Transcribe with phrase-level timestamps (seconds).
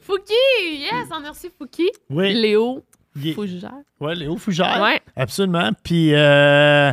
[0.00, 0.34] Fouki!
[0.80, 1.88] Yes, on a reçu Fouki.
[2.10, 2.32] Oui.
[2.34, 2.84] Léo
[3.24, 3.72] est- Fougère.
[4.00, 4.80] Ouais, Léo Fougère.
[4.82, 5.00] Ouais.
[5.14, 5.70] Absolument.
[5.82, 6.92] Puis, euh,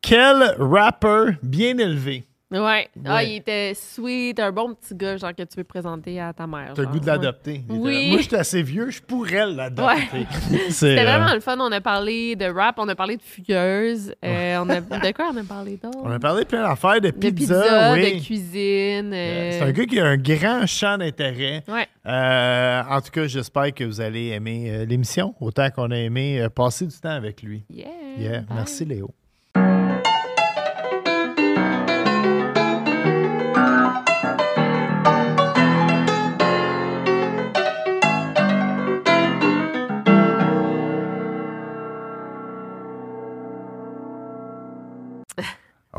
[0.00, 2.24] quel rappeur bien élevé?
[2.50, 2.88] Ouais.
[3.04, 3.28] Ah, Ouais.
[3.30, 6.72] il était sweet, un bon petit gars, genre que tu veux présenter à ta mère.
[6.74, 7.60] T'as le goût de l'adopter.
[7.68, 8.08] Oui.
[8.08, 10.26] Moi, je suis assez vieux, je pourrais l'adopter.
[10.70, 11.58] C'était euh, vraiment le fun.
[11.60, 14.14] On a parlé de rap, on a parlé de fugueuse.
[14.24, 15.98] euh, on a, de quoi on a parlé d'autre?
[16.02, 18.14] On a parlé de plein d'affaires, de de pizza, pizza, oui.
[18.18, 19.12] de cuisine.
[19.12, 21.62] euh, C'est un gars qui a un grand champ d'intérêt.
[21.68, 21.86] Ouais.
[22.06, 26.96] En tout cas, j'espère que vous allez aimer l'émission autant qu'on a aimé passer du
[26.98, 27.64] temps avec lui.
[27.68, 27.88] Yeah.
[28.18, 28.42] Yeah.
[28.54, 29.10] Merci, Léo.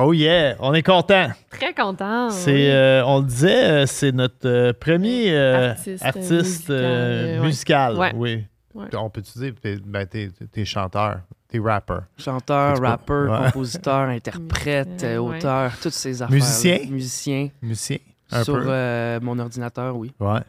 [0.02, 1.30] Oh yeah, on est content.
[1.50, 2.30] Très content.
[2.30, 2.68] C'est, oui.
[2.70, 7.98] euh, on le disait, euh, c'est notre euh, premier euh, Artiste, artiste, musical, musical.
[7.98, 8.12] ouais.
[8.16, 8.44] Oui.
[8.76, 8.86] Ouais.
[8.96, 12.04] On peut-tu dire, t'es, ben, t'es, t'es chanteur, t'es rappeur.
[12.18, 13.46] Chanteur, rappeur, Ouais.
[13.48, 16.34] compositeur, interprète, auteur, toutes ces affaires.
[16.34, 16.78] Musicien?
[16.90, 17.50] Musicien.
[17.62, 17.98] Musicien,
[18.32, 18.66] un Sur peu.
[18.68, 20.12] euh, mon ordinateur, oui.
[20.20, 20.40] Ouais.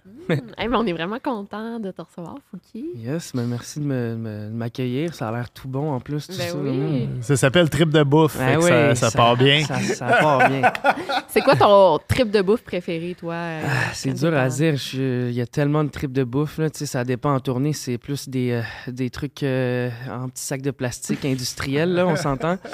[0.58, 2.84] Hey, mais on est vraiment content de te recevoir, Fouki.
[2.96, 5.12] Yes, mais merci de me- me- de m'accueillir.
[5.14, 6.28] Ça a l'air tout bon en plus.
[6.28, 7.06] Tout Ben ça, oui.
[7.08, 7.22] mm.
[7.22, 8.38] Ça s'appelle Trip de bouffe.
[8.38, 9.64] Ben oui, ça, ça part bien.
[9.64, 10.70] Ça, ça part bien.
[11.28, 13.34] C'est quoi ton trip de bouffe préféré, toi?
[13.34, 14.74] euh, Ah, c'est dur à dire.
[14.94, 16.58] Il y a tellement de tripes de bouffe.
[16.58, 17.72] Là, tu sais, ça dépend en tournée.
[17.72, 22.16] C'est plus des, euh, des trucs euh, en petits sacs de plastique industriels, là, on
[22.16, 22.56] s'entend.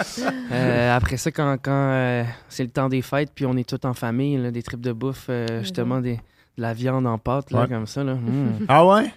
[0.52, 3.86] Euh, après ça, quand, quand euh, c'est le temps des fêtes, puis on est tous
[3.86, 7.50] en famille, là, des tripes de bouffe, euh, justement, des, de la viande en pâte,
[7.52, 7.68] là, Ouais.
[7.68, 8.02] comme ça.
[8.02, 8.14] Là.
[8.20, 8.64] Mm.
[8.68, 9.12] Ah ouais?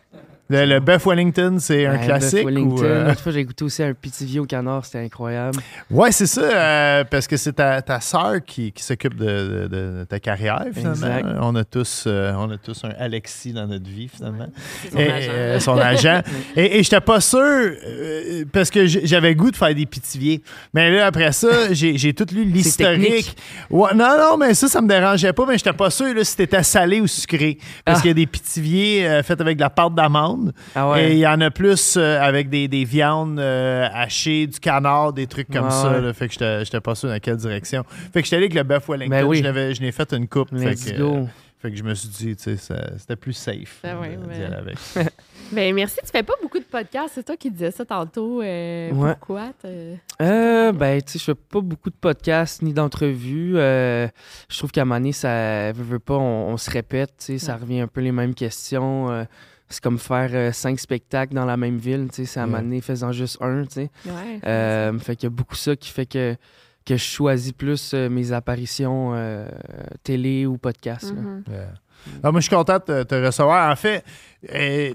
[0.52, 2.44] Le, le bœuf Wellington, c'est un Ouais, classique?
[2.44, 2.76] Bœuf Wellington.
[2.78, 4.84] ou, euh, L'autre fois, j'ai goûté aussi un petit au canard.
[4.84, 5.60] C'était incroyable.
[5.92, 9.68] Ouais, c'est ça, euh, parce que c'est ta, ta sœur qui, qui s'occupe de, de-
[10.00, 10.94] de ta carrière, finalement.
[10.94, 11.26] Exact.
[11.42, 14.48] On a, tous, euh, on a tous un Alexis dans notre vie, finalement.
[14.92, 15.60] Son Et, agent.
[15.60, 16.22] son agent.
[16.56, 17.72] Et, et j'étais pas sûr,
[18.52, 20.42] parce que j'avais goût de faire des pitiviers.
[20.74, 23.38] Mais là, après ça, j'ai tout lu l'historique.
[23.70, 26.34] Ouais, non, non, mais ça, ça me dérangeait pas, mais j'étais pas sûr là, si
[26.36, 27.58] c'était salé ou sucré.
[27.86, 28.02] Parce Ah.
[28.02, 30.39] qu'il y a des pitiviers faits avec de la pâte d'amande.
[30.76, 31.10] Ah ouais.
[31.10, 35.14] Et il y en a plus euh, avec des, des viandes euh, hachées, du canard,
[35.14, 35.92] des trucs comme Ouais, ça.
[35.92, 36.02] ouais.
[36.02, 36.14] là.
[36.14, 36.34] fait que
[36.64, 37.84] j'étais pas sûr dans quelle direction.
[38.14, 39.10] Fait que j'étais allé avec le bœuf Wellington.
[39.10, 39.38] Ben oui.
[39.40, 40.50] Je l'avais- je n'ai fait une coupe.
[40.58, 41.24] Fait que, euh,
[41.62, 44.44] fait que je me suis dit, tu sais, c'était plus safe Ben ouais, d'y ben-
[44.46, 44.78] aller avec.
[45.52, 47.14] Ben merci, tu fais pas beaucoup de podcasts.
[47.16, 48.40] C'est toi qui disais ça tantôt.
[48.44, 49.16] euh, Ouais.
[49.18, 49.50] Pourquoi?
[50.22, 53.54] Euh, ben, tu sais, je fais pas beaucoup de podcasts ni d'entrevues.
[53.58, 54.08] Euh,
[54.48, 57.26] je trouve qu'à un moment donné, ça veut, veut pas, on, on se répète, tu
[57.26, 59.10] sais, ça revient un peu les mêmes questions.
[59.70, 62.62] C'est comme faire euh, cinq spectacles dans la même ville, tu sais, c'est à Ouais.
[62.62, 63.92] donné, faisant juste un, tu sais.
[64.06, 64.40] Ouais.
[64.46, 66.36] Euh, fait qu'il y a beaucoup ça qui fait que,
[66.86, 69.48] que je choisis plus euh, mes apparitions euh,
[70.04, 71.14] télé ou podcast.
[71.16, 71.22] là.
[71.22, 71.44] Mhm.
[71.50, 71.74] Yeah.
[72.24, 73.72] Moi, je suis content de te, recevoir.
[73.72, 74.04] En fait,
[74.54, 74.94] euh,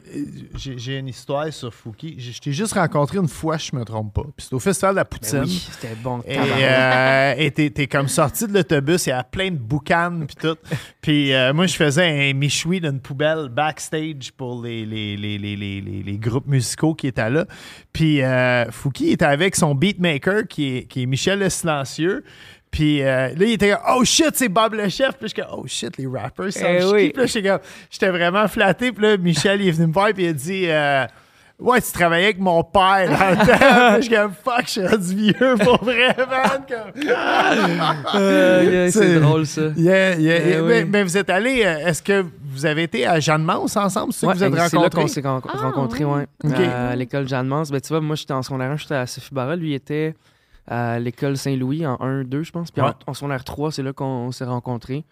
[0.57, 2.17] j'ai une histoire sur Fouki.
[2.19, 4.25] Je je t'ai juste rencontré une fois, je me trompe pas.
[4.37, 5.43] Puis c'est au Festival de la Ben Poutine.
[5.45, 6.23] oui, c'était bon.
[6.27, 10.57] Et euh, t'es, comme sorti de l'autobus, il y a plein de boucanes puis tout.
[11.01, 16.19] Puis euh, moi, je faisais un michoui d'une poubelle backstage pour les, les, les, les,
[16.19, 17.45] groupes musicaux qui étaient là.
[17.93, 18.21] Puis
[18.71, 22.25] Fouki était avec son beatmaker qui est, qui est Michel Le Silencieux.
[22.75, 25.11] Puis euh, là, il était comme, oh shit, c'est Bob le chef.
[25.13, 27.11] Puis je suis comme, oh shit, les rappers, ça Eh oui.
[27.11, 28.91] Puis là, j'étais comme- j'étais vraiment flatté.
[28.91, 31.07] Puis là, Michel, il est venu me voir, puis il a dit, euh,
[31.57, 33.93] Ouais, tu travaillais avec mon père dans le temps.
[33.95, 36.65] Puis je suis comme, fuck, je suis rendu vieux pour vrai, man.
[36.69, 37.03] Comme...
[38.15, 39.63] Euh, yeah, c'est drôle, ça.
[39.77, 40.67] Yeah, yeah, Eh oui.
[40.69, 44.13] Mais, mais vous êtes allés, euh, est-ce que vous avez été à Jeanne Mance ensemble?
[44.13, 46.27] C'est Ouais, que vous êtes c'est là qu'on s'est Ah, rencontrés, ouais.
[46.45, 47.71] À l'école Jeanne Mance.
[47.71, 49.55] Ben, tu vois, moi, j'étais en secondaire 1, j'étais à Sophie Barra.
[49.55, 50.15] Lui, il était
[50.67, 52.71] à l'école Saint-Louis en 1-2, je pense.
[52.71, 52.89] Puis Ouais.
[53.07, 55.05] en, en secondaire 3, c'est là qu'on s'est rencontrés.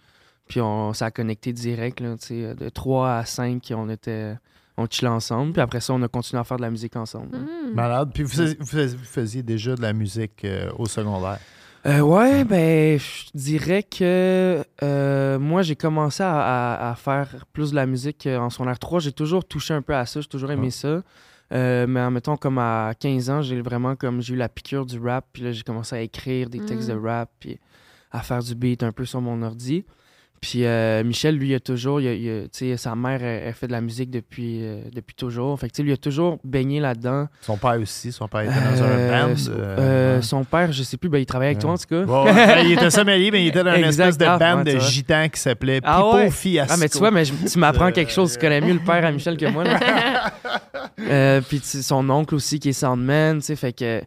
[0.48, 4.34] Puis on s'est connecté direct, là, de 3 à 5, on était.
[4.78, 5.52] On chillait ensemble.
[5.52, 7.36] Puis après ça, on a continué à faire de la musique ensemble.
[7.36, 7.74] Hmm.
[7.74, 8.10] Malade.
[8.14, 11.38] Puis vous faisiez, vous faisiez- vous faisiez déjà de la musique euh, au secondaire?
[11.84, 17.72] Euh, ouais, ben, je dirais que euh, moi, j'ai commencé à, à- à faire plus
[17.72, 19.00] de la musique euh, en secondaire 3.
[19.00, 20.70] J'ai toujours touché un peu à ça, j'ai toujours aimé Ouais.
[20.70, 21.02] ça.
[21.52, 24.86] Euh, mais en mettant comme à 15 ans, j'ai vraiment comme j'ai eu la piqûre
[24.86, 26.94] du rap, puis là, j'ai commencé à écrire des textes Mm.
[26.94, 27.58] de rap, puis
[28.10, 29.84] à faire du beat un peu sur mon ordi.
[30.42, 33.22] Puis euh, Michel, lui, il a toujours, il a- il a- tu sais, sa mère,
[33.22, 35.58] elle, elle fait de la musique depuis, euh, depuis toujours.
[35.58, 37.28] Fait que, tu sais, lui, il a toujours baigné là-dedans.
[37.42, 38.10] Son père aussi.
[38.10, 39.36] Son père était dans un Euh, band.
[39.36, 40.22] son- euh, euh, ouais.
[40.22, 42.02] Son père, je sais plus, ben, il travaillait avec toi en tout cas.
[42.02, 42.64] Ouais.
[42.66, 45.28] il était sommelier, mais il était dans une espèce de Ah, band ouais, de gitans
[45.32, 46.30] qui s'appelait Pipo Ah ouais?
[46.30, 46.72] Fiasco.
[46.74, 48.32] Ah, mais tu vois, mais je- tu m'apprends quelque chose.
[48.32, 49.62] Tu connais mieux le père à Michel que moi.
[51.00, 54.02] Euh, Puis son oncle aussi qui est soundman, tu sais, fait que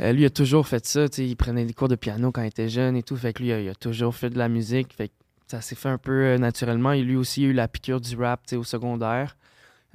[0.00, 2.30] euh, lui il a toujours fait ça, tu sais, il prenait des cours de piano
[2.32, 4.30] quand il était jeune et tout, fait que lui il a, il a toujours fait
[4.30, 5.12] de la musique, fait que
[5.50, 6.92] ça s'est fait un peu euh, naturellement.
[6.92, 9.36] Et lui aussi a eu la piqûre du rap, tu sais, au secondaire.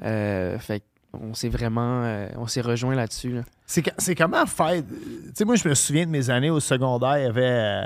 [0.04, 3.30] Euh, fait on s'est vraiment, euh, on s'est rejoint là-dessus.
[3.32, 3.42] là.
[3.66, 4.82] C'est comment faire.
[4.84, 7.42] Tu sais, moi, je me souviens de mes années au secondaire, il y avait.
[7.44, 7.86] euh,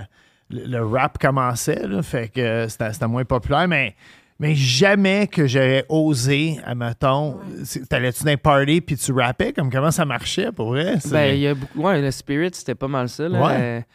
[0.49, 3.95] le, le rap commençait, là, fait que c'était moins populaire, mais.
[4.41, 7.41] Mais jamais que j'aurais osé, admettons,
[7.89, 10.95] t'allais-tu dans un party puis tu rappais, comme comment ça marchait pour vrai?
[11.11, 11.81] Ben, il y a beaucoup.
[11.81, 13.27] Ouais, le Spirit, c'était pas mal ça.
[13.27, 13.41] Là.
[13.45, 13.85] Ouais.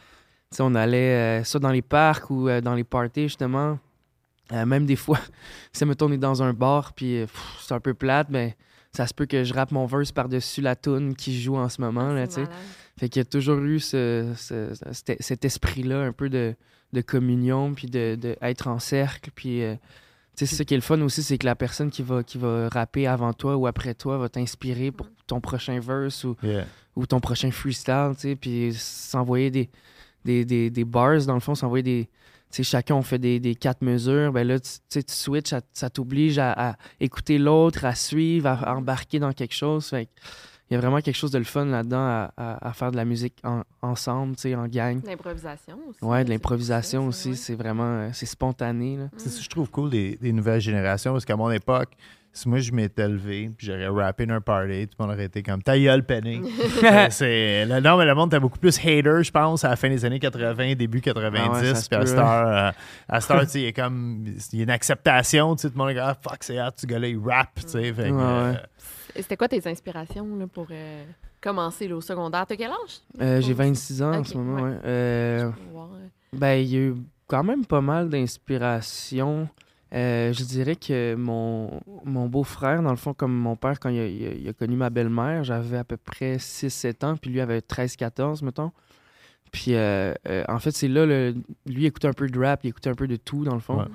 [0.59, 3.77] On allait euh, soit dans les parcs ou euh, dans les parties, justement.
[4.51, 5.19] Euh, même des fois,
[5.73, 7.25] si mettons, on est dans un bar, puis euh,
[7.61, 8.55] c'est un peu plate, mais
[8.91, 11.81] ça se peut que je rappe mon verse par-dessus la tune qui joue en ce
[11.81, 12.13] moment.
[12.13, 12.41] Là, tu sais.
[12.41, 12.55] Malade.
[12.99, 16.55] fait qu'il y a toujours eu ce, ce- cet, cet esprit-là, un peu de,
[16.93, 19.31] de communion, puis de, de être en cercle.
[19.35, 19.65] Puis, tu
[20.35, 22.37] sais, c'est ça qui est le fun aussi, c'est que la personne qui va, qui
[22.37, 26.65] va rapper avant toi ou après toi va t'inspirer pour ton prochain verse ou Yeah.
[26.95, 29.69] ou ton prochain freestyle, tu sais, puis s'envoyer des,
[30.25, 32.09] des, des, des bars, dans le fond, s'envoyer des...
[32.51, 35.89] Tu sais, chacun, on fait des, des quatre mesures, ben là, tu switches, ça, ça
[35.89, 40.11] t'oblige à, à écouter l'autre, à suivre, à, à embarquer dans quelque chose, fait que
[40.69, 42.95] il y a vraiment quelque chose de le fun là-dedans à, à- à faire de
[42.95, 44.99] la musique en- ensemble, tu sais, en gang.
[45.05, 46.03] L'improvisation aussi.
[46.03, 47.35] Ouais, de l'improvisation aussi, ouais.
[47.35, 47.83] c'est vraiment...
[47.83, 49.09] euh, C'est spontané, là.
[49.17, 51.91] C'est ça que je trouve cool des, des nouvelles générations parce qu'à mon époque,
[52.35, 55.25] si moi je m'étais levé puis j'aurais rappé dans un party, tout le monde aurait
[55.25, 56.41] été comme ta gueule, Penny.
[57.09, 59.89] C'est- le- non, mais le monde était beaucoup plus hater, je pense, à la fin
[59.89, 61.39] des années 80, début 90.
[61.41, 62.71] Ah ouais, puis à heure, euh,
[63.07, 63.19] à
[63.55, 65.95] il y a comme il y a une acceptation, tu sais, tout le monde est
[65.95, 68.59] comme ah, fuck, c'est hot, ce gars-là, il rap, tu fait Ouais, euh, ouais.
[69.15, 71.03] Et C'était quoi tes inspirations là, pour euh,
[71.39, 72.45] commencer là, au secondaire?
[72.45, 72.99] T'as quel âge?
[73.21, 74.77] Euh, J'ai Oh, 26 ans en ce moment, ouais.
[74.83, 76.95] Euh, voir, euh, Ben, il y a eu
[77.27, 79.47] quand même pas mal d'inspiration.
[79.93, 83.99] Euh, je dirais que mon, mon beau-frère, dans le fond, comme mon père, quand il
[83.99, 87.29] a, il a- il a connu ma belle-mère, j'avais à peu près 6-7 ans, puis
[87.31, 88.71] lui avait 13-14, mettons.
[89.51, 91.33] Puis, euh, euh, en fait, c'est là, le-
[91.65, 93.61] lui il écoutait un peu de rap, il écoutait un peu de tout, dans le
[93.61, 93.77] fond.
[93.77, 93.85] Ouais.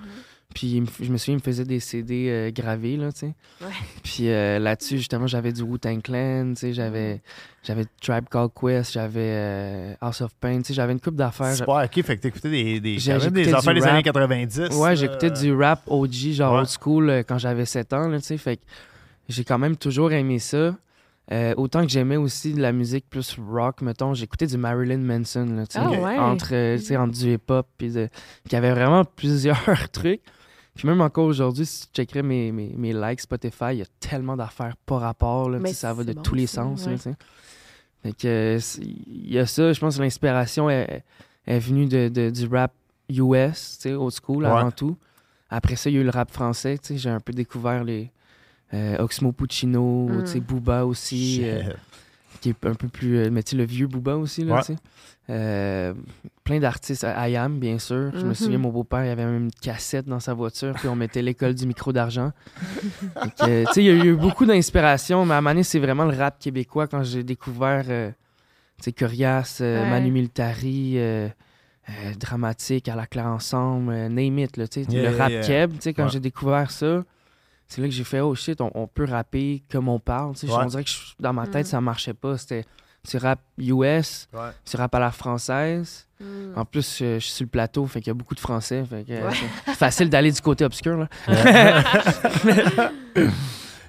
[0.54, 3.34] Puis, il je me souviens, il me faisait des CD euh, gravés, là, tu sais.
[3.60, 3.70] Ouais.
[4.02, 7.20] Puis euh, là-dessus, justement, j'avais du Wu-Tang Clan, tu sais, j'avais,
[7.62, 11.54] j'avais Tribe Called Quest, j'avais euh, House of Pain, tu sais, j'avais une coupe d'affaires.
[11.54, 13.10] c'est pas ok, fait que t'écoutais des, des, des
[13.54, 14.02] affaires des années rap.
[14.04, 14.68] 90.
[14.76, 16.58] Ouais, j'écoutais du rap OG, genre Ouais.
[16.60, 18.36] old school, euh, quand j'avais 7 ans, là, tu sais.
[18.36, 18.62] Fait que
[19.28, 20.74] j'ai quand même toujours aimé ça.
[21.32, 25.46] Euh, autant que j'aimais aussi de la musique plus rock, mettons, j'écoutais du Marilyn Manson,
[25.54, 25.80] là, tu sais.
[25.80, 26.18] Ah ouais?
[26.18, 28.08] Entre, euh, tu sais, entre du hip-hop, puis de...
[28.48, 30.22] qui avait vraiment plusieurs trucs.
[30.74, 33.86] Puis même encore aujourd'hui, si tu checkerais mes, mes, mes likes Spotify, il y a
[33.98, 36.96] tellement d'affaires pas rapport, là, Mais ça va de bon, tous les sens, ouais.
[38.24, 41.02] euh, il y a ça, je pense que l'inspiration est,
[41.46, 42.72] est venue de, de- du rap
[43.10, 44.50] US, tu sais, old school Ouais.
[44.50, 44.96] avant tout.
[45.50, 47.82] Après ça, il y a eu le rap français, tu sais, j'ai un peu découvert
[47.84, 48.10] les
[48.72, 50.24] euh, Oxmo Puccino, Mm.
[50.24, 51.62] tu sais, Booba aussi, euh.
[52.40, 54.60] Qui est un peu plus, euh, mais tu sais, le vieux Booba aussi, là, Ouais.
[54.62, 54.78] tu sais.
[55.28, 55.94] Euh,
[56.42, 58.10] plein d'artistes, I Am, bien sûr.
[58.14, 58.34] Je me Mhm.
[58.34, 61.54] souviens, mon beau-père, il avait même une cassette dans sa voiture, puis on mettait l'école
[61.54, 62.32] du micro d'argent.
[63.22, 66.38] Tu sais, il y a eu beaucoup d'inspiration, mais à donné, c'est vraiment le rap
[66.38, 68.10] québécois quand j'ai découvert, euh,
[68.78, 69.90] tu sais, Corias, euh, Ouais.
[69.90, 71.28] Manu Militari, euh,
[71.88, 75.30] euh, Dramatique, À la claire ensemble, euh, Name It, là, tu sais, Yeah, le rap
[75.30, 75.40] yeah.
[75.42, 76.10] keb, tu sais, quand Ouais.
[76.10, 77.04] j'ai découvert ça,
[77.70, 80.46] c'est là que j'ai fait, oh shit, on, on peut rapper comme on parle, tu
[80.46, 80.52] sais.
[80.52, 80.58] Ouais.
[80.62, 81.70] On dirait que je- dans ma tête, Mm.
[81.70, 82.36] ça marchait pas.
[82.36, 82.64] C'était
[83.08, 84.50] tu rap US, Ouais.
[84.68, 86.06] tu rap à la française.
[86.20, 86.52] hmm.
[86.54, 88.84] En plus, je suis sur le plateau, fait qu'il y a beaucoup de français.
[88.84, 89.34] Fait que, euh, Ouais.
[89.64, 90.98] c'est facile d'aller du côté obscur.
[90.98, 91.08] Là.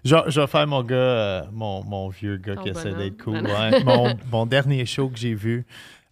[0.03, 2.99] Je, je vais faire mon gars, euh, mon, mon vieux gars Ton qui essaie bonhomme.
[2.99, 3.33] d'être cool.
[3.35, 3.49] Non, non.
[3.59, 3.83] ouais.
[3.83, 5.63] mon, mon dernier show que j'ai vu,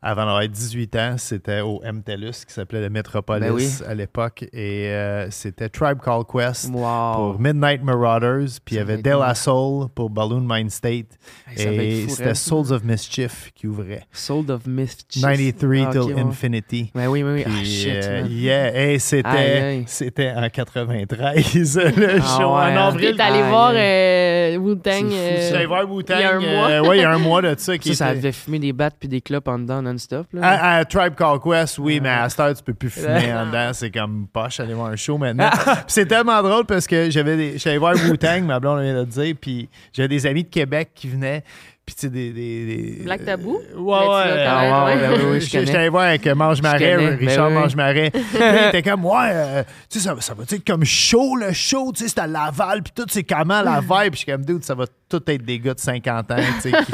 [0.01, 3.69] avant d'avoir 18 ans, c'était au MTELUS qui s'appelait le Metropolis Ben oui.
[3.87, 4.43] à l'époque.
[4.53, 7.13] Et euh, c'était Tribe Called Quest Wow.
[7.15, 8.47] pour Midnight Marauders.
[8.63, 9.33] Puis il y avait va être De La bon.
[9.35, 11.07] Soul pour Balloon Mind State.
[11.55, 12.33] Hey, et c'était.
[12.35, 14.03] Souls of Mischief qui ouvrait.
[14.11, 15.21] Soul of Mischief.
[15.21, 16.21] 93 Ah, till ouais.
[16.21, 16.91] Infinity.
[16.95, 17.43] Ben oui, oui, oui.
[17.45, 18.31] Ah, shit, euh, man.
[18.31, 22.87] yeah, et c'était, c'était en 93, le Ah show, ouais, en hein.
[22.87, 23.15] avril.
[23.17, 25.09] T'es allé voir euh, Wu-Tang.
[25.49, 26.15] J'allais voir Wu-Tang.
[26.17, 26.69] il y a un mois.
[26.69, 27.77] euh, ouais, il y a un mois de ça.
[27.77, 30.27] Qui Ça, devait fumer des battes puis des clopes en dedans non-stop.
[30.41, 33.43] À, à Tribe Called Quest, oui, mais à heure, tu peux plus fumer Ah.
[33.43, 33.71] en dedans.
[33.73, 35.49] C'est comme poche aller voir un show maintenant.
[35.51, 38.99] Puis c'est tellement drôle parce que j'avais des, j'allais voir Wu-Tang, ma blonde vient de
[38.99, 41.43] le dire, puis j'avais des amis de Québec qui venaient.
[41.89, 42.65] Puis tu sais, des, des,
[42.97, 43.57] des- Black Tabou?
[43.57, 44.05] Euh, Mais Ouais, ouais.
[44.05, 45.31] ouais, ouais.
[45.31, 47.49] ouais, je allé voir avec Mange Marais, Richard.
[47.49, 48.11] Mange Marais.
[48.13, 51.51] Il était comme, ouais, euh, tu sais, ça, va- ça va être comme chaud, le
[51.51, 53.89] show, tu sais, c'est à Laval, puis tout, c'est comment la vibe?
[53.89, 56.69] Puis je suis comme, dude, ça va tout être des gars de 50 ans, tu
[56.69, 56.91] sais, qui,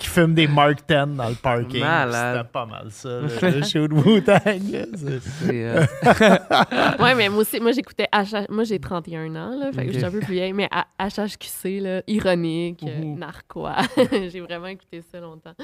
[0.00, 1.80] qui fument des Mark 10 dans le parking.
[2.34, 3.08] C'était pas mal ça,
[3.42, 4.60] le, show de Wu-Tang.
[5.44, 5.86] euh,
[6.98, 8.08] Ouais, mais moi aussi, moi j'écoutais.
[8.48, 10.86] Moi j'ai 31 ans, là, fait que je suis un peu plus vieille, mais à-
[11.08, 12.82] HHQC, là, ironique,
[13.16, 13.76] narquois.
[14.32, 15.52] J'ai vraiment écouté ça longtemps.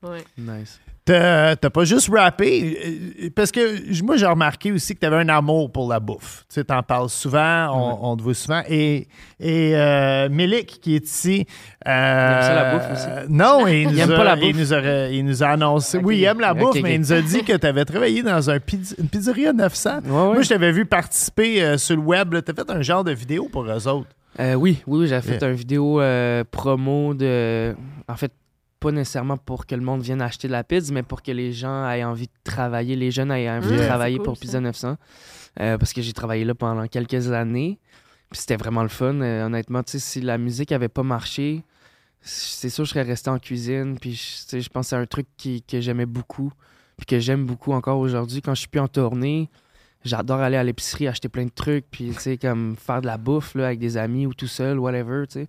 [0.00, 0.22] Ouais.
[0.38, 0.78] nice.
[1.04, 2.78] T'as t'as pas juste rappé,
[3.24, 6.44] euh, parce que moi j'ai remarqué aussi que t'avais un amour pour la bouffe.
[6.48, 8.62] Tu sais, t'en parles souvent, on, on te voit souvent.
[8.68, 9.08] Et,
[9.40, 10.28] et euh,
[10.62, 11.46] qui est ici.
[11.84, 13.32] euh, aime ça, la bouffe aussi?
[13.32, 14.60] Non, il nous, aime a, pas la il bouffe?
[14.60, 15.98] nous a, il nous a annoncé.
[15.98, 18.58] Oui, il aime la bouffe, mais il nous a dit que t'avais travaillé dans un
[18.58, 19.90] pizz- une pizzeria 900.
[19.90, 20.10] Ouais, ouais.
[20.34, 22.36] Moi, je t'avais vu participer euh, sur le web.
[22.44, 24.10] T'as fait un genre de vidéo pour eux autres.
[24.40, 25.50] Euh, oui, oui, j'avais fait Yeah.
[25.50, 27.74] une vidéo euh, promo de.
[28.08, 28.32] En fait,
[28.80, 31.52] pas nécessairement pour que le monde vienne acheter de la pizza, mais pour que les
[31.52, 33.82] gens aient envie de travailler, les jeunes aient envie Yeah.
[33.82, 34.40] de travailler cool, pour ça.
[34.40, 34.96] Pizza 900.
[35.60, 37.78] Euh, parce que j'ai travaillé là pendant quelques années.
[38.30, 39.20] Puis c'était vraiment le fun.
[39.20, 41.64] Euh, honnêtement, tu sais, si la musique avait pas marché,
[42.20, 43.98] c'est sûr que je serais resté en cuisine.
[43.98, 44.14] Puis
[44.52, 46.52] je pense que c'est un truc qui- que j'aimais beaucoup.
[46.96, 48.40] Puis que j'aime beaucoup encore aujourd'hui.
[48.42, 49.48] Quand je suis plus en tournée,
[50.04, 51.86] j'adore aller à l'épicerie, acheter plein de trucs.
[51.90, 54.78] Puis, tu sais, comme faire de la bouffe là, avec des amis ou tout seul,
[54.78, 55.46] whatever, tu sais.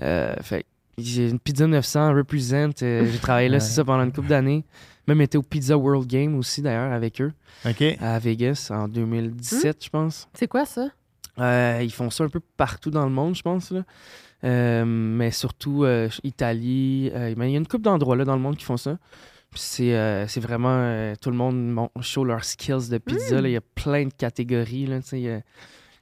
[0.00, 0.66] Euh, fait que
[0.98, 2.70] j'ai une pizza 900 represent.
[2.82, 3.60] euh, j'ai travaillé là, Ouais.
[3.60, 4.64] c'est ça, pendant une couple d'années.
[5.06, 7.32] Même été au Pizza World Game aussi, d'ailleurs, avec eux,
[7.66, 7.82] OK?
[8.00, 10.28] à Vegas, en 2017, je pense.
[10.32, 10.88] C'est quoi ça?
[11.38, 13.70] Euh, ils font ça un peu partout dans le monde, je pense.
[13.70, 13.82] Là.
[14.44, 17.10] Euh, mais surtout euh, Italie.
[17.14, 18.96] euh, mais il y a une couple d'endroits là dans le monde qui font ça.
[19.54, 20.76] C'est euh, c'est vraiment.
[20.78, 23.40] euh, tout le monde mon- show leurs skills de pizza.
[23.40, 23.48] là.
[23.48, 24.86] Il y a plein de catégories.
[24.86, 25.40] Là, y a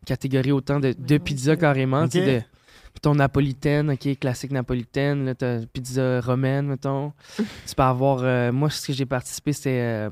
[0.06, 2.08] catégories autant de, de pizza carrément.
[2.08, 2.42] tu sais, Ok.
[2.44, 5.24] de- ton napolitaine, ok, classique napolitaine.
[5.24, 7.12] Là, t'as pizza romaine, mettons.
[7.38, 8.20] tu peux avoir.
[8.22, 10.08] euh, moi, ce que j'ai participé, c'était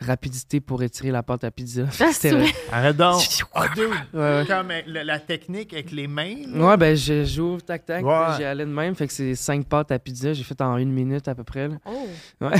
[0.00, 1.82] rapidité pour étirer la pâte à pizza.
[2.00, 2.46] Ah, vrai?
[2.72, 3.22] Arrête donc.
[3.54, 3.88] Ah, dude.
[4.14, 4.44] Ouais, ouais.
[4.46, 6.34] Comme euh, la, la technique avec les mains.
[6.46, 6.64] là.
[6.68, 8.36] Ouais, ben je- j'ouvre, tac, tac, Ouais.
[8.36, 8.94] j'y allais de même.
[8.94, 11.66] Fait que c'est cinq pâtes à pizza, j'ai fait en une minute à peu près.
[11.68, 11.74] là.
[11.86, 12.06] Oh!
[12.40, 12.50] Ouais.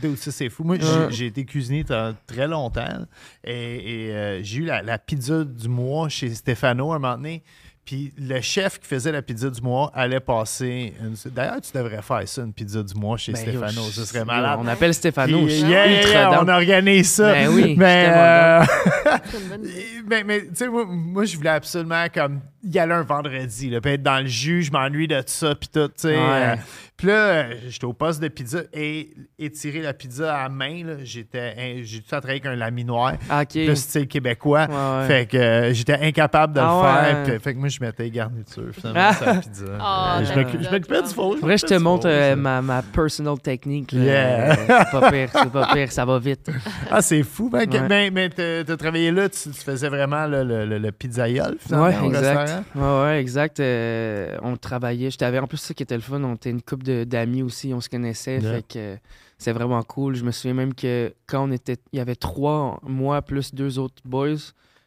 [0.00, 0.64] Dude, ça, c'est fou.
[0.64, 1.06] Moi, j'ai- Ouais.
[1.10, 1.84] j'ai été cuisinier
[2.26, 3.06] très longtemps.
[3.44, 7.16] Et, et, euh, j'ai eu la, la pizza du mois chez Stefano à un moment
[7.16, 7.42] donné.
[7.86, 10.92] Puis le chef qui faisait la pizza du mois allait passer.
[11.00, 14.24] une- D'ailleurs, tu devrais faire ça, une pizza du mois chez Ben, je- Ce serait
[14.24, 14.58] malade.
[14.60, 15.46] On appelle Stéphano.
[15.46, 17.32] Puis, yeah, yeah, yeah, on organise ça.
[17.32, 18.64] Ben oui, mais, euh,
[20.08, 23.80] mais, mais, tu sais, moi, moi, je voulais absolument comme y aller un vendredi, là,
[23.80, 26.16] puis être dans le jus, je m'ennuie de ça, puis tout, tu sais.
[26.16, 26.18] Ouais.
[26.18, 26.56] euh,
[26.96, 31.82] puis là, j'étais au poste de pizza et étirer la pizza à main, là, j'étais,
[31.84, 33.50] j'ai tout le temps travaillé avec un laminoir, Ah, ok.
[33.52, 34.66] plus style québécois.
[34.68, 35.06] Ouais, ouais.
[35.06, 37.04] Fait que euh, j'étais incapable de Ah le ouais.
[37.14, 37.24] faire.
[37.34, 39.14] puis- fait que moi, je mettais garniture finalement Ah.
[39.14, 39.64] sur la pizza.
[39.80, 40.32] Ah, Euh, je
[40.64, 41.34] je m'occupais du faux.
[41.36, 43.92] Après, je te montre euh, ma, ma personal technique.
[43.92, 44.00] là.
[44.02, 44.50] Yeah.
[44.52, 46.50] Euh, C'est pas pire, c'est pas pire, ça va vite.
[46.90, 47.50] Ah, c'est fou.
[47.50, 47.88] Ben, que- Ouais.
[47.88, 51.56] ben, mais t'as t'as travaillé là, tu, tu faisais vraiment le, le, le, le pizzaiole,
[51.60, 52.38] finalement, Ouais, au exact.
[52.38, 52.62] restaurant?
[52.74, 53.60] Ouais, ouais, exact.
[53.60, 55.10] Euh, on travaillait.
[55.10, 57.42] J'étais avec- en plus, ça qui était le fun, on était une couple de- d'amis
[57.42, 58.38] aussi, on se connaissait.
[58.38, 58.54] Yeah.
[58.56, 58.98] Fait que
[59.38, 60.14] c'est vraiment cool.
[60.14, 61.76] Je me souviens même que quand on était.
[61.92, 64.36] Il y avait trois, moi plus deux autres boys.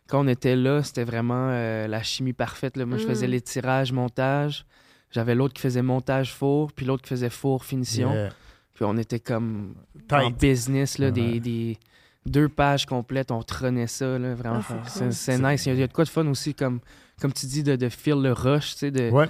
[0.08, 2.78] Quand on était là, c'était vraiment euh, la chimie parfaite.
[2.78, 2.86] là.
[2.86, 3.32] Moi, je faisais Mm.
[3.32, 4.66] les tirages, montage.
[5.12, 8.12] J'avais l'autre qui faisait montage four, puis l'autre qui faisait four finition.
[8.14, 8.30] Yeah.
[8.74, 9.76] Puis on était comme
[10.12, 11.12] en business, là, Ouais.
[11.12, 11.78] des, des
[12.26, 14.62] deux pages complètes, on trônait ça, là, vraiment.
[14.70, 15.14] Ah, c'est c'est cool.
[15.14, 15.66] c'est nice.
[15.66, 16.80] Il y, a, il y a de quoi de fun aussi, comme,
[17.22, 19.10] comme tu dis, de, de feel le rush, tu sais, de...
[19.12, 19.28] Ouais.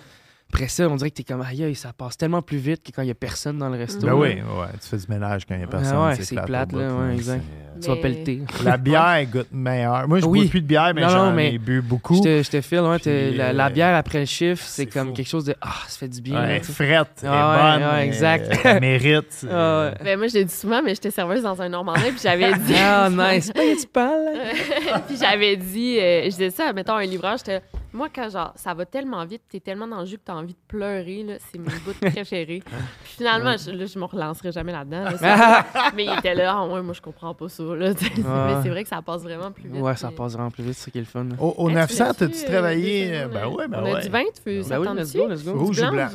[0.52, 3.04] Après ça, on dirait que t'es comme, aïe, ça passe tellement plus vite que quand
[3.04, 4.02] il y a personne dans le resto.
[4.02, 4.16] Ben là.
[4.16, 5.96] oui, ouais, tu fais du ménage quand il n'y a personne.
[5.96, 7.44] Ah ouais, c'est plate, là, ouais, exact.
[7.48, 8.42] c'est- Tu vas pelleter.
[8.66, 10.06] La bière goûte meilleure.
[10.08, 10.42] Moi, je Oui.
[10.42, 12.16] bois plus de bière, mais j'en ai bu beaucoup.
[12.16, 14.86] Je te, je te file, ouais, Puis, la, la euh, bière après le chiffre, c'est
[14.88, 15.14] comme fou.
[15.14, 16.42] quelque chose de, ah, ça fait du bien.
[16.44, 17.90] Ouais, frette, elle est Ah ouais, bonne.
[17.94, 18.52] ouais, exact.
[18.66, 19.46] Elle mérite.
[19.50, 20.04] Ah ouais.
[20.04, 22.74] Ben, moi, je l'ai dit souvent, mais j'étais serveuse dans un Normandin, puis j'avais dit.
[22.76, 23.50] Ah, nice.
[23.54, 24.26] Pas que tu parles.
[24.26, 25.00] là.
[25.08, 27.62] puis j'avais dit, je disais ça, mettons un livreur, j'étais
[27.92, 30.54] Moi, quand genre, ça va tellement vite, t'es tellement dans le jus que t'as envie
[30.54, 32.62] de pleurer, là, c'est mes bouts préférés.
[32.64, 35.06] Puis finalement, je, là, je me relancerai jamais là-dedans.
[35.20, 35.66] là,
[35.96, 37.64] mais il était là, ah ouais, moi, je comprends pas ça.
[37.64, 37.90] Là.
[37.90, 39.82] Mais c'est vrai que ça passe vraiment plus vite.
[39.82, 41.26] Ouais, ça passe vraiment plus vite, c'est ça qui est le fun.
[41.40, 43.18] Au, au Hey, 900, tu voulais-tu, t'as-tu euh, travaillé?
[43.22, 44.02] euh, Ben ouais, ben On a ouais.
[44.02, 45.54] du vin, tu veux Ben oui, ça let's go, let's go.
[45.58, 46.08] Rouge ou blanc?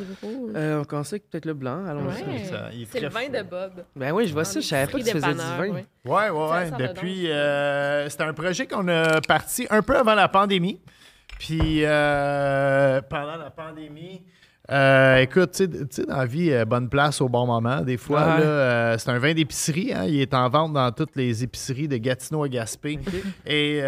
[0.54, 2.23] Euh, on avec peut-être le blanc, allons-y.
[2.23, 2.87] Ouais.
[2.90, 3.85] C'est le vin de Bob.
[3.97, 5.69] Ben oui, je vois ça, je savais pas que tu faisais du vin.
[5.71, 5.87] Ouais.
[6.04, 6.71] Ouais, ouais, ouais.
[6.78, 10.78] Depuis, euh, c'était un projet qu'on a parti un peu avant la pandémie.
[11.38, 14.22] Puis euh, pendant la pandémie,
[14.70, 17.82] euh, écoute, tu sais- dans la vie, euh, bonne place au bon moment.
[17.82, 18.42] Des fois, Ouais.
[18.44, 19.92] euh, c'est un vin d'épicerie.
[19.92, 20.04] hein.
[20.06, 22.98] Il est en vente dans toutes les épiceries de Gatineau à Gaspé.
[23.46, 23.80] Et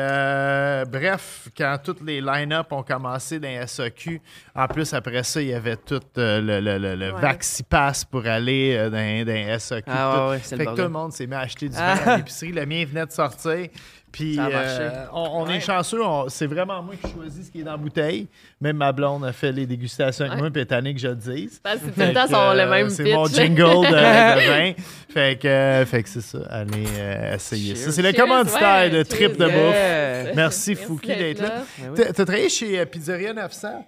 [0.90, 4.20] bref, quand toutes les line-up ont commencé dans les SAQ,
[4.54, 7.20] en plus, après ça, il y avait tout le, le, le, le Ouais.
[7.22, 9.84] Vaxipass pour aller dans, dans les SAQ.
[9.90, 10.30] Ah tout.
[10.32, 12.10] ouais, c'est le fait que tout le monde s'est mis à acheter du vin Ah.
[12.12, 12.52] à l'épicerie.
[12.52, 13.68] Le mien venait de sortir.
[14.16, 16.02] Puis euh, on, on est chanceux.
[16.02, 18.26] on- c'est vraiment moi qui choisis ce qui est dans la bouteille.
[18.62, 20.40] Même ma blonde a fait les dégustations avec Ouais.
[20.40, 21.60] moi, puis elle que je le dise.
[21.62, 23.14] Parce que tout le temps, sont le euh, même C'est pitch.
[23.14, 24.72] mon jingle de, de vin.
[25.10, 26.38] Fait que, euh, fait que c'est ça.
[26.48, 27.92] Allez euh, essayer ça.
[27.92, 29.02] C'est le commanditaire ouais, de.
[29.02, 30.24] Trip de Yeah.
[30.24, 30.34] bouffe.
[30.36, 31.62] Merci, Fouki d'être là.
[31.78, 31.94] Ben oui.
[31.96, 33.86] T'as t'as travaillé chez euh, Pizzeria 900?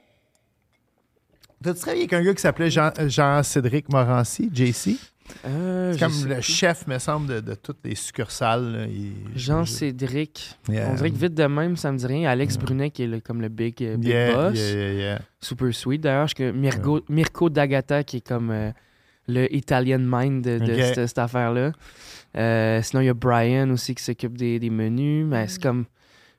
[1.62, 4.96] T'as-tu travaillé avec un gars qui s'appelait Jean- Jean-Cédric Morancy, JC?
[5.46, 6.42] Euh, C'est comme le plus.
[6.42, 8.72] chef, me semble, de, de toutes les succursales.
[8.72, 8.86] là.
[8.86, 10.56] Il- Jean-Cédric.
[10.68, 10.88] Yeah.
[10.90, 12.28] On dirait que vite de même, ça me dit rien.
[12.30, 14.58] Alex Brunet, qui est le- comme le big, euh, big Yeah, boss.
[14.58, 15.18] yeah, yeah, yeah.
[15.40, 16.00] Super sweet.
[16.00, 18.70] D'ailleurs, je que Mirko, Mirko D'Agata, qui est comme euh,
[19.28, 21.72] le Italian mind de, cette, cette affaire-là.
[22.36, 25.26] Euh, sinon, il y a Brian aussi qui s'occupe des, des menus.
[25.26, 25.48] Mais Mm.
[25.48, 25.84] c'est comme.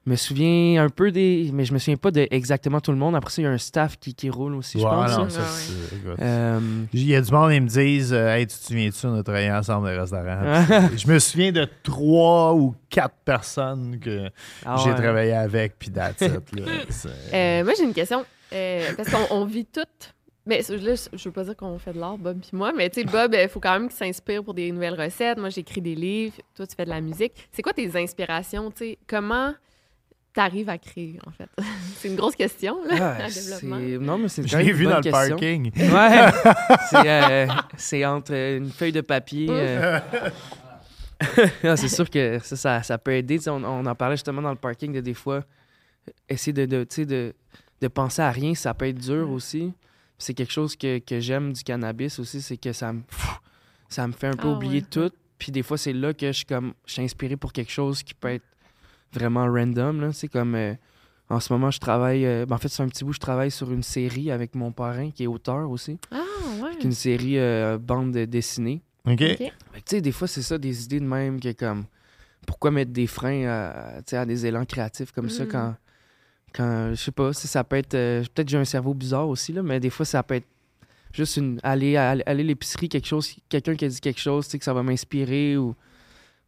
[0.06, 1.50] Je me souviens un peu des.
[1.54, 3.16] Mais je me souviens pas de exactement tout le monde.
[3.16, 5.18] Après ça, il y a un staff qui, qui roule aussi, je Ouais, pense.
[5.18, 6.20] non, ça, Ouais, écoute.
[6.22, 6.60] Euh,
[6.94, 9.24] Il y a du monde, ils me disent euh, Hey, tu te souviens-tu, on a
[9.24, 10.88] travaillé ensemble dans le restaurant?
[10.90, 14.30] Puis je me souviens de trois ou quatre personnes que
[14.66, 14.96] ah j'ai ouais.
[14.96, 16.66] travaillé avec, puis that's it, là.
[16.90, 18.26] C'est- Euh, moi, j'ai une question.
[18.54, 20.16] Euh, parce qu'on on vit toutes.
[20.46, 22.90] Mais là, je je veux pas dire qu'on fait de l'art, Bob puis moi, mais
[22.90, 25.38] tu sais, Bob, il faut quand même qu'il s'inspire pour des nouvelles recettes.
[25.38, 26.34] Moi, j'écris des livres.
[26.56, 27.34] Toi, tu fais de la musique.
[27.52, 28.72] C'est quoi tes inspirations?
[28.72, 29.54] Tu sais, comment
[30.34, 31.50] t'arrives à créer, en fait?
[31.98, 33.78] c'est une grosse question, là, Ah, développement.
[34.06, 35.38] Non, mais c'est Je l'ai vu dans le question.
[35.38, 35.72] parking.
[35.76, 36.32] Ouais,
[36.90, 39.48] c'est, euh, c'est entre une feuille de papier.
[39.50, 40.00] euh.
[41.64, 43.38] Ah, c'est sûr que ça, ça, ça peut aider.
[43.50, 45.44] On, on en parlait justement dans le parking de des fois,
[46.30, 47.34] essayer de, de, tu sais, de,
[47.82, 49.74] de penser à rien, ça peut être dur aussi.
[50.18, 53.02] C'est quelque chose que, que j'aime du cannabis aussi, c'est que ça me,
[53.90, 54.86] ça me fait un peu Ah, oublier ouais.
[54.90, 55.12] tout.
[55.38, 58.04] Puis des fois, c'est là que je suis comme, je suis inspiré pour quelque chose
[58.04, 58.44] qui peut être
[59.14, 60.02] vraiment random.
[60.02, 60.14] Là.
[60.14, 60.74] C'est comme, euh,
[61.30, 63.52] en ce moment, je travaille, euh, ben, en fait, c'est un petit bout, je travaille
[63.52, 66.22] sur une série avec mon parrain qui est auteur aussi Ah,
[66.62, 66.72] ouais.
[66.84, 68.82] une série euh, bande dessinée.
[69.08, 69.18] OK.
[69.18, 69.52] Tu
[69.86, 71.86] sais, des fois, c'est ça, des idées de même que comme.
[72.48, 75.50] Pourquoi mettre des freins à, tu sais, à des élans créatifs comme ça Mhm.
[75.52, 75.76] quand.
[76.54, 77.94] quand je sais pas, si ça peut être.
[77.94, 80.48] euh, Peut-être que j'ai un cerveau bizarre aussi, là, mais des fois, ça peut être
[81.14, 81.60] juste une.
[81.64, 84.66] Aller à aller l'épicerie, quelque chose, quelqu'un qui a dit quelque chose, tu sais, que
[84.66, 85.76] ça va m'inspirer ou.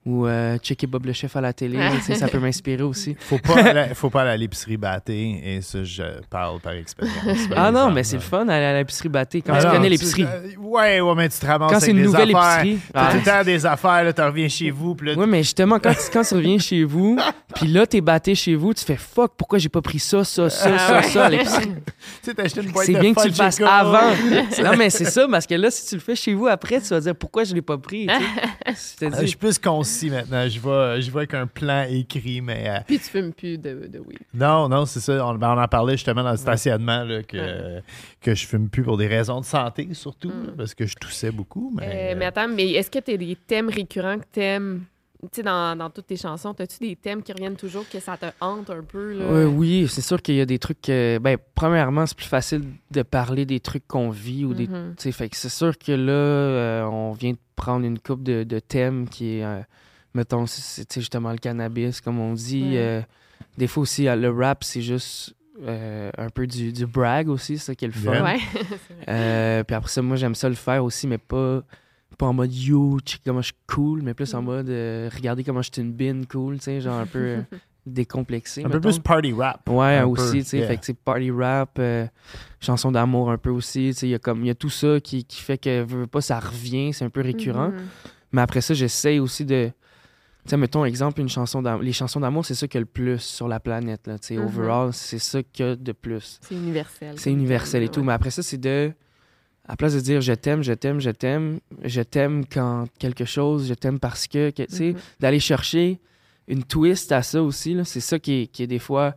[0.04, 1.78] Ou euh, checker Bob le chef à la télé,
[2.16, 3.16] ça peut m'inspirer aussi.
[3.20, 7.48] Faut pas, aller, faut pas aller à l'épicerie battée, et ça, je parle par expérience.
[7.48, 9.74] par Ah non, mais c'est le fun aller à l'épicerie battée quand Ah tu non,
[9.74, 10.24] connais l'épicerie.
[10.24, 12.64] euh, ouais, ouais, mais tu te ramasses Quand avec c'est une des nouvelle affaires.
[12.66, 12.82] épicerie.
[12.92, 15.26] T'as Ah, tout le temps des affaires, là, tu reviens chez vous, puis là, Oui,
[15.28, 17.20] mais justement, quand, tu- quand tu reviens chez vous,
[17.54, 20.50] puis là, t'es batté chez vous, tu fais fuck, pourquoi j'ai pas pris ça, ça,
[20.50, 21.66] ça, ça, ça à l'épicerie?
[21.86, 24.10] tu sais, t'as acheté une boîte C'est de bien que tu le fasses avant.
[24.64, 26.88] non, mais c'est ça, parce que là, si tu le fais chez vous après, tu
[26.88, 28.08] vas dire pourquoi je l'ai pas pris.
[28.74, 29.10] sais?
[29.22, 29.60] Je suis plus
[29.92, 30.48] concis maintenant.
[30.48, 34.00] Je vois, je vois qu'un plan écrit, mais euh, Puis tu fumes plus de, de
[34.00, 34.20] weed.
[34.34, 35.26] non, non, c'est ça.
[35.26, 37.84] On, ben, on en parlait justement dans le stationnement là, que, Ouais.
[38.22, 40.46] que je fume plus pour des raisons de santé, surtout, Mm.
[40.48, 41.74] là, parce que je toussais beaucoup.
[41.76, 44.82] Mais, Euh, mais attends, mais est-ce que tu as des thèmes récurrents que t'aimes?
[44.82, 45.01] Tu
[45.32, 48.26] sais, dans, dans toutes tes chansons, as-tu des thèmes qui reviennent toujours, que ça te
[48.40, 49.14] hante un peu?
[49.14, 49.48] Là?
[49.48, 50.82] Oui, c'est sûr qu'il y a des trucs.
[50.82, 54.68] que- ben, premièrement, c'est plus facile de parler des trucs qu'on vit ou des.
[54.68, 54.96] Mhm.
[54.98, 58.24] tu sais, fait que c'est sûr que là, euh, on vient de prendre une coupe
[58.24, 59.62] de, de thèmes qui est, euh,
[60.14, 62.72] mettons, c'est- justement le cannabis, comme on dit.
[62.72, 62.78] Ouais.
[62.78, 63.02] euh,
[63.58, 67.66] des fois aussi, le rap, c'est juste euh, un peu du, du brag aussi, c'est
[67.66, 68.24] ça qui est le fun.
[69.68, 71.62] Puis après ça, moi, j'aime ça le faire aussi, mais pas,
[72.22, 74.46] pas en mode yo, check comment je suis cool, mais plus en Mm.
[74.46, 77.42] mode euh, regardez comment je suis une bin cool, tu sais, genre un peu euh,
[77.86, 78.64] décomplexé.
[78.64, 79.68] un peu plus party rap.
[79.70, 80.68] Ouais, un aussi, tu sais, yeah.
[80.68, 82.06] fait que c'est party rap, euh,
[82.60, 84.70] chanson d'amour un peu aussi, tu sais, il y a comme, il y a tout
[84.70, 87.70] ça qui, qui fait que, veux, veux pas, ça revient, c'est un peu récurrent.
[87.70, 87.88] Mhm.
[88.34, 89.72] Mais après ça, j'essaye aussi de,
[90.46, 92.82] tu sais, mettons, exemple, une chanson d'amour, les chansons d'amour, c'est ça qu'il y a
[92.82, 94.46] le plus sur la planète, là, tu sais, Mhm.
[94.46, 96.40] overall, c'est ça qu'il y a de plus.
[96.42, 97.16] C'est universel.
[97.18, 98.04] C'est universel et tout.
[98.04, 98.92] Mais après ça, c'est de.
[99.68, 103.26] À la place de dire je t'aime, je t'aime, je t'aime, je t'aime quand quelque
[103.26, 104.50] chose, je t'aime parce que.
[104.50, 105.00] que, tu sais, Mhm.
[105.20, 106.00] d'aller chercher
[106.48, 109.16] une twist à ça aussi, c'est ça qui est, qui est des fois.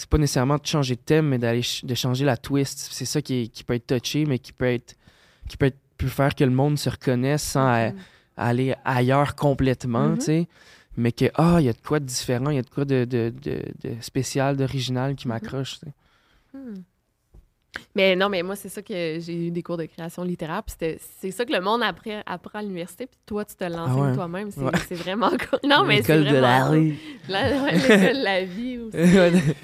[0.00, 2.88] c'est pas nécessairement de changer de thème, mais d'aller ch- de changer la twist.
[2.92, 4.94] C'est ça qui, est- qui peut être touché, mais qui peut être
[5.48, 7.90] qui peut être peut faire que le monde se reconnaisse sans a-
[8.36, 10.18] aller ailleurs complètement, Mhm.
[10.18, 10.48] tu sais.
[10.96, 12.84] Mais que ah, il y a de quoi de différent, il y a de quoi
[12.84, 15.80] de, de, de, de spécial, d'original qui m'accroche.
[15.80, 15.92] tu sais.
[17.94, 20.62] Mais non, mais moi, c'est ça que j'ai eu des cours de création littéraire.
[20.62, 23.06] Puis c'était- c'est ça que le monde apprend, apprend à l'université.
[23.06, 24.14] Puis toi, tu te l'enseignes ouais.
[24.14, 24.50] toi-même.
[24.50, 24.96] C'est Ouais.
[24.96, 25.58] vraiment cool.
[25.68, 26.94] Non, mais c'est L'école de la vraiment rue.
[27.28, 28.78] L'école de la vie
[29.32, 29.52] aussi.
[29.52, 29.54] Tu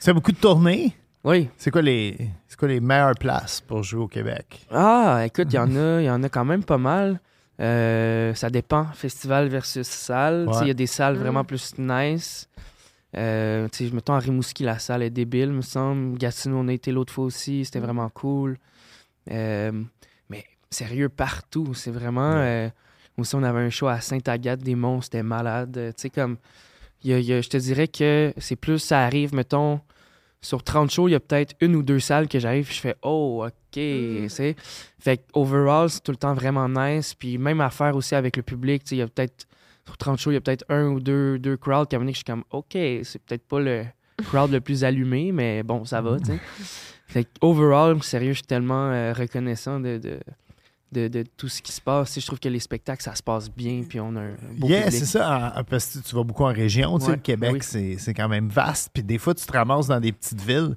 [0.00, 0.92] fais beaucoup de tournées?
[1.24, 1.48] oui.
[1.56, 2.16] C'est quoi les
[2.48, 4.60] c'est quoi les meilleures places pour jouer au Québec?
[4.70, 7.20] Ah, écoute, il y en a, il y en a quand même pas mal.
[7.60, 10.46] Euh, ça dépend, festival versus salle.
[10.48, 11.46] Tu sais, Il y a des salles vraiment Mm.
[11.46, 12.48] plus nice.
[13.16, 16.18] Euh, tu sais, mettons à Rimouski, la salle est débile, me semble.
[16.18, 18.58] Gatineau, on a été l'autre fois aussi, c'était vraiment cool.
[19.30, 19.72] Euh,
[20.28, 22.32] mais sérieux, partout, c'est vraiment...
[22.36, 22.68] euh,
[23.18, 25.72] aussi, on avait un show à Sainte-Agathe-des-Monts, c'était malade.
[25.96, 26.36] Tu sais, comme...
[27.04, 29.80] y a- il y a- je te dirais que c'est plus, ça arrive, mettons,
[30.42, 32.96] sur 30 shows, il y a peut-être une ou deux salles que j'arrive, je fais
[33.02, 34.54] oh, ok, sais.
[34.98, 37.14] Fait que overall, c'est tout le temps vraiment nice.
[37.14, 39.46] Puis même affaire aussi avec le public, il y a peut-être
[39.86, 42.12] sur 30 shows, il y a peut-être un ou deux, deux crowds qui que je
[42.12, 43.84] suis comme ok, c'est peut-être pas le
[44.24, 46.40] crowd le plus allumé, mais bon, ça va, tu sais.
[47.08, 50.18] Fait que overall, sérieux, je suis tellement euh, reconnaissant de, de,
[50.90, 52.18] de, de tout ce qui se passe.
[52.18, 54.90] Je trouve que les spectacles, ça se passe bien, puis on a un beau Yeah,
[54.90, 55.62] c'est ça.
[55.70, 56.98] parce que tu vas beaucoup en région.
[56.98, 57.96] Tu sais, le Québec, oui.
[57.98, 58.90] c'est quand même vaste.
[58.92, 60.76] Puis des fois, tu te ramasses dans des petites villes.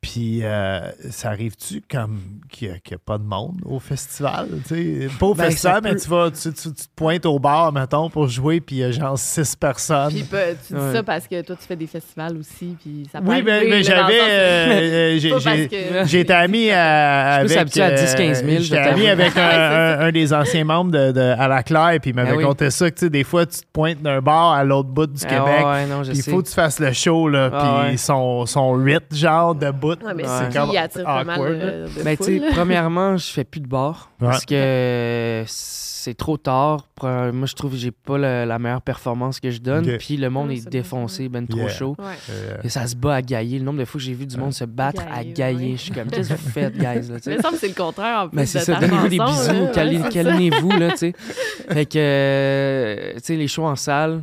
[0.00, 0.80] Puis euh,
[1.10, 4.46] ça arrive-tu comme qu'il n'y a, a pas de monde au festival?
[4.68, 5.08] tu sais?
[5.18, 7.72] Pas au Ben, festival, mais peut- tu, vas, tu, tu- tu te pointes au bar,
[7.72, 10.10] mettons, pour jouer, puis il y a genre six personnes.
[10.12, 10.92] Puis bah, tu dis Ouais.
[10.92, 12.76] ça parce que toi, tu fais des festivals aussi.
[12.80, 14.20] Puis ça peut oui, mais, j'avais.
[14.20, 17.76] euh, euh, été ami à, Je avec.
[17.78, 21.20] à 10-15 000, je J'étais ami avec un, un- un des anciens membres de, de-
[21.20, 22.44] à la Claire, puis il m'avait Ah oui.
[22.44, 25.06] conté ça, que tu sais, des fois, tu te pointes d'un bar à l'autre bout
[25.06, 25.66] du Ah, Québec.
[25.66, 27.50] ouais, non, je Puis il faut que tu fasses le show, là.
[27.52, 27.92] Ah, puis ouais.
[27.94, 30.04] ils sont, sont 8, genre, de bout.
[30.04, 30.48] Ouais, mais Ouais.
[30.50, 34.10] c'est qui attire pas mal awkward, de Ben, foule, premièrement, je fais plus de bar
[34.20, 34.28] Ouais.
[34.28, 36.86] parce que c'est trop tard.
[37.02, 39.96] Moi, je trouve que j'ai pas la meilleure performance que je donne.
[39.98, 41.68] Puis le monde Ouais, est ça défoncé, ben trop Yeah.
[41.68, 41.96] chaud.
[41.98, 42.04] Ouais.
[42.30, 43.58] Euh, Et ça se bat à gailler.
[43.58, 45.72] Le nombre de fois que j'ai vu du monde se battre à Gailler.
[45.76, 46.82] Je suis comme, qu'est-ce que vous faites, guys?
[47.08, 48.36] Là, Mais il me semble que c'est le contraire en plus.
[48.36, 50.08] Ben, c'est de ça, donnez-vous des bisous, ça.
[50.10, 51.12] calmez-vous, là, tu sais.
[51.70, 54.22] Fait que, euh, tu sais, les shows en salle,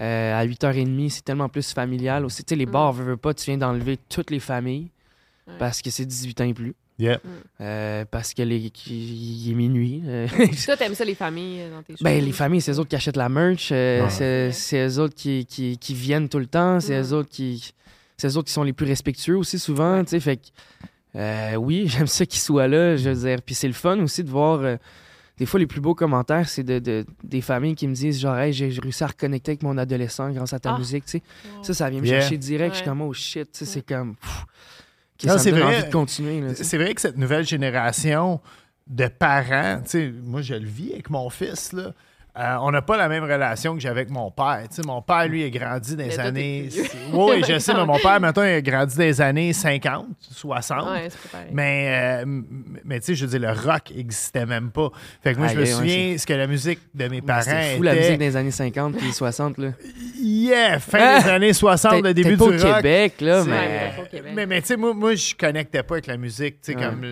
[0.00, 2.44] euh, à 8h30, c'est tellement plus familial aussi.
[2.44, 2.70] Tu sais, les Mm.
[2.70, 4.88] bars, veux, veux pas, tu viens d'enlever toutes les familles
[5.46, 5.54] Ouais.
[5.58, 6.74] parce que c'est 18 ans et plus.
[6.98, 7.20] yeah.
[7.60, 8.94] Euh, parce que les, qu'il-
[9.46, 10.02] il est minuit.
[10.06, 10.26] euh,
[10.64, 12.02] Toi, t'aimes ça, les familles, euh, dans tes shows?
[12.04, 13.68] ben, les familles, c'est eux autres qui achètent la merch.
[13.72, 16.80] euh, c'est, c'est eux autres qui, qui, qui viennent tout le temps.
[16.80, 17.02] C'est Mm.
[17.04, 17.72] eux autres qui.
[18.18, 20.02] C'est eux autres qui sont les plus respectueux aussi souvent.
[20.02, 20.42] tu sais, Fait que,
[21.16, 22.96] euh, oui, j'aime ça qu'ils soient là.
[22.96, 23.40] Je veux dire.
[23.42, 24.60] Puis c'est le fun aussi de voir.
[25.38, 28.36] Des fois, les plus beaux commentaires, c'est de, de- des familles qui me disent genre,
[28.38, 30.78] hey, j'ai réussi à reconnecter avec mon adolescent grâce à ta Ah.
[30.78, 31.04] musique.
[31.04, 31.22] tu sais.
[31.56, 31.64] Wow.
[31.64, 32.20] Ça, ça vient me Yeah.
[32.20, 32.72] chercher direct.
[32.72, 33.50] Je suis comme, oh shit.
[33.52, 34.16] tu sais, C'est comme.
[34.16, 34.44] pff,
[35.18, 35.76] que Non, ça c'est me donne vrai.
[35.78, 36.54] envie de continuer.
[36.54, 38.40] C'est vrai que cette nouvelle génération
[38.86, 41.92] de parents, tu sais, moi je le vis avec mon fils, là.
[42.38, 44.60] Euh, on n'a pas la même relation que j'avais avec mon père.
[44.68, 46.68] Tu sais, mon père, lui, a grandi dans les années.
[47.12, 50.86] Oui, je sais, mais mon père, maintenant, il a grandi dans les années 50, 60.
[50.90, 51.48] Ouais, c'est pas pareil.
[51.52, 52.42] Mais, euh,
[52.84, 54.90] mais tu sais, je veux dire, le rock n'existait même pas.
[55.22, 57.82] Fait que moi, je me souviens, ce que la musique de mes parents C'était fou
[57.82, 59.58] la était- musique des années 50 puis 60.
[59.58, 59.68] Là.
[60.20, 61.22] Yeah, fin Ah!
[61.22, 62.56] des années 60, le début du au rock.
[62.76, 63.56] Québec, là, C'est- mais.
[63.56, 64.32] Ouais, pas au Québec.
[64.34, 66.84] Mais, mais tu sais, moi, moi je connectais pas avec la musique, tu sais, Ouais.
[66.84, 67.02] comme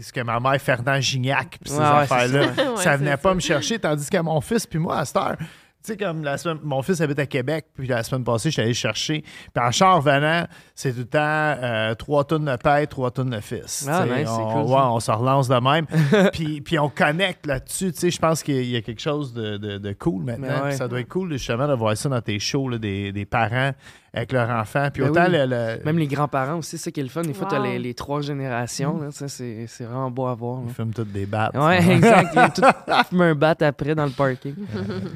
[0.00, 2.42] ce que ma mère, Fernand Gignac, puis ces c'est affaires-là,
[2.76, 2.96] ça.
[2.96, 3.34] venait c'est pas ça.
[3.34, 5.36] me chercher, tandis que mon fils, puis moi, à cette heure,
[5.82, 8.60] tu sais, comme la semaine, mon fils habite à Québec, puis la semaine passée, j'étais
[8.62, 9.22] allé le chercher.
[9.22, 10.44] Puis en char venant,
[10.74, 13.86] c'est tout le temps euh, trois tonnes de père, trois tonnes de fils.
[13.88, 15.86] Ah, nice, on, cool, ouais, on se relance de même.
[16.34, 17.92] puis, puis on connecte là-dessus.
[17.92, 20.48] Tu sais, je pense qu'il y a quelque chose de, de- de cool maintenant.
[20.64, 20.68] Ouais.
[20.68, 23.24] Puis Ça doit être cool, justement, de voir ça dans tes shows, là, des, des
[23.24, 23.72] parents
[24.12, 24.88] avec leurs enfants.
[24.92, 25.32] Puis Ben autant oui.
[25.38, 27.22] le- le, Même les grands-parents aussi, c'est ça qui est le fun.
[27.22, 27.64] Des fois, tu as Wow.
[27.66, 29.00] les, les trois générations.
[29.00, 30.56] Là, ça, c'est, c'est vraiment beau à voir.
[30.60, 30.64] là.
[30.68, 31.54] Ils fument toutes des battes.
[31.56, 32.32] Ouais, exact.
[32.34, 32.62] Ils ont tout
[33.08, 34.54] fumé un bat après dans le parking.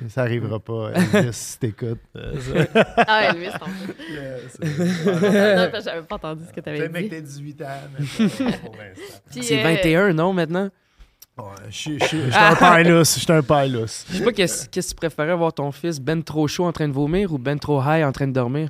[0.09, 0.91] Ça arrivera pas.
[0.95, 1.99] Elvis, si t'écoutes.
[2.17, 2.35] euh,
[2.75, 2.85] ça.
[3.09, 4.13] Ah, Elvis, en fait.
[4.13, 7.11] Yeah, c'est- Non, j'avais pas entendu ce que t'avais Peut-être mec, dit.
[7.11, 7.67] t'as 18 ans,
[7.99, 9.21] mais pas pour l'instant.
[9.31, 10.69] Puis, C'est euh, 21, non, maintenant?
[11.37, 13.15] Ouais, Je suis- je suis je suis un père lousse.
[13.17, 13.41] Je suis un.
[13.43, 13.87] Je
[14.19, 16.87] sais pas, qu'est-ce, qu'est-ce que tu préférais voir ton fils ben trop chaud en train
[16.87, 18.69] de vomir ou ben trop high en train de dormir?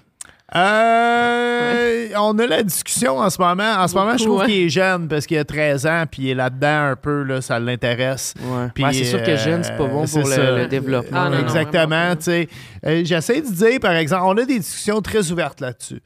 [0.54, 3.76] Euh, on a la discussion en ce moment.
[3.78, 4.46] En ce moment, je trouve ouais.
[4.46, 7.40] qu'il est jeune parce qu'il a 13 ans puis il est là-dedans un peu, là,
[7.40, 8.34] ça l'intéresse.
[8.40, 8.92] Ouais.
[8.92, 11.24] C'est sûr que jeune, c'est pas bon pour le, développement.
[11.24, 12.14] Ah, non, Exactement.
[12.28, 16.02] Euh, J'essaie de dire, par exemple, on a des discussions très ouvertes là-dessus.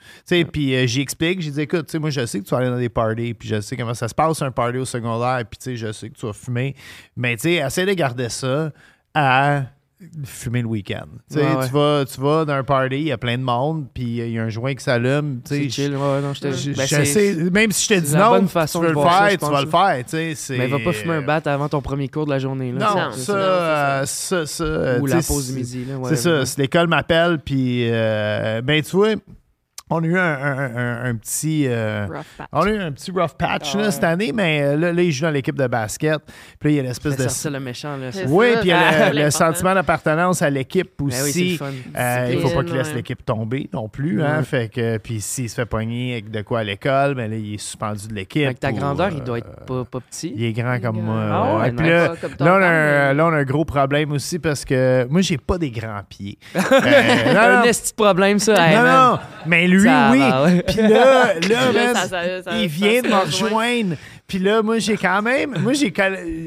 [0.53, 2.79] Puis euh, j'y explique, j'ai dit, écoute, moi, je sais que tu vas aller dans
[2.79, 5.91] des parties, puis je sais comment ça se passe un party au secondaire, puis je
[5.91, 6.77] sais que tu vas fumer.
[7.17, 8.71] Mais tu sais, essaie de garder ça
[9.15, 9.63] à
[10.25, 11.07] fumer le week-end.
[11.31, 11.67] Tu Ouais, ouais.
[11.67, 14.31] Tu vas, tu vas dans un party, il y a plein de monde, puis il
[14.31, 15.41] y a un joint qui s'allume.
[15.45, 18.31] tu C'est chill, ouais, non, je te ben, sais, même si je te dis non,
[18.31, 20.05] bonne tu façon veux de le ça, faire, je tu vas le faire.
[20.09, 22.71] tu Mais va pas fumer un bat avant ton premier cours de la journée.
[22.73, 25.85] Là, Non, Non, ça, euh, ça, ça, Ou tu la pause du midi.
[25.85, 26.47] là, C'est ouais, ça, ouais.
[26.47, 29.15] si l'école m'appelle, puis euh, ben tu vois,
[29.91, 31.67] on a eu un, un- un- un petit.
[31.67, 32.49] euh, Rough patch.
[32.53, 35.03] on a eu un petit rough patch Ah là, cette année, mais euh, là, là,
[35.03, 36.19] il joue dans l'équipe de basket.
[36.59, 37.51] Puis là, il y a l'espèce de.
[37.51, 37.97] le méchant.
[37.97, 41.51] Là, Oui, puis il y a c'est le, sentiment d'appartenance à l'équipe Ben oui, aussi.
[41.53, 41.71] le fun.
[41.97, 42.95] Euh, il faut pas qu'il laisse Ouais.
[42.97, 44.23] l'équipe tomber non plus.
[44.23, 44.45] Hein, Ouais.
[44.45, 47.55] fait que, puis s'il se fait pogner avec de quoi à l'école, ben là, il
[47.55, 48.45] est suspendu de l'équipe.
[48.45, 50.33] Avec ta grandeur, euh, il doit être pas, pas petit.
[50.37, 51.21] Il est grand comme moi.
[51.31, 51.73] Ah ouais.
[51.73, 54.65] Puis là, là, on a, un- mais- là, on a un gros problème aussi parce
[54.65, 56.39] que moi, j'ai pas des grands pieds.
[56.59, 58.55] Non, un de problème, ça.
[58.55, 60.63] Non, non, mais lui, Ça oui.
[60.67, 61.97] Puis là, là, man,
[62.61, 63.97] il vient de me rejoindre.
[64.29, 65.55] Puis là, moi, j'ai quand même.
[65.63, 65.91] Moi, j'ai.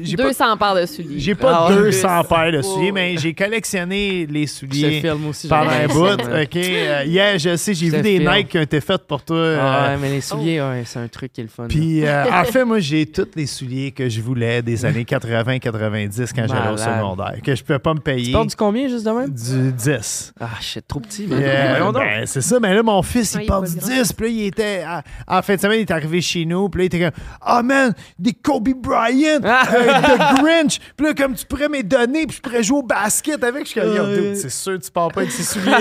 [0.04, 1.18] j'ai pas- 200 paires de souliers.
[1.18, 1.74] J'ai pas Ah ouais.
[1.90, 2.92] 200 paires de souliers, Ouais.
[2.92, 5.48] mais j'ai collectionné les Je souliers filme aussi.
[5.48, 6.12] pendant un bout.
[6.12, 6.56] OK.
[6.58, 8.32] Euh, hier, je sais, j'ai Je vu des filme.
[8.32, 9.36] Nike qui ont été faites pour toi.
[9.36, 11.66] Ah euh, ouais, mais les souliers, ouais, c'est un truc qui est le fun.
[11.68, 16.32] Puis, euh, en fait, moi, j'ai tous les souliers que je voulais des années 80-90
[16.36, 18.26] quand j'allais au secondaire, que je pouvais pas me payer.
[18.26, 19.28] tu portes du combien, juste de même?
[19.30, 20.34] Du 10.
[20.40, 21.26] Ah, shit, trop petit.
[21.26, 21.40] Donc.
[21.40, 23.88] ben, c'est ça, mais là, mon fils, Ah, il il porte pas du grand.
[23.88, 24.12] 10.
[24.12, 24.82] Puis là, il était.
[24.86, 26.68] à- En fin de semaine, il est arrivé chez nous.
[26.68, 29.62] Puis là, il était comme Ah, man, des Kobe Bryant, Ah!
[29.74, 30.78] euh, de Grinch.
[30.96, 33.64] Puis là, comme tu pourrais me les donner, puis je pourrais jouer au basket avec.
[33.66, 35.78] Je suis comme c'est sûr, tu pars pas avec ces souliers-là.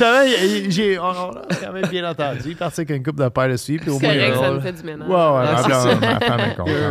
[0.00, 0.24] là,
[0.70, 2.40] j'ai- on, on a quand même bien entendu.
[2.46, 3.78] Il parti avec une coupe de paires de souliers.
[3.78, 4.14] Puis au C'est moins.
[4.14, 5.08] correct, ça euh, nous fait du ménage.
[5.08, 5.14] Ouais,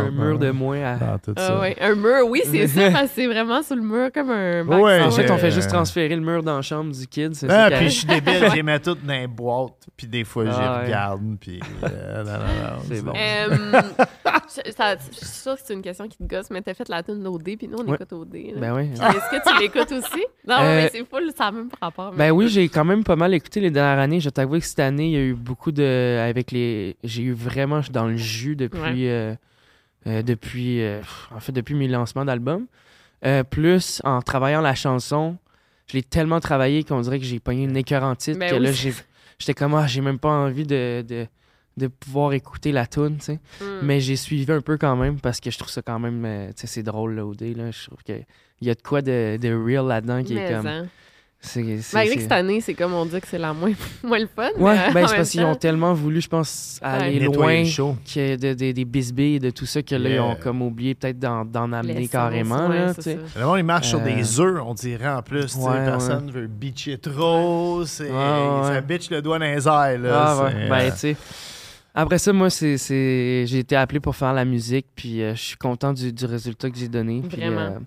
[0.06, 0.94] un mur de moins à.
[0.96, 1.54] dans tout ça.
[1.56, 1.76] Ah ouais.
[1.80, 4.62] Un mur, oui, c'est ça, parce que c'est vraiment sur le mur comme un.
[4.64, 7.34] Ouais, En fait, on fait juste transférer le mur dans la chambre du kid.
[7.34, 10.24] C'est Ah, ça puis je suis débile, j'ai mets tout dans les boîtes, puis des
[10.24, 10.84] fois, j'y Ah, ouais.
[10.86, 11.60] regarde, puis...
[11.84, 13.12] euh, non, non, non, C'est bon.
[14.46, 16.88] Je, ça- je suis sûre que c'est une question qui te gosse, mais t'as fait
[16.88, 17.94] la tune d'OD, puis nous, on Ouais.
[17.94, 18.34] écoute OD.
[18.54, 18.60] là.
[18.60, 18.90] Ben oui.
[18.92, 20.24] Est-ce que tu l'écoutes aussi?
[20.46, 22.12] Non, Euh, mais c'est full, ça a même pas rapport.
[22.12, 24.20] Ben oui, j'ai quand même pas mal écouté les dernières années.
[24.20, 26.18] Je t'avoue que cette année, il y a eu beaucoup de.
[26.28, 26.96] Avec les.
[27.02, 28.78] J'ai eu vraiment je suis dans le jus depuis.
[28.80, 29.08] Ouais.
[29.08, 29.34] euh,
[30.06, 30.82] euh, depuis.
[31.34, 32.66] en fait, depuis mes lancements d'albums.
[33.50, 35.38] Plus en travaillant la chanson,
[35.86, 37.72] je l'ai tellement travaillé qu'on dirait que j'ai pogné une
[38.38, 38.94] Ben que oui, là, c'est- j'ai,
[39.38, 41.26] j'étais comme, ah, j'ai même pas envie de, de,
[41.76, 43.40] de pouvoir écouter la tune, tu sais.
[43.60, 43.80] Hmm.
[43.82, 46.46] Mais j'ai suivi un peu quand même parce que je trouve ça quand même, euh,
[46.48, 47.70] tu sais, c'est drôle, là, OD, là.
[47.70, 48.24] Je trouve qu'il
[48.62, 50.66] y a de quoi de, de real là-dedans qui Mais est comme.
[50.66, 50.86] hein.
[51.46, 53.72] C'est, c'est- Malgré c'est- que cette année, c'est comme on dit que c'est la moins,
[54.02, 54.48] moins le fun.
[54.56, 57.50] Ouais, mais, euh, ben en c'est parce qu'ils ont tellement voulu, je pense, aller loin
[57.50, 57.64] ait
[58.38, 61.18] de- de- des bisbilles et de tout ça que là, ils ont comme oublié peut-être
[61.18, 62.68] d'en, d'en amener carrément.
[62.70, 63.18] ouais, là, c'est tu sais.
[63.34, 63.40] ça.
[63.40, 65.42] Le monde, il marche sur Euh, des œufs, on dirait, en plus.
[65.44, 67.84] tu sais, ouais, personne veut bitcher trop.
[67.84, 68.62] C'est, Ouais, ouais.
[68.68, 69.98] Ça bitch le doigt dans les airs.
[69.98, 71.16] Là, Ah, Ben, euh, tu sais.
[71.94, 73.44] Après ça, moi, c'est, c'est...
[73.46, 76.68] j'ai été appelé pour faire la musique, puis euh, je suis content du, du résultat
[76.70, 77.22] que j'ai donné.
[77.26, 77.60] puis, Vraiment.
[77.60, 77.78] euh,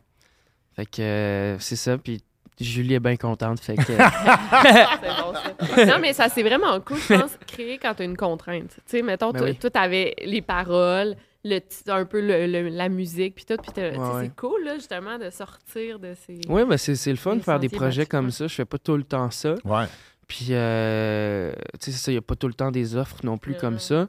[0.75, 2.23] fait que euh, c'est ça, puis
[2.59, 3.81] Julie est bien contente, fait que...
[3.87, 5.33] C'est bon,
[5.75, 5.85] ça.
[5.85, 8.69] Non, mais ça, c'est vraiment cool, je pense, créer quand tu as une contrainte.
[8.75, 9.55] Tu sais, mettons, Ben toi, oui.
[9.57, 13.57] toi, t'avais les paroles, le, un peu le- le- la musique, puis tout.
[13.57, 14.23] Puis Ouais, ouais.
[14.23, 16.39] c'est cool, là, justement, de sortir de ces.
[16.49, 18.47] oui, ben c'est, c'est le fun de faire des projets comme ça.
[18.47, 19.55] Je fais pas tout le temps ça.
[19.65, 19.85] Ouais.
[20.27, 23.17] Puis, euh, tu sais, c'est ça, il n'y a pas tout le temps des offres
[23.23, 24.07] non plus comme ça.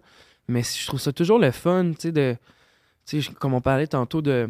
[0.49, 2.37] Mais je trouve ça toujours le fun, tu sais, de.
[3.07, 4.49] Tu sais, comme on parlait tantôt de.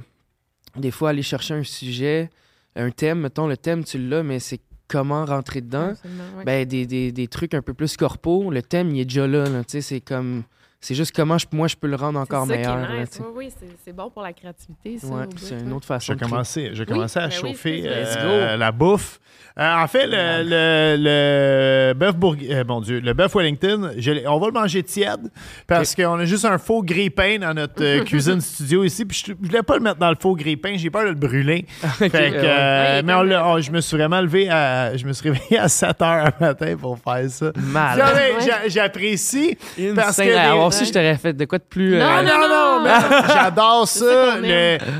[0.77, 2.31] Des fois, aller chercher un sujet,
[2.77, 5.95] un thème, mettons, le thème, tu l'as, mais c'est comment rentrer dedans.
[6.37, 6.45] Ouais.
[6.45, 9.45] Ben, des, des, des trucs un peu plus corpo, le thème, il est déjà là,
[9.49, 10.45] là, tu sais, c'est comme.
[10.81, 12.79] C'est juste comment je, moi, je peux le rendre encore ça qui est meilleur.
[12.79, 13.05] là.
[13.21, 13.53] Oui, oui,
[13.85, 14.99] c'est- bon pour la créativité.
[15.07, 18.57] Ouais, c'est une autre façon J'ai commencé, j'ai Oui, commencé à ben oui, chauffer euh,
[18.57, 19.19] la bouffe.
[19.59, 20.97] Euh, en fait, le, le,
[21.89, 25.33] le bœuf bourg- euh, mon Dieu, le bœuf Wellington, je on va le manger tiède
[25.67, 29.05] parce qu'on a juste un faux grille-pain dans notre euh, cuisine studio ici.
[29.05, 31.15] Puis je, je voulais pas le mettre dans le faux grille-pain, j'ai peur de le
[31.17, 31.67] brûler.
[31.99, 33.23] Fait que, euh, mais on
[33.55, 36.47] on- je me suis vraiment levé à, je me suis réveillé à 7 heures le
[36.47, 37.51] matin pour faire ça.
[38.69, 39.59] J'apprécie
[39.97, 41.97] parce que des- Alors, si je t'aurais fait de quoi de plus.
[41.99, 42.91] Non, euh, non, non, non, mais
[43.33, 44.37] j'adore ça.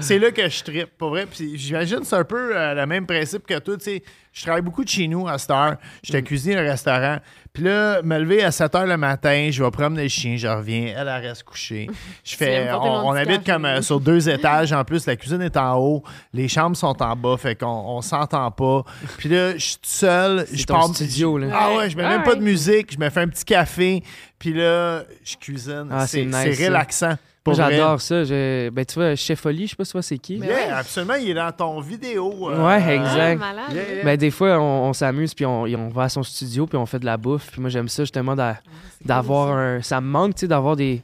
[0.01, 1.27] C'est là que je trippe, pour vrai.
[1.27, 3.77] Puis j'imagine que c'est un peu euh, le même principe que toi.
[3.77, 4.03] Tu sais,
[4.33, 5.77] je travaille beaucoup de chez nous à cette heure.
[6.03, 7.19] J'étais cuisinier au restaurant.
[7.59, 10.47] Puis là, me lever à 7 heures le matin, je vais promener le chien, je
[10.47, 11.91] reviens, elle, elle reste couchée.
[12.23, 14.73] Je fais, on, habite comme euh, sur deux étages.
[14.73, 18.01] En plus, la cuisine est en haut, les chambres sont en bas, fait qu'on on
[18.01, 18.85] s'entend pas.
[19.17, 20.47] Puis là, je suis tout seul.
[20.53, 21.49] Je ton pars- studio, là.
[21.53, 24.05] Ah ouais, je mets même pas de musique, je me fais un petit café.
[24.39, 25.89] Puis là, je cuisine.
[25.91, 27.17] Ah, c'est nice, relaxant.
[27.55, 28.25] J'adore ça.
[28.25, 30.39] Je- Ben, tu vois, Chef Oli, je sais pas si tu vois c'est qui.
[30.39, 30.71] Mais Yeah, ouais.
[30.73, 32.51] absolument, il est dans ton vidéo.
[32.51, 33.39] euh, Ouais, Ah, exact.
[33.39, 33.65] malade.
[33.73, 34.05] Yeah, yeah.
[34.05, 36.87] Ben, des fois, on, on s'amuse, puis on, on va à son studio, puis on
[36.87, 37.51] fait de la bouffe.
[37.53, 38.59] Puis moi, j'aime ça, justement, d'a-
[38.99, 39.83] C'est d'avoir cool, un...
[39.83, 41.03] Ça me manque, tu sais, d'avoir des...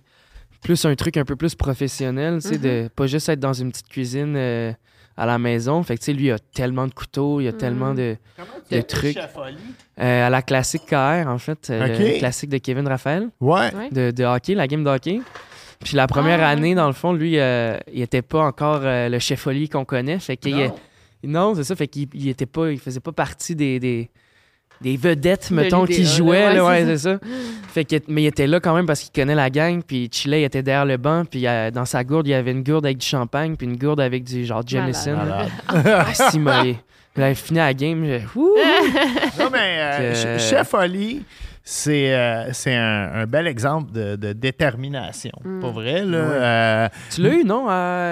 [0.62, 3.70] plus un truc un peu plus professionnel, tu sais, de pas juste être dans une
[3.70, 4.72] petite cuisine euh,
[5.16, 5.83] à la maison.
[5.83, 8.16] Fait que, tu sais, lui, il a tellement de couteaux, il a tellement de,
[8.70, 9.18] de trucs.
[10.00, 11.98] Euh, à la classique KR, en fait, euh, Ok.
[12.00, 13.72] le classique de Kevin Raphaël, Ouais.
[13.74, 13.90] Ouais.
[13.92, 15.20] de, de hockey, la game de hockey.
[15.82, 19.08] Puis la première Ah, année, dans le fond, lui, euh, il était pas encore euh,
[19.08, 20.18] le chef Oli qu'on connaît.
[20.18, 20.74] Fait qu'il Non.
[21.24, 21.74] non, c'est ça.
[21.76, 24.10] Fait qu'il il était pas, il faisait pas partie des, des,
[24.80, 26.46] des vedettes, De mettons, qui jouaient.
[26.48, 27.18] ouais, là, ouais, c'est c'est ça.
[27.72, 29.82] Fait que, mais il était là quand même parce qu'il connaît la gang.
[29.82, 31.24] Puis il chillait, il était derrière le banc.
[31.24, 33.76] Puis euh, dans sa gourde, il y avait une gourde avec du champagne, puis une
[33.76, 35.16] gourde avec du genre Jameson.
[35.68, 36.38] Ah, si,
[37.16, 38.04] avait fini la game.
[38.04, 38.18] je-!
[39.38, 41.22] Non, mais euh, Chef Oli,
[41.66, 45.33] c'est euh, c'est un, un bel exemple de, de détermination.
[45.42, 45.61] Mm.
[45.61, 46.18] Pas vrai, là?
[46.18, 46.24] Ouais.
[46.35, 47.66] Euh, Tu l'as eu, non?
[47.68, 48.11] à-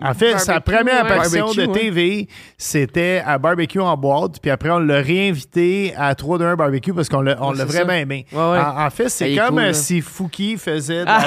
[0.00, 1.10] en fait, sa Barbecue, première ouais.
[1.10, 1.78] apparition Barbecue, de ouais.
[1.80, 4.40] TV, c'était à Barbecue en boîte.
[4.40, 7.64] Puis après, on l'a réinvité à 3 2 1 Barbecue parce qu'on l'a on Ouais,
[7.64, 7.98] vraiment ça.
[7.98, 8.24] aimé.
[8.32, 8.58] Ouais, ouais.
[8.58, 11.20] En, en fait, Ah, c'est comme cool, euh, si Fouki faisait de la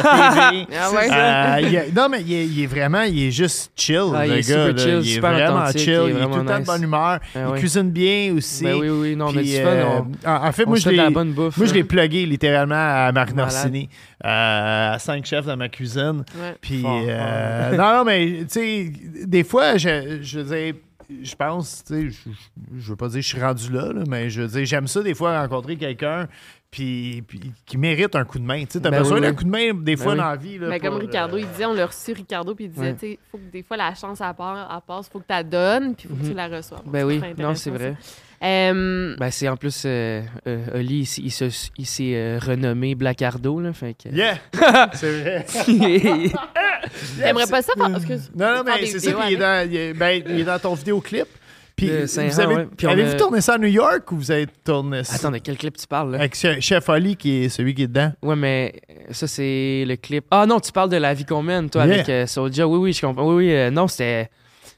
[0.51, 0.67] TV.
[0.79, 1.09] Ah ouais?
[1.11, 4.33] Euh, il non, mais il est, il est vraiment, il est juste chill, Ah, le
[4.33, 4.67] il est gars.
[4.67, 5.81] super chill, il est super vraiment chill.
[5.83, 7.19] il est Il est tout le temps de bonne humeur.
[7.35, 8.63] Ah il cuisine bien aussi.
[8.63, 9.69] Ben oui, oui, non, Puis, du fun.
[10.25, 11.57] on- en fait, moi, je de l'ai- bonne bouffe.
[11.67, 13.33] Moi, je l'ai plugué littéralement à Marc.
[13.35, 13.89] Norsini,
[14.25, 16.23] euh, à cinq chefs dans ma cuisine.
[16.35, 16.55] Ouais.
[16.61, 18.91] Puis, Fort, euh, non, non, mais tu sais,
[19.25, 20.73] des fois, je, je veux dire,
[21.23, 22.17] je pense, tu sais,
[22.77, 24.87] je, veux pas dire que je suis rendu là, là, mais je veux dire, j'aime
[24.87, 26.27] ça des fois rencontrer quelqu'un.
[26.69, 28.59] Puis, puis qui mérite un coup de main.
[28.65, 29.35] Tu sais, t'as Ben besoin oui, d'un oui.
[29.37, 30.17] coup de main des fois oui.
[30.17, 30.57] dans la vie.
[30.57, 32.99] Là, Mais comme Ricardo, euh, il disait, on l'a reçu Ricardo, puis il disait, tu
[32.99, 35.43] sais, faut que des fois la chance à part, à passe, faut que tu la
[35.43, 36.29] donnes, puis faut que Mhm.
[36.29, 36.81] tu la reçoives.
[36.85, 37.95] Ben oui, non, c'est vrai.
[38.01, 38.11] ça.
[38.43, 41.49] Euh, Ben, c'est en plus, euh, euh, Oli, il, s'est
[42.13, 44.09] euh, renommé Blackardo, là, fait que...
[44.09, 44.37] Yeah!
[44.93, 45.45] c'est vrai.
[47.19, 47.95] T'aimerais pas ça faire.
[47.95, 48.31] Excuse.
[48.35, 49.69] Non, non, mais c'est ça, puis il est, avec?
[49.69, 51.25] dans, il est- ben, il est dans ton vidéoclip.
[51.75, 52.67] Puis, vous avez, ouais.
[52.75, 55.15] Puis on avez-vous a- tourné ça à New York ou vous avez tourné ça?
[55.15, 56.17] Attends, de quel clip tu parles, là?
[56.19, 58.11] avec Chef Chef Oli, qui est celui qui est dedans?
[58.23, 58.73] Ouais, mais
[59.11, 60.25] ça, c'est le clip...
[60.31, 61.93] Ah non, tu parles de La vie qu'on mène, toi, Yeah.
[61.95, 62.67] avec euh, Soulja.
[62.67, 63.27] Oui, oui, je comprends.
[63.29, 64.29] Oui, oui, euh, non, c'était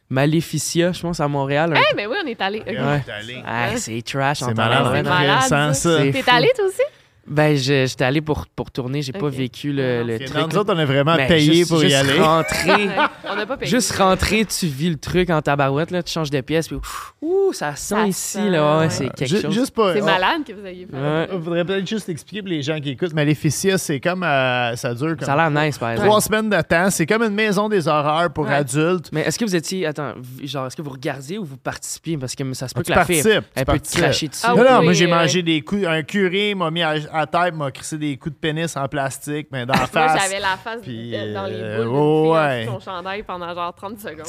[0.09, 1.73] Maléficia, je pense, à Montréal.
[1.75, 2.61] Eh, mais oui, on est allé.
[2.61, 2.67] Ok.
[2.67, 3.03] Ouais.
[3.19, 3.43] Allé.
[3.45, 4.41] Ah, c'est trash.
[4.41, 5.99] en C'est malade, c'est malade, ça.
[6.11, 6.81] T'es allé, toi aussi?
[7.29, 9.33] Ben, j'étais allé pour, pour tourner, j'ai pas Ok.
[9.33, 10.51] vécu le, le Ok, truc.
[10.51, 12.19] nous autres, on a vraiment Mais payé juste- pour y juste aller.
[12.19, 12.95] rentrer, Ouais,
[13.29, 13.69] on n'a pas payé.
[13.69, 16.77] juste rentrer, tu vis le truc en tabarouette, là, tu changes de pièce, puis
[17.21, 18.89] ouh, ça sent Ça ici, sent, là, ouais, ouais.
[18.89, 19.69] c'est quelque chose.
[19.69, 19.93] Pas.
[19.93, 20.97] C'est on- malade que vous ayez fait.
[20.97, 21.27] Ouais.
[21.31, 23.13] On voudrait peut-être juste expliquer pour les gens qui écoutent.
[23.13, 24.23] Maléficia, c'est comme.
[24.23, 25.25] euh, ça dure comme.
[25.25, 26.07] Ça a l'air nice, par exemple.
[26.09, 26.89] Trois semaines de temps.
[26.89, 28.53] C'est comme une maison des horreurs pour Ouais.
[28.55, 29.09] adultes.
[29.11, 30.13] Mais est-ce que vous étiez, attends,
[30.43, 32.17] genre, est-ce que vous regardiez ou vous participiez?
[32.17, 34.41] Parce que ça se peut Ah, que la fille, elle tu peut te cracher dessus.
[34.43, 35.85] Ah non, non, moi j'ai mangé des coups.
[35.85, 39.47] Un curé m'a mis à, à tête, m'a crissé des coups de pénis en plastique,
[39.51, 40.21] mais dans la Moi, face.
[40.23, 43.99] j'avais la face Puis, dans les euh, boules d'une ouais, son chandail pendant genre 30
[43.99, 44.25] secondes.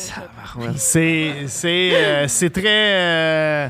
[0.76, 3.68] C'est c'est euh, c'est très euh,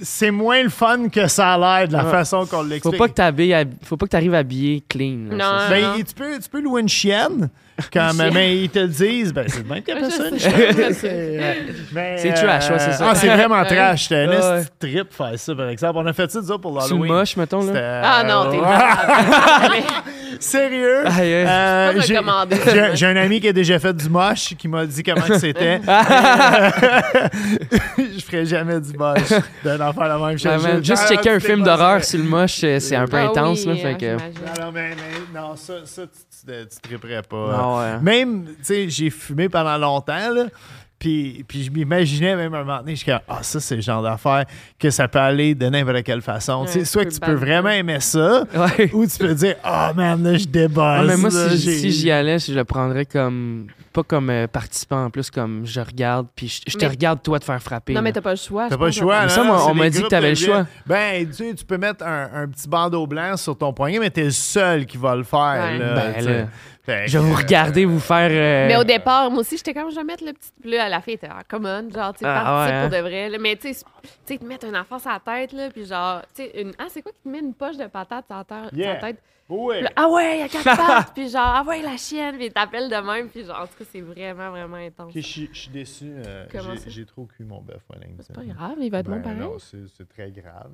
[0.00, 2.10] c'est moins le fun que ça a l'air de la Ouais.
[2.10, 2.96] façon qu'on Faut l'explique.
[2.98, 5.28] pas que t'habilles hab- faut pas que t'arrives habillé clean.
[5.30, 5.58] là, Non.
[5.60, 5.94] ça, Ben, non.
[5.96, 7.50] tu, peux, tu peux louer une chienne.
[7.92, 8.30] Chienne.
[8.32, 10.92] mais ils te le disent, ben, c'est même qu'il ça sais.
[10.92, 13.08] C'est C'est trash, ouais, c'est ça.
[13.10, 14.02] Ah, c'est vraiment trash.
[14.04, 15.98] C'était un trip faire ça, par exemple.
[15.98, 17.12] On a fait ça, disons, pour C'est l'Halloween.
[17.12, 18.02] moche, mettons, là?
[18.04, 18.62] Ah non, t'es Ouais.
[18.62, 19.84] malade.
[20.40, 21.04] Sérieux?
[21.06, 25.38] Euh, Pas j'ai- un ami qui a déjà fait du moche qui m'a dit comment
[25.38, 25.80] c'était.
[27.98, 29.32] je ferais jamais du moche
[29.64, 30.64] d'un enfant la même chose.
[30.64, 33.16] Ouais, juste Ah, checker un c'est film d'horreur sur le moche, euh, c'est un peu
[33.16, 34.18] Ah intense, oui, là, fait euh, que...
[34.18, 34.34] j'imagine.
[34.58, 36.02] Non, non, mais, mais non, ça, ça
[36.46, 37.50] tu, triperais pas.
[37.54, 38.00] Ah ouais.
[38.00, 40.46] Même, tu sais, j'ai fumé pendant longtemps, là.
[40.98, 44.02] Puis, puis je m'imaginais même un moment donné, je suis ah, ça, c'est le genre
[44.02, 44.46] d'affaire
[44.78, 46.64] que ça peut aller de n'importe quelle façon.
[46.64, 48.90] Tu sais, Ouais, soit tu que tu peux vraiment aimer ça, Ouais.
[48.94, 50.82] ou tu peux dire, ah, man, là, je débosse.
[50.82, 53.66] Ah, mais moi, là, si, si j'y allais, je le prendrais comme.
[53.94, 57.22] Pas comme euh, participant, en plus, comme je regarde, puis je, je te Mais- regarde,
[57.22, 57.94] toi, te faire frapper.
[57.94, 58.68] Non, mais t'as pas le choix.
[58.68, 59.28] T'as pas le choix, là.
[59.28, 60.66] Ça, moi, on m'a dit que t'avais le choix.
[60.84, 64.10] Ben, tu sais, tu peux mettre un, un petit bandeau blanc sur ton poignet, mais
[64.10, 65.38] t'es le seul qui va le faire.
[65.64, 65.78] Ouais.
[65.78, 66.46] Là, Ben, là,
[66.84, 68.28] Fait je vais vous regarder vous faire.
[68.30, 70.50] euh, Mais au départ, moi aussi, j'étais comme, je vais mettre le petit.
[70.60, 73.02] Puis là, la fille était, ah, come on, genre, tu sais, Ah, ouais, pour de
[73.02, 73.30] vrai.
[73.40, 73.84] Mais tu sais,
[74.24, 76.72] sais, te mettre un enfant sur la tête, là, puis genre, tu sais, une.
[76.78, 78.84] Ah, c'est quoi qui te met une poche de patate sur la, terre- sur la
[78.84, 78.96] Yeah.
[79.00, 79.22] tête?
[79.46, 80.64] Puis là, ah ouais, il y a quatre
[81.04, 83.66] pattes, puis genre, ah ouais, la chienne, puis il t'appelle de même, puis genre, en
[83.66, 85.10] tout cas, c'est vraiment, vraiment intense.
[85.10, 86.06] Ok, je suis- je suis déçu.
[86.16, 87.82] euh, Comment j'ai- trop cuit mon bœuf.
[88.20, 89.38] C'est pas grave, il va être Ben bon pareil.
[89.38, 90.70] non, c'est c'est très grave.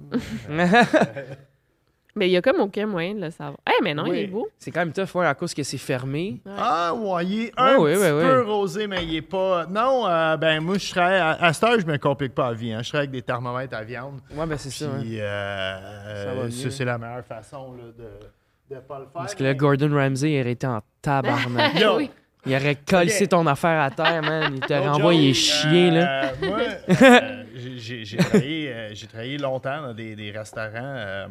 [2.16, 3.56] Mais il y a comme aucun moyen de le savoir.
[3.68, 4.48] Eh, mais non, il est beau.
[4.58, 6.40] C'est quand même tough, ouais, à cause que c'est fermé.
[6.56, 9.66] ah, ouais, il est un oui, petit peu rosé, mais il est pas.
[9.66, 11.18] Non, euh, ben moi, je travaille.
[11.18, 12.72] À, à cette heure, je me complique pas la vie.
[12.72, 12.80] Hein.
[12.82, 14.20] Je travaille avec des thermomètres à viande.
[14.34, 14.86] Ouais, ben c'est ça.
[14.86, 14.98] hein.
[15.00, 19.12] Puis, euh, Ça va euh, c'est la meilleure façon là, de ne pas le faire.
[19.14, 21.72] Parce que là, Gordon Ramsay il aurait été en tabarnak.
[21.96, 22.10] Oui.
[22.46, 24.52] Il aurait collé ton affaire à terre, man.
[24.54, 26.24] Il te No renvoyé chier, là.
[26.24, 26.58] euh, moi,
[27.02, 27.44] euh,
[27.76, 31.26] j'ai- travaillé, euh, travaillé longtemps dans des, des restaurants euh,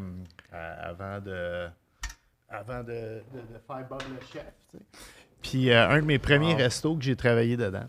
[0.53, 1.67] euh, avant de
[2.51, 4.43] avant de, de- de faire Bob le chef.
[4.71, 4.83] tu sais.
[5.41, 7.85] Puis euh, un de mes premiers restos que j'ai travaillé dedans,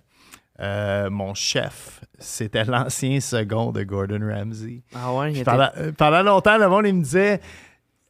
[0.61, 4.83] euh, mon chef, c'était l'ancien second de Gordon Ramsay.
[4.95, 7.41] Ah ouais, il Puis était- pendant, euh, pendant longtemps, le monde il me disait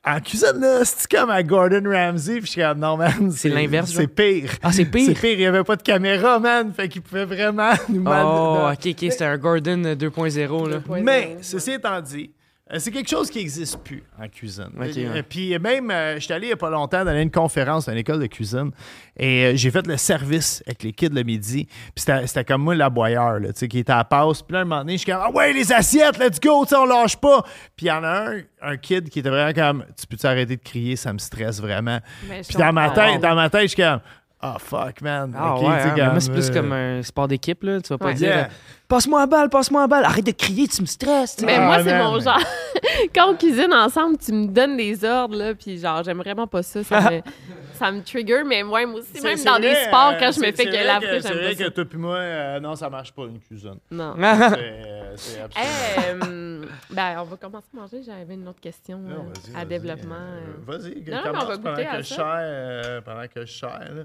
[0.03, 2.39] En cuisine, là, c'est comme à Gordon Ramsay.
[2.39, 3.31] Puis je suis comme Non, man.
[3.33, 4.51] C'est l'inverse, C'est pire.
[4.63, 5.05] Ah, c'est pire?
[5.07, 5.33] C'est pire.
[5.33, 6.73] Il n'y avait pas de caméra, man.
[6.73, 8.25] Fait qu'il pouvait vraiment nous mal.
[8.27, 10.79] Oh, ok, ok, c'était un Gordon euh, 2.0, là.
[10.89, 11.39] Mais, ouais.
[11.43, 12.31] ceci étant dit,
[12.79, 14.69] c'est quelque chose qui n'existe plus en cuisine.
[14.79, 15.23] Ok, Euh, ouais.
[15.23, 17.99] Puis même, euh, j'étais allé il n'y a pas longtemps dans une conférence dans une
[17.99, 18.71] école de cuisine
[19.19, 21.67] et euh, j'ai fait le service avec les kids le midi.
[21.95, 24.43] Puis c'était comme moi, l'aboyeur, là, tu sais, qui était à la passe.
[24.43, 26.71] Puis là, un moment donné, je suis comme, ah ouais, les assiettes, let's go, tu
[26.71, 27.43] sais, on lâche pas.
[27.77, 30.57] Puis il y en a un, un kid qui était vraiment comme, tu peux-tu arrêter
[30.57, 31.99] de crier, ça me stresse vraiment.
[32.29, 34.01] Mais je Puis dans ma tête, dans ma tête, je suis comme,
[34.43, 35.35] ah fuck, man.
[35.37, 37.81] Ah Ok, ouais, hein, mais moi, c'est plus euh, comme un sport d'équipe, là.
[37.81, 38.15] Tu vas pas Ouais.
[38.15, 38.45] dire Yeah.
[38.47, 38.49] euh,
[38.89, 41.37] Passe-moi la balle, passe-moi la balle, arrête de crier, tu me stresses.
[41.43, 42.03] Mais Ah, moi, c'est man.
[42.13, 42.41] mon genre.
[43.15, 46.63] Quand on cuisine ensemble, tu me donnes des ordres, là, puis genre, j'aime vraiment pas
[46.65, 46.83] ça.
[46.83, 47.21] Ça me,
[47.75, 50.19] ça me trigger, mais moi, moi aussi, c'est- même c'est dans des vrai, sports, euh,
[50.19, 52.59] quand je me fais que vrai laver, C'est j'aime vrai que toi puis moi, euh,
[52.61, 53.79] non, ça marche pas une cuisine.
[53.93, 54.15] Non.
[54.19, 56.27] C'est euh, c'est absolument.
[56.27, 58.03] Euh, ben, on va commencer à manger.
[58.05, 60.15] J'avais une autre question Non, euh, vas-y, à vas-y, développement.
[60.15, 60.41] euh,
[60.73, 60.79] euh.
[60.79, 62.37] Vas-y, Non, on commence va pendant goûter que à ça.
[62.39, 64.03] euh, pendant que je share, là.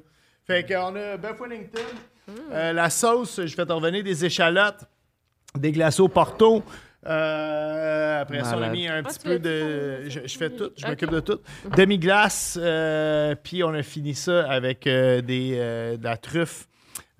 [0.48, 1.80] Fait qu'on a Bœuf Wellington.
[2.28, 2.32] Hmm.
[2.52, 4.84] Euh, la sauce, je fais revenir des échalotes,
[5.58, 6.64] des glaçons au Porto.
[7.08, 10.10] Euh, après ça, on a mis un Ah, petit peu de.
[10.10, 11.40] Je, fais tout, je m'occupe de tout.
[11.78, 16.68] Demi-glace, euh, puis on a fini ça avec euh, des, euh, de la truffe.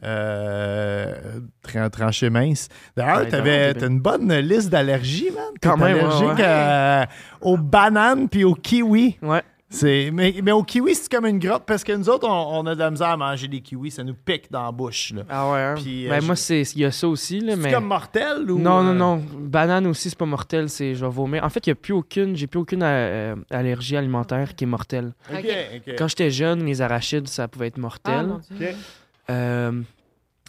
[0.04, 2.68] Euh, tran- tranchée mince.
[2.98, 5.44] D'ailleurs, Ouais, t'avais t'as une bonne liste d'allergies, man.
[5.60, 6.44] T'es Quand même, ouais, allergique ouais.
[6.46, 7.08] à-
[7.42, 9.18] aux bananes puis aux kiwis.
[9.22, 9.42] Ouais.
[9.68, 12.66] C'est, mais, mais au kiwi, c'est comme une grotte parce que nous autres, on, on
[12.68, 13.92] a de la misère à manger des kiwis.
[13.92, 15.12] Ça nous pique dans la bouche.
[15.14, 15.24] Là.
[15.28, 15.76] Ah ouais, hein?
[15.76, 17.72] Puis, euh, ben, moi, c'est il y a ça aussi, là, C'est mais...
[17.74, 18.60] comme mortel ou.
[18.60, 19.24] Non, non, euh, non.
[19.40, 21.44] Banane aussi, c'est pas mortel, c'est je vais vomir.
[21.44, 24.68] En fait, il y a plus aucune, j'ai plus aucune euh, allergie alimentaire qui est
[24.68, 25.14] mortelle.
[25.98, 28.34] Quand j'étais jeune, les arachides, ça pouvait être Ah, mortel.
[29.32, 29.82] Euh,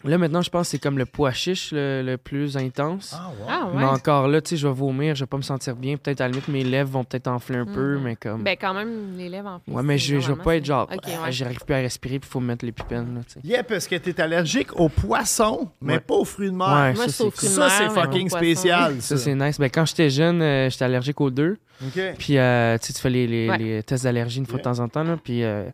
[0.05, 3.14] là, maintenant, je pense que c'est comme le pois chiche le, le plus intense.
[3.16, 3.47] Ah, ouais.
[3.49, 3.88] Ah, Mais ouais.
[3.88, 5.97] encore là, tu sais, je vais vomir, je vais pas me sentir bien.
[5.97, 8.03] Peut-être à la limite, mes lèvres vont peut-être enfler un peu, Mhm.
[8.03, 8.42] mais comme.
[8.44, 9.72] Ben, quand même, les lèvres en plus.
[9.72, 10.88] ouais, mais je, je vais pas être genre.
[10.92, 11.32] Ok, ah, ouais.
[11.32, 13.40] J'arrive plus à respirer, puis il faut me mettre les pupelles, là, tu sais.
[13.44, 16.01] Yeah, parce que t'es allergique aux poissons, mais Ouais.
[16.01, 16.66] pas aux fruits de mer.
[16.68, 19.01] Ouais, Moi, ça, c'est mais fucking spécial.
[19.01, 19.59] Ça, c'est nice.
[19.59, 21.57] Ben, quand j'étais jeune, euh, j'étais allergique aux deux.
[21.84, 22.01] OK.
[22.18, 23.59] Puis, euh, tu sais, tu fais les, les, Ouais.
[23.59, 24.70] les tests d'allergie une fois Yeah.
[24.72, 25.05] de temps en temps.
[25.05, 25.64] Là, puis, euh,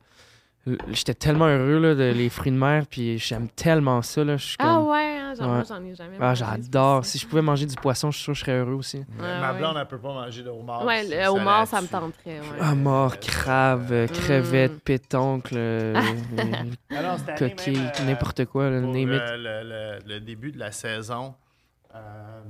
[0.91, 2.85] j'étais tellement heureux là, de les fruits de mer.
[2.89, 4.23] Puis, j'aime tellement ça.
[4.23, 5.55] Là, je suis Ah ouais, hein, genre, Ouais.
[5.57, 7.05] moi, j'en ai jamais Ah, j'adore.
[7.05, 8.99] Si je pouvais manger du poisson, je suis sûr que je serais heureux aussi.
[8.99, 9.59] Ouais, Ma ouais.
[9.59, 10.85] blonde, elle peut pas manger de homard.
[10.85, 12.39] Ouais, le homard, ça me tenterait.
[12.41, 12.59] Ouais.
[12.61, 14.81] Ah, mort, crabe, euh, crevettes, Mm.
[14.81, 15.95] pétoncle, euh,
[16.39, 18.71] euh, Alors, année, coquille, euh, n'importe quoi.
[18.71, 21.35] Là, pour, euh, le, le- le début de la saison.
[21.95, 22.41] Euh,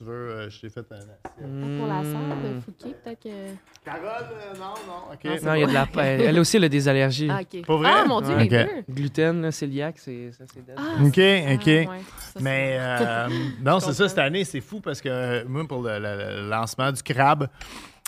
[0.00, 1.78] tu veux, euh, je t'ai fait un assiette.
[1.78, 2.60] Pour la sœur de.
[2.60, 3.84] Fouquet, peut-être que.
[3.84, 5.42] Carole, euh, non, non, OK.
[5.44, 5.86] Non, il y a de la...
[6.02, 7.28] Elle elle aussi, elle a des allergies.
[7.30, 7.62] Ah, ok.
[7.66, 7.90] Pour vrai?
[7.94, 8.44] Ah, mon Dieu, Ouais.
[8.44, 8.66] les deux.
[8.88, 10.74] Gluten, là, cœliaque, c'est ça, c'est dead.
[10.78, 11.18] Ah, OK, OK.
[11.18, 13.28] ah, ouais, ça, Mais euh,
[13.62, 16.90] non, c'est ça, cette année, c'est fou parce que moi, pour le, le- le lancement
[16.92, 17.48] du crabe,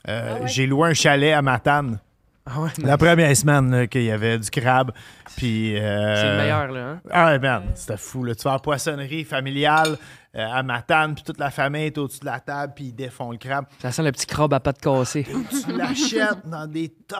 [0.09, 0.49] euh, Ah ouais?
[0.49, 1.99] j'ai loué un chalet à Matane.
[2.45, 4.91] Ah ouais, La première semaine qu'il y avait du crabe.
[5.37, 5.79] Puis.
[5.79, 6.81] euh, c'est le meilleur, là.
[6.89, 7.01] Hein?
[7.11, 8.25] Ah, ouais, man, c'était fou.
[8.25, 8.35] Là.
[8.35, 9.97] Tu vas en poissonnerie familiale
[10.35, 13.31] euh, à Matane, puis toute la famille est au-dessus de la table, puis ils défont
[13.33, 13.67] le crabe.
[13.81, 15.25] Ça sent le petit crabe à pattes cassées.
[15.25, 17.19] Tu l'achètes dans des tas.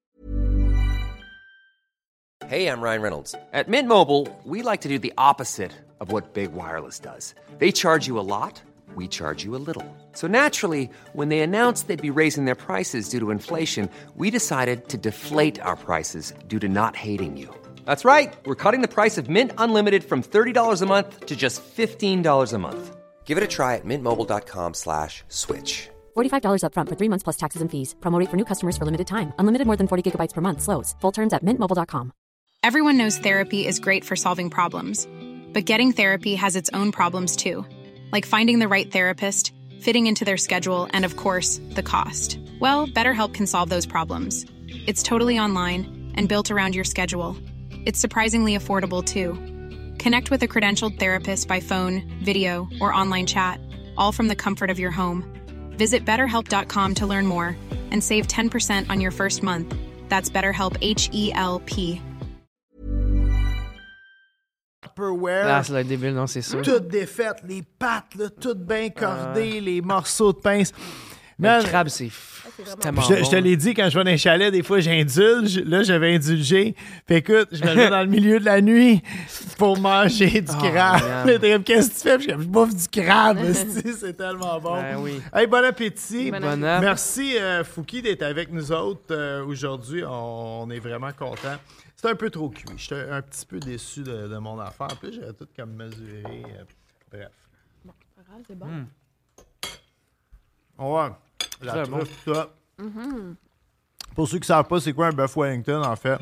[2.49, 3.35] Hey, I'm Ryan Reynolds.
[3.53, 7.35] At Mint Mobile, we like to do the opposite of what Big Wireless does.
[7.59, 8.61] They charge you a lot,
[8.95, 9.87] we charge you a little.
[10.13, 14.89] So naturally, when they announced they'd be raising their prices due to inflation, we decided
[14.89, 17.49] to deflate our prices due to not hating you.
[17.87, 18.35] That's right.
[18.45, 22.59] We're cutting the price of Mint Unlimited from $30 a month to just $15 a
[22.59, 22.97] month.
[23.25, 25.89] Give it a try at mintmobile.com slash switch.
[26.15, 27.95] $45 upfront for three months plus taxes and fees.
[28.01, 29.33] Promo rate for new customers for limited time.
[29.39, 30.61] Unlimited more than 40 gigabytes per month.
[30.61, 30.95] Slows.
[31.01, 32.13] Full terms at mintmobile.com.
[32.65, 35.09] Everyone knows therapy is great for solving problems,
[35.53, 37.67] but getting therapy has its own problems too,
[38.13, 42.39] like finding the right therapist, fitting into their schedule, and of course, the cost.
[42.61, 44.47] Well, BetterHelp can solve those problems.
[44.87, 47.37] It's totally online and built around your schedule.
[47.85, 49.37] It's surprisingly affordable too.
[50.03, 53.61] Connect with a credentialed therapist by phone, video, or online chat,
[53.97, 55.23] all from the comfort of your home.
[55.79, 57.57] Visit betterhelp.com to learn more
[57.93, 59.73] and save 10% on your first month.
[60.09, 62.03] That's BetterHelp H E L P.
[64.85, 65.47] Tupperware.
[65.47, 66.63] Ah, ça doit être débile, non, c'est sûr.
[66.63, 70.73] toutes défaites, les pattes, là, toutes bien cordées, les morceaux de pince.
[71.43, 72.11] Le crabe, c'est
[72.81, 73.43] tellement Je, te- je te bon.
[73.43, 75.59] l'ai dit, quand je vais dans les chalets, des fois, j'indulge.
[75.61, 76.75] Là, j'avais indulgé.
[77.09, 79.03] Fait écoute, je me mets dans le milieu de la nuit
[79.59, 81.63] pour manger du Oh, crabe.
[81.65, 82.19] qu'est-ce que tu fais?
[82.19, 83.39] Puis je bouffe du crabe.
[83.53, 84.81] c'est tellement bon.
[84.81, 85.21] Ben oui.
[85.33, 86.31] Hey, bon appétit.
[86.31, 86.83] Bon Bon app.
[86.83, 90.05] Merci, euh, Fouki, d'être avec nous autres euh, aujourd'hui.
[90.05, 91.57] On, on est vraiment contents.
[91.97, 92.65] C'est un peu trop cuit.
[92.77, 94.89] J'étais un petit peu déçu de, de mon affaire.
[94.93, 96.23] En plus, j'avais tout comme mesuré.
[96.27, 96.65] euh,
[97.11, 97.29] bref.
[97.85, 98.67] Grave, c'est bon.
[98.67, 98.87] Hmm.
[100.79, 101.09] Ouais.
[101.63, 102.49] La Très truffe, tout ça.
[104.15, 106.19] Pour ceux qui ne savent pas, c'est quoi un bœuf Wellington, en fait?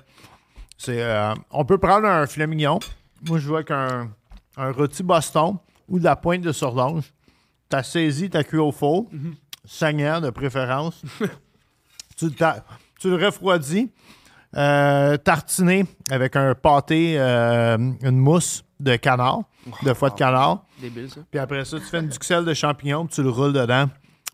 [0.79, 1.03] C'est.
[1.03, 2.79] euh, on peut prendre un filet mignon.
[3.27, 4.11] Moi, je vois qu'un
[4.57, 5.57] un rôti Boston
[5.89, 7.13] ou de la pointe de sordange.
[7.69, 9.07] T'as saisi, t'as cuit au four.
[9.65, 11.03] Saignant, de préférence.
[12.17, 12.29] tu,
[13.05, 13.91] le refroidis.
[14.57, 19.43] euh, tartiné avec un pâté, euh, une mousse de canard,
[19.83, 20.65] de foie de canard.
[20.81, 21.21] Débile, ça.
[21.31, 23.89] Puis après ça, tu fais une duxelle de champignons, puis tu le roules dedans.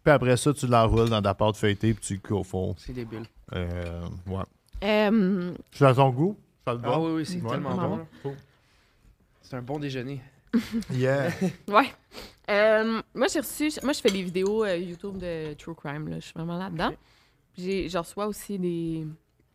[0.07, 2.76] Puis après ça, tu l'enroules dans ta pâte feuilletée, puis tu le cuis au four.
[2.78, 3.24] C'est débile.
[3.52, 4.44] Euh, ouais.
[4.84, 6.36] Euh, C'est à ton goût?
[6.64, 6.90] Ça va?
[6.92, 7.50] Ah oui, oui, c'est Ouais.
[7.50, 8.07] tellement Vraiment bon.
[8.22, 8.36] Cool.
[9.42, 10.20] C'est un bon déjeuner.
[10.92, 11.30] Yeah.
[11.66, 11.92] ouais.
[12.48, 13.68] Euh, moi, j'ai reçu.
[13.82, 16.07] Moi, je fais des vidéos euh, YouTube de True Crime.
[16.09, 16.20] Là.
[16.20, 16.92] Je suis vraiment là-dedans.
[17.59, 19.04] J'ai, je reçois aussi des,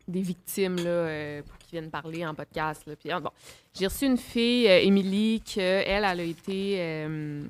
[0.06, 2.84] des victimes là, euh, pour qu'ils viennent parler en podcast.
[2.88, 2.98] Là.
[2.98, 3.32] Puis, ah, bon.
[3.74, 7.42] J'ai reçu une fille, euh, Émilie, que elle, elle a été euh,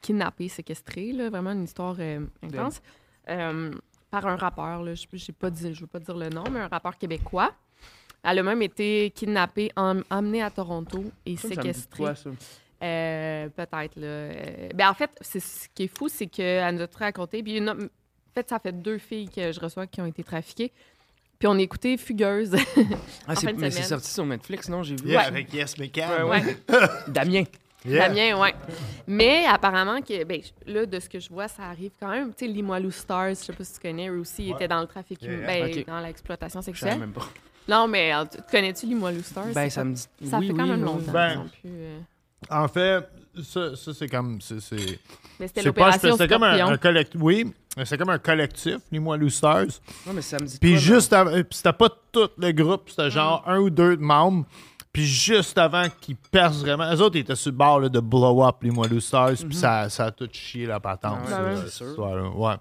[0.00, 1.12] kidnappée, séquestrée.
[1.12, 2.80] Là, vraiment une histoire euh, intense.
[3.28, 3.70] Euh,
[4.10, 4.82] par un rappeur.
[4.82, 4.94] Là.
[4.94, 7.52] Je ne pas dit- je veux pas dire le nom, mais un rappeur québécois.
[8.22, 11.62] Elle a même été kidnappée, em- emmenée à Toronto et Ça, ça me dit de
[11.72, 11.96] séquestrée.
[12.04, 12.30] quoi, ça?
[12.82, 14.06] Euh, Peut-être, là.
[14.06, 17.42] Euh, ben, en fait, c'est ce qui est fou, c'est qu'elle nous a tout raconté.
[17.42, 20.22] Puis, une autre- en fait, ça fait deux filles que je reçois qui ont été
[20.24, 20.72] trafiquées.
[21.38, 22.54] Puis, on a écouté Fugueuse.
[23.26, 24.82] Ah, c'est, fin de mais c'est sorti sur Netflix, non?
[24.82, 25.08] J'ai vu.
[25.08, 25.26] Yeah, Ouais.
[25.26, 26.24] avec Yes McCann.
[26.24, 26.56] ouais.
[27.08, 27.44] Damien.
[27.84, 28.08] Yeah.
[28.08, 28.54] Damien, ouais.
[29.06, 32.34] Mais apparemment, que, ben, je- là, de ce que je vois, ça arrive quand même.
[32.34, 34.80] Tu sais, Limoilou Stars, je sais pas si tu connais, eux aussi, ils étaient dans
[34.80, 35.46] le trafic Yeah, yeah.
[35.46, 35.86] ben, Ok.
[35.86, 36.98] dans l'exploitation Je sexuelle.
[36.98, 37.26] même pas.
[37.68, 39.52] Non, mais euh, tu connais-tu Limoilou Stars?
[39.54, 40.06] Ben, ça me dit.
[40.28, 40.84] Ça oui, fait quand oui, même oui.
[40.86, 41.12] longtemps.
[41.12, 41.98] Ben, plus, euh,
[42.50, 43.08] En fait,
[43.42, 44.40] ça, ça c'est comme.
[44.40, 44.98] C'est, c'est,
[45.38, 47.20] Mais c'était l'opération c'est comme un, un collectif.
[47.20, 47.52] Oui,
[47.84, 49.66] c'est comme un collectif, moi Stars.
[50.06, 50.58] Non, mais ça me dit.
[50.58, 53.50] Puis juste puis c'était pas tout le groupe, c'était genre Mm.
[53.50, 54.44] un ou deux membres.
[54.92, 58.00] Puis juste avant qu'ils percent vraiment, les autres ils étaient sur le bord là, de
[58.00, 61.20] blow up les Moilou Stars, puis ça, ça a tout chié la patente.
[61.30, 62.36] Ah ouais, c'est sûr.
[62.36, 62.54] Ouais.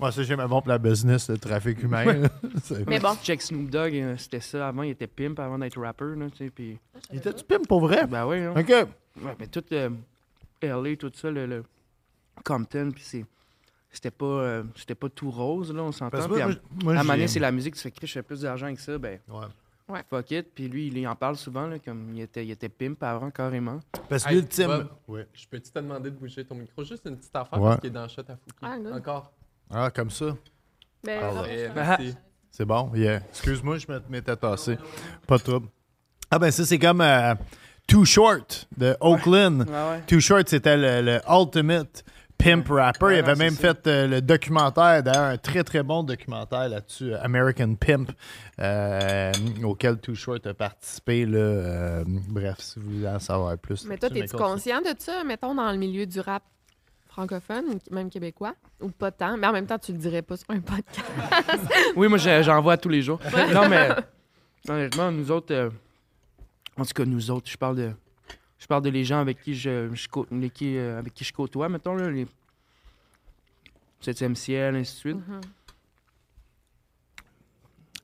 [0.00, 2.04] Ouais, c'est jamais bon pour la business, le trafic humain.
[2.04, 2.28] là.
[2.64, 4.66] C'est- Mais bon, Check Snoop Dogg, euh, c'était ça.
[4.68, 6.50] Avant, il était pimp avant d'être rapper, là, tu sais.
[6.50, 6.78] Puis.
[7.12, 8.04] Il était-tu pimp pour vrai?
[8.08, 8.54] Ben oui, hein.
[8.56, 8.68] Ok.
[8.70, 9.90] Ouais, mais tout euh,
[10.62, 11.64] LA, tout ça, le, le
[12.44, 13.24] Compton, puis c'est.
[13.92, 16.28] C'était pas, euh, c'était pas tout rose, là, on s'entend.
[16.28, 18.04] Puis à, moi, moi, à un moment j'ai- donné, c'est la musique, tu fais que
[18.08, 19.44] je fais plus d'argent que ça, ben Ouais.
[20.08, 20.46] Fuck it.
[20.54, 23.80] Puis lui, il en parle souvent, là, comme il était, il était pimp avant, carrément.
[24.08, 24.66] Parce que Hey, l'ultime.
[24.66, 24.88] Bob.
[25.08, 25.26] Ouais.
[25.32, 26.84] Je peux-tu te demander de bouger ton micro?
[26.84, 27.68] Juste une petite affaire Ouais.
[27.70, 28.56] parce qu'il est dans le shot à Fouki.
[28.62, 28.92] Ah, good.
[28.92, 29.32] Encore.
[29.70, 30.36] Ah, comme ça.
[31.02, 31.42] ben, Ah.
[31.48, 32.14] Eh, merci.
[32.50, 33.16] C'est bon, yeah.
[33.30, 34.76] Excuse-moi, je me- m'étais tassé.
[35.26, 35.68] Pas de trouble.
[36.30, 37.34] Ah ben ça, c'est comme euh,
[37.86, 39.66] Too Short de Oakland.
[39.72, 40.02] Ah ouais.
[40.06, 42.04] Too Short, c'était le, le ultimate
[42.38, 43.04] pimp rapper.
[43.06, 47.14] Ouais, Il avait même fait euh, le documentaire, d'ailleurs, un très très bon documentaire là-dessus,
[47.14, 48.10] American Pimp,
[48.60, 49.32] euh,
[49.62, 51.26] auquel Too Short a participé.
[51.26, 53.84] Là, euh, bref, si vous voulez en savoir plus.
[53.86, 56.42] Mais toi, es-tu conscient de ça, mettons, dans le milieu du rap
[57.08, 59.36] francophone, ou même québécois, ou pas tant?
[59.36, 61.06] Mais en même temps, tu le dirais pas sur un podcast.
[61.96, 63.20] Oui, moi, j'en vois tous les jours.
[63.52, 63.90] non, mais
[64.68, 65.70] honnêtement, nous autres, euh,
[66.76, 67.90] en tout cas, nous autres, je parle de.
[68.64, 71.22] Je parle de les gens avec qui je, je cô- les qui, euh, avec qui
[71.22, 72.26] je côtoie, mettons, là, les
[74.00, 75.16] 7e ciel, ainsi de suite.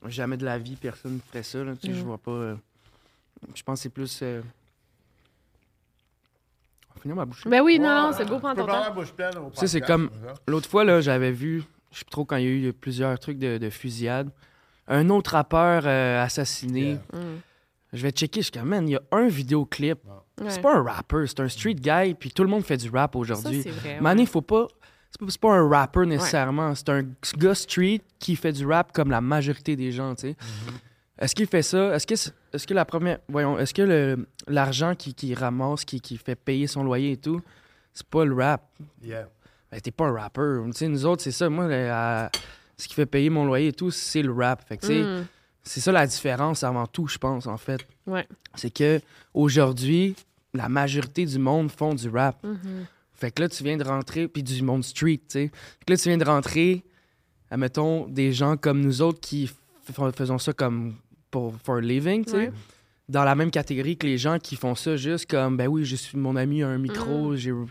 [0.05, 1.63] Jamais de la vie, personne ne ferait ça.
[1.63, 2.05] Là, tu sais, Je Mhm.
[2.05, 2.29] vois pas.
[2.29, 2.55] euh,
[3.55, 4.19] je pense que c'est plus.
[4.21, 4.43] euh,
[6.91, 7.47] On va finir ma bouche.
[7.47, 8.93] ben oui, non, non, c'est beau, peux ton temps.
[9.67, 10.11] c'est comme-.
[10.47, 13.17] L'autre fois, là, j'avais vu, je sais plus trop quand il y a eu plusieurs
[13.19, 14.29] trucs de, de fusillade,
[14.87, 16.99] un autre rappeur euh, assassiné.
[17.13, 17.19] Yeah.
[17.19, 17.41] Mm.
[17.93, 19.99] Je vais checker, je suis comme, man, il y a un vidéoclip.
[20.41, 20.49] Ouais.
[20.49, 23.15] C'est pas un rapper, c'est un street guy, puis tout le monde fait du rap
[23.15, 23.61] aujourd'hui.
[23.63, 23.93] c'est vrai.
[23.95, 24.01] ouais.
[24.01, 24.67] Mané, faut pas.
[25.11, 27.03] C'est pas, c'est pas un rapper nécessairement, c'est un
[27.37, 30.35] gars street qui fait du rap comme la majorité des gens, tu sais.
[31.19, 31.93] Est-ce qu'il fait ça?
[31.95, 32.13] Est-ce que,
[32.53, 33.19] est-ce que la première.
[33.29, 37.17] Voyons, est-ce que le- l'argent qu'il qui ramasse, qui, qui fait payer son loyer et
[37.17, 37.41] tout,
[37.93, 38.63] c'est pas le rap?
[39.03, 39.27] Yeah.
[39.71, 40.59] Ben, t'es pas un rapper.
[40.67, 41.47] Tu sais, nous autres, c'est ça.
[41.49, 42.31] Moi, le- à-
[42.77, 44.67] ce qui fait payer mon loyer et tout, c'est le rap.
[44.67, 45.25] Fait que, tu sais, Mm.
[45.61, 47.85] c'est ça la différence avant tout, je pense, en fait.
[48.07, 48.27] Ouais.
[48.55, 48.99] C'est que
[49.35, 50.15] aujourd'hui,
[50.53, 52.43] la majorité du monde font du rap.
[52.43, 52.85] Mhm.
[53.13, 55.47] Fait que là, tu viens de rentrer, puis du monde street, tu sais.
[55.79, 56.83] Fait que là, tu viens de rentrer,
[57.49, 59.49] admettons, des gens comme nous autres qui
[60.15, 60.95] faisons ça comme
[61.29, 62.37] pour for a living, tu sais.
[62.37, 62.51] Ouais.
[63.09, 65.95] dans la même catégorie que les gens qui font ça juste comme, ben oui, je
[65.97, 67.65] suis mon ami a un micro, j'ai Ouais,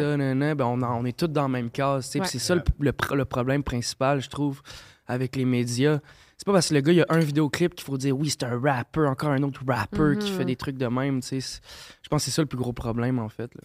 [0.00, 2.06] nanana, ben on, est tous dans la même case.
[2.06, 2.26] tu sais, Ouais.
[2.26, 4.62] C'est ça le, le pr- le problème principal, je trouve,
[5.06, 6.00] avec les médias.
[6.38, 8.28] C'est pas parce que le gars, il y a un vidéoclip qu'il faut dire oui,
[8.28, 10.36] c'est un rappeur, encore un autre rappeur qui Mhm.
[10.36, 11.20] fait des trucs de même.
[11.22, 11.60] tu sais.
[12.02, 13.50] Je pense que c'est ça le plus gros problème, en fait.
[13.54, 13.62] là.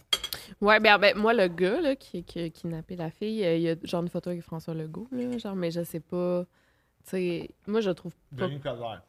[0.60, 3.62] Ouais, ben, ben, moi, le gars là, qui, qui a kidnappé la fille, euh, il
[3.62, 6.44] y a genre une photo avec François Legault, là, genre, mais je sais pas.
[7.04, 9.02] Tu sais, moi, je trouve pas Denis Coderre.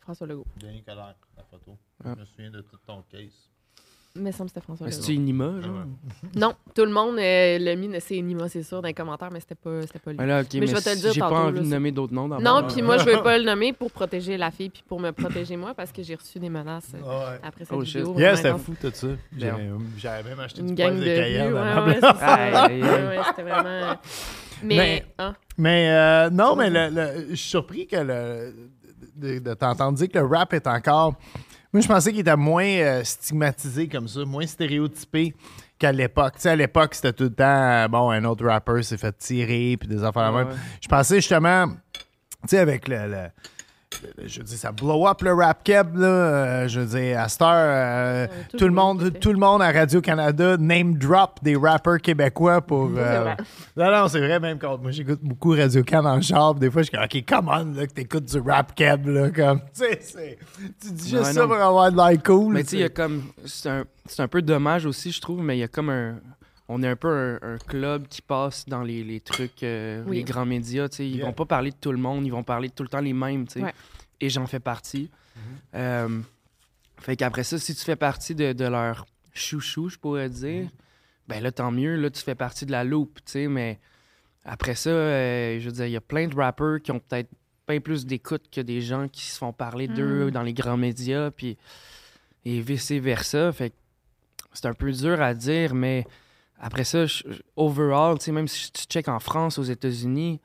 [0.00, 0.46] François Legault.
[0.58, 1.78] Denis Coderre, la photo.
[2.04, 2.12] Ah.
[2.14, 3.49] Je me souviens de tout ton case.
[4.16, 5.02] Mais ça me semble que c'était François Legault.
[5.02, 5.84] C'est Inima, genre?
[6.34, 9.38] Non, tout le monde euh, l'a mis, c'est Enima, c'est sûr, dans les commentaires, mais
[9.38, 10.18] c'était pas, c'était pas lui.
[10.18, 11.70] Mais ok, Mais mais, je vais te le dire j'ai pas envie là, de c'est-
[11.70, 14.50] nommer d'autres noms dans Non, puis moi, je veux pas le nommer pour protéger la
[14.50, 17.38] fille puis pour me protéger moi parce que j'ai reçu des menaces euh, Ouais.
[17.42, 17.98] après cette Oh, shit.
[17.98, 18.14] vidéo.
[18.18, 18.62] Yeah, vraiment c'était intense.
[18.62, 19.06] fou tout ça.
[19.96, 21.46] J'avais même acheté Une du gang poivre de de Cayenne.
[21.48, 22.10] vues, ouais, ouais, c'est ça.
[22.34, 22.82] Aïe, aïe, aïe.
[22.82, 23.96] Ouais, ouais, c'était vraiment...
[24.62, 28.54] Mais, Mais- hein, Mais euh, non, mais le- le- je suis surpris que le,
[29.14, 31.14] de, de t'entendre dire que le rap est encore.
[31.72, 35.34] Moi, je pensais qu'il était moins euh, stigmatisé comme ça, moins stéréotypé
[35.78, 36.34] qu'à l'époque.
[36.36, 39.16] Tu sais, à l'époque, c'était tout le temps, euh, bon, un autre rappeur s'est fait
[39.16, 40.56] tirer, puis des affaires Ouais, même.
[40.82, 43.28] Je pensais justement, tu sais, avec le-
[44.24, 46.06] je veux dire, ça blow up le rap keb, là.
[46.06, 49.38] euh, je veux dire, à cette heure, euh, tout tout, le monde, monde tout le
[49.38, 52.90] monde à Radio-Canada name drop des rappeurs québécois pour.
[52.96, 53.34] euh,
[53.76, 56.70] non, non, c'est vrai, même quand moi j'écoute beaucoup Radio-Can dans le char, puis des
[56.70, 59.60] fois je suis comme, OK, come on, là, que t'écoutes du rap keb, là, comme,
[59.60, 60.38] tu sais, c'est-
[60.80, 61.48] tu dis juste Ouais, ça non.
[61.48, 62.54] pour avoir de l'air cool.
[62.54, 63.24] Mais tu sais, il y a comme.
[63.44, 66.14] C'est un, c'est un peu dommage aussi, je trouve, mais il y a comme un.
[66.72, 67.08] On est un peu
[67.42, 70.18] un, un club qui passe dans les, les trucs, euh, Oui.
[70.18, 70.88] les grands médias.
[70.88, 71.08] tu sais.
[71.08, 71.26] Ils Yeah.
[71.26, 73.46] vont pas parler de tout le monde, ils vont parler tout le temps les mêmes.
[73.46, 73.62] tu sais.
[73.62, 73.74] Ouais.
[74.20, 75.10] Et j'en fais partie.
[75.36, 75.40] Mm-hmm.
[75.76, 76.20] Euh,
[76.98, 81.28] fait qu'après ça, si tu fais partie de, de leur chouchou, je pourrais dire, Mm-hmm.
[81.28, 81.96] ben là, tant mieux.
[81.96, 83.18] Là, tu fais partie de la loupe.
[83.24, 83.78] tu sais, Mais
[84.44, 87.30] après ça, euh, je veux dire, il y a plein de rappeurs qui ont peut-être
[87.68, 91.30] bien plus d'écoute que des gens qui se font parler d'eux dans les grands médias.
[91.30, 91.56] Puis
[92.44, 93.52] et vice-versa.
[93.52, 93.76] Fait que
[94.52, 96.04] c'est un peu dur à dire, mais
[96.60, 97.22] après ça, je-
[97.56, 100.40] overall, tu sais, même si tu checkes en France, aux États-Unis,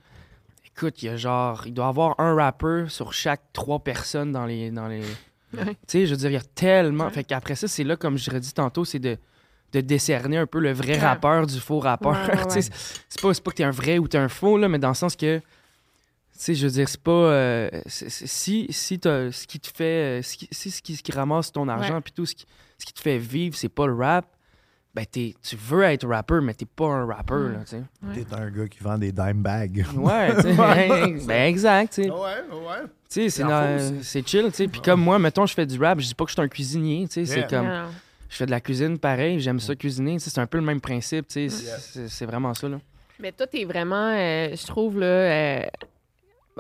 [0.66, 4.32] écoute, il y a genre, il doit y avoir un rappeur sur chaque trois personnes
[4.32, 4.72] dans les.
[4.72, 5.02] Dans les...
[5.56, 5.64] Ouais.
[5.68, 7.10] Tu sais, je veux dire, il y a tellement.
[7.10, 9.18] Fait qu'après ça, c'est là, comme je l'ai dit tantôt, c'est de,
[9.72, 11.00] de décerner un peu le vrai Ouais.
[11.00, 12.12] rappeur du faux rappeur.
[12.12, 12.62] Ouais, ouais, ouais.
[12.62, 14.96] c'est- pas, pas que t'es un vrai ou t'es un faux, là, mais dans le
[14.96, 15.38] sens que.
[15.40, 15.44] Tu
[16.34, 17.12] sais, je veux dire, c'est pas.
[17.12, 20.20] euh, si si t'as- ce qui te fait.
[20.20, 22.02] euh, si ce qui, ce qui ramasse ton argent, Ouais.
[22.02, 22.46] puis tout, ce qui,
[22.78, 24.26] ce qui te fait vivre, c'est pas le rap,
[24.96, 27.82] ben t'es- tu veux être rappeur, mais t'es pas un rappeur, là, tu sais.
[28.14, 29.86] T'es un gars qui vend des dime bags.
[29.96, 30.54] Ouais, sais.
[31.28, 32.10] ben, exact, tu sais.
[32.10, 32.84] Ouais, ouais.
[33.10, 34.68] Tu sais, c'est dans- chill, tu sais.
[34.70, 36.48] Puis comme moi, mettons, je fais du rap, je dis pas que je suis un
[36.48, 37.36] cuisinier, tu sais.
[37.38, 37.48] Yeah.
[37.50, 37.70] C'est comme.
[38.30, 40.64] Je fais de la cuisine pareil, j'aime ça cuisiner, tu sais, c'est un peu le
[40.64, 41.64] même principe, tu sais.
[41.66, 41.78] Yeah.
[41.78, 42.80] c'est- C'est vraiment ça, là.
[43.20, 45.06] Mais toi, t'es vraiment, euh, je trouve, là...
[45.06, 45.62] Euh...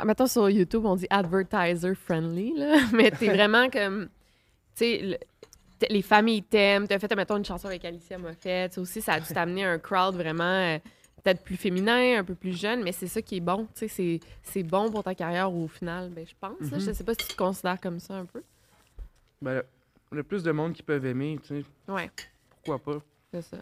[0.05, 2.77] Mettons, sur YouTube, on dit advertiser friendly, là.
[2.93, 4.07] Mais t'es vraiment comme...
[4.75, 5.47] Tu sais, le- t-
[5.89, 6.87] les familles t'aiment.
[6.87, 8.73] T'as fait, mettons, une chanson avec Alicia Moffett.
[8.73, 10.43] Ça aussi, ça a dû t'amener un crowd vraiment...
[10.43, 10.79] euh,
[11.23, 13.65] peut-être plus féminin, un peu plus jeune, mais c'est ça qui est bon.
[13.73, 16.69] Tu sais, c'est- c'est bon pour ta carrière au final, ben, je pense.
[16.71, 16.77] là.
[16.77, 18.43] Je sais pas si tu te considères comme ça un peu.
[19.41, 19.65] Ben, le,
[20.17, 22.11] le plus de monde qui peuvent aimer, tu sais, Ouais.
[22.63, 23.01] pourquoi pas?
[23.33, 23.57] C'est ça.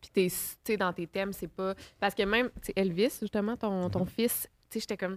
[0.00, 1.74] Puis t'es, tu sais, dans tes thèmes, c'est pas...
[2.00, 5.16] Parce que même, Elvis, justement, ton, ton fils, tu sais, j'étais comme...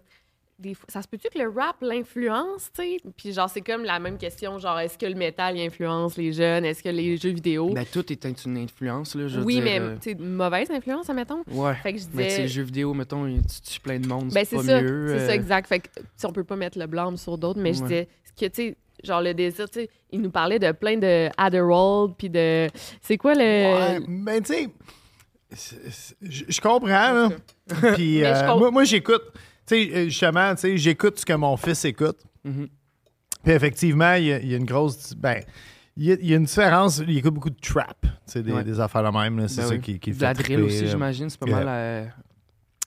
[0.57, 2.97] Des fois, ça se peut-tu que le rap l'influence, tu sais?
[3.17, 6.63] Puis genre, c'est comme la même question, genre, est-ce que le métal influence les jeunes?
[6.63, 7.71] Est-ce que les jeux vidéo...
[7.73, 10.71] Ben, tout est une influence, là, je veux oui, dire, mais, euh, tu sais, mauvaise
[10.71, 11.43] influence, admettons.
[11.51, 11.75] Ouais.
[11.83, 12.41] Fait que je Mais tu sais, disais...
[12.43, 15.07] les jeux vidéo, mettons, tu tues plein de monde, Ben, c'est c'est pas ça, mieux.
[15.09, 15.67] c'est euh, ça, exact.
[15.67, 17.87] Fait que, tu sais, on peut pas mettre le blâme sur d'autres, mais je Ouais.
[17.89, 18.07] disais,
[18.39, 22.13] que, tu sais, genre le désir, tu sais, il nous parlait de plein de Adderall,
[22.17, 22.69] puis de...
[23.01, 23.41] C'est quoi le...
[23.41, 24.69] Ouais, mais tu sais,
[26.21, 27.29] je je comprends, là.
[27.95, 29.23] Puis je euh, moi j'écoute.
[29.67, 32.19] Tu sais, euh, justement, tu sais, j'écoute ce que mon fils écoute.
[32.43, 32.67] Mhm.
[33.43, 35.13] Puis effectivement, il y, a- il y a une grosse.
[35.15, 35.41] Ben,
[35.97, 36.99] il y, a, il y a une différence.
[37.07, 38.63] Il écoute beaucoup de trap, tu sais, des, Ouais.
[38.63, 39.47] des affaires de même.
[39.47, 39.81] C'est Ben ça oui.
[39.81, 42.05] qui, qui De la drill triper, aussi, j'imagine, c'est pas mal euh,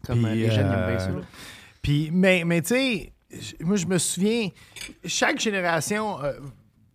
[0.07, 1.11] comme Puis, euh, les jeunes aiment bien ça.
[1.11, 1.21] euh.
[1.83, 3.13] Puis, mais, mais tu sais,
[3.61, 4.49] moi, je me souviens,
[5.05, 6.33] chaque génération euh,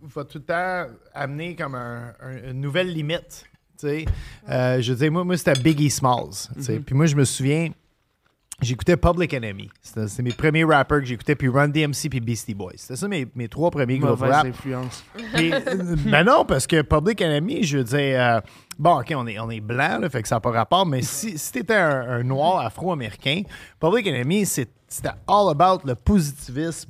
[0.01, 3.45] va tout le temps amener comme un- un- une nouvelle limite.
[3.83, 6.47] Euh, je veux dire, moi, moi c'était Biggie Smalls.
[6.55, 6.83] Mhm.
[6.83, 7.69] Puis moi, je me souviens,
[8.63, 9.69] j'écoutais Public Enemy.
[9.81, 12.71] C'était c'était mes premiers rappers que j'écoutais, puis Run DMC, puis Beastie Boys.
[12.77, 14.45] C'était ça mes, mes trois premiers groupes rap.
[14.45, 15.03] influence.
[15.33, 18.41] Puis, euh, ben non, parce que Public Enemy, je veux dire, euh,
[18.79, 21.01] bon, OK, on est, on est blanc, là, fait que ça n'a pas rapport, mais
[21.01, 23.43] si, si t'étais un, un noir afro-américain,
[23.79, 26.89] Public Enemy, c'est- c'était all about le positivisme,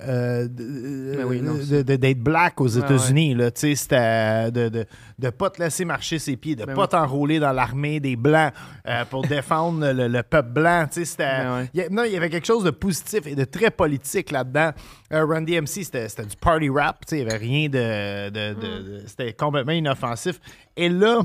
[0.00, 1.42] euh, Ben oui,
[1.84, 3.34] d'être black aux Ouais, États-Unis.
[3.34, 3.50] là.
[3.50, 4.86] Tu sais, C'était de, de,
[5.18, 6.88] de pas te laisser marcher ses pieds, de Ben pas oui.
[6.88, 8.52] t'enrôler dans l'armée des Blancs
[8.88, 10.86] euh, pour défendre le, le peuple blanc.
[10.90, 11.70] Tu sais, c'était- Ben ouais.
[11.74, 14.30] il y a- non, il y avait quelque chose de positif et de très politique
[14.30, 14.70] là-dedans.
[15.12, 17.04] Euh, Run DMC, c'était du party rap.
[17.06, 18.30] tu sais, Il n'y avait rien de.
[18.30, 18.60] de- de-
[19.00, 20.40] de- c'était complètement inoffensif.
[20.76, 21.20] Et là,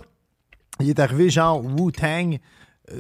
[0.82, 2.38] il est arrivé genre Wu-Tang, euh,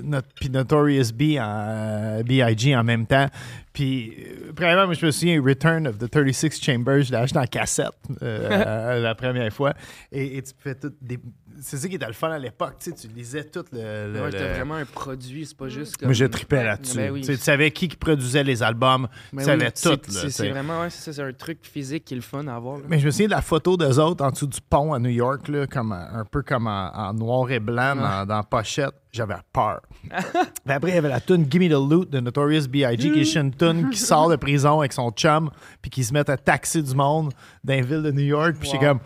[0.03, 2.75] notre, puis Notorious B en, euh, B.I.G.
[2.75, 3.27] en même temps.
[3.73, 7.37] Puis, euh, premièrement, moi, je me souviens, Return of the 36 Chambers, je l'ai acheté
[7.39, 7.91] en cassette
[8.23, 9.73] euh, euh, la première fois.
[10.11, 11.19] Et, et tu fais tout des.
[11.59, 14.13] C'est ça qui était le fun à l'époque, tu sais, tu lisais tout le.
[14.13, 16.07] le- Ouais, c'était le- vraiment un produit, c'est pas juste comme...
[16.09, 16.97] Moi, je tripais là-dessus.
[16.97, 17.21] Ben oui.
[17.21, 20.11] Tu sais, tu savais qui, qui produisait les albums, Ben tu savais oui, tout.
[20.29, 22.77] c'est- vraiment, ouais, c'est un truc physique qui est le fun à avoir.
[22.77, 22.83] là.
[22.87, 25.09] Mais je me souviens de la photo d'eux autres en dessous du pont à New
[25.09, 28.93] York, là, comme, un peu comme en, en noir et blanc dans, dans la pochette.
[29.17, 29.81] J'avais peur.
[30.03, 33.11] Puis après, il y avait la tune Gimme the Loot de Notorious B.I.G.
[33.11, 35.49] qui est une tune qui sort de prison avec son chum
[35.81, 38.55] puis qui se met à taxer du monde dans les villes de New York.
[38.59, 38.99] Puis j'étais comme,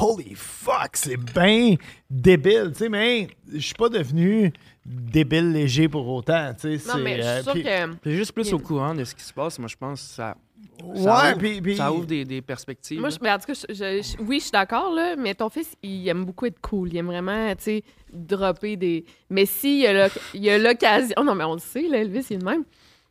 [0.00, 1.74] holy fuck, c'est bien
[2.08, 2.70] débile.
[2.72, 4.52] Tu sais, mais je suis pas devenu
[4.86, 6.52] débile léger pour autant.
[6.54, 7.94] Tu sais, Non, c'est, mais je euh, suis puis- que.
[7.96, 10.36] Puis juste plus au courant de ce qui se passe, moi je pense que ça,
[10.78, 13.00] ça Ouais, ouvre, puis- puis- ça ouvre des, des perspectives.
[13.00, 15.34] Moi, je, mais en tout cas, je- je- je- oui, je suis d'accord, là, mais
[15.34, 16.88] ton fils, il aime beaucoup être cool.
[16.92, 17.82] Il aime vraiment, tu sais,
[18.12, 19.04] dropper des.
[19.30, 21.14] Mais s'il y a l'oc- il y a l'occasion.
[21.18, 22.64] Oh non, mais on le sait, là, Elvis, il est de même.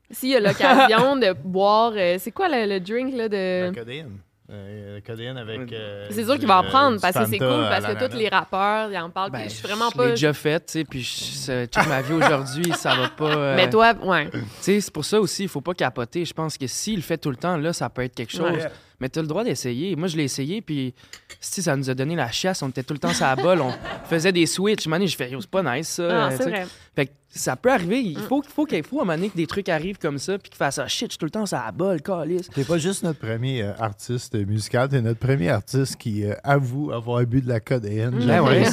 [0.09, 1.91] S'il y a l'occasion de boire.
[1.95, 3.65] euh, c'est quoi le, le drink, là, de.
[3.65, 4.17] La codéine.
[4.49, 5.73] Euh, la codéine avec.
[5.73, 8.15] euh, C'est sûr qu'il va en euh, prendre parce que c'est cool, parce que tous
[8.15, 9.29] les rappeurs, ils en parlent.
[9.31, 10.05] Ben, puis je suis vraiment je pas.
[10.05, 13.25] l'ai déjà fait, tu sais, puis je- ma vie aujourd'hui, ça va pas.
[13.35, 14.29] euh, Mais toi, ouais.
[14.31, 16.23] Tu sais, c'est pour ça aussi, il faut pas capoter.
[16.23, 18.51] Je pense que s'il le fait tout le temps, là, ça peut être quelque chose.
[18.63, 18.71] Ouais.
[18.99, 19.95] Mais tu as le droit d'essayer.
[19.95, 20.93] Moi, je l'ai essayé, puis
[21.39, 23.61] si ça nous a donné la chasse, on était tout le temps sur la balle,
[23.61, 23.71] on
[24.09, 24.87] faisait des switches.
[24.87, 26.07] Mané, je fais, Yo, c'est pas nice ça.
[26.07, 26.49] Non, c'est tu sais.
[26.49, 26.67] vrai.
[26.95, 28.01] Fait que ça peut arriver.
[28.01, 30.37] Il faut, faut, qu'il faut à un moment donné que des trucs arrivent comme ça,
[30.37, 32.49] puis qu'il fasse ah, shit, je suis tout le temps sur la balle, calice.
[32.49, 36.91] T'es pas juste notre premier euh, artiste musical, t'es notre premier artiste qui euh, avoue
[36.91, 38.15] avoir bu de la codéine.
[38.15, 38.25] Mm.
[38.25, 38.63] Ben ouais,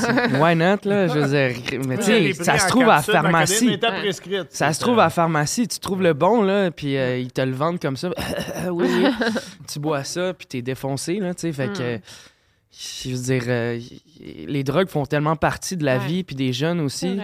[0.40, 1.08] why not, là?
[1.08, 3.78] Je veux dire, mais tu sais, ça se trouve à la pharmacie.
[4.50, 7.40] Ça se trouve à la pharmacie, tu trouves le bon, là, puis euh, ils te
[7.40, 8.10] le vendent comme ça.
[8.70, 9.10] oui, oui.
[9.70, 11.52] tu bois ça, puis t'es défoncé, là, tu sais.
[11.52, 12.00] Fait que, Mm.
[13.04, 13.80] je veux dire, euh,
[14.46, 16.06] les drogues font tellement partie de la Ouais.
[16.06, 17.18] vie, puis des jeunes aussi.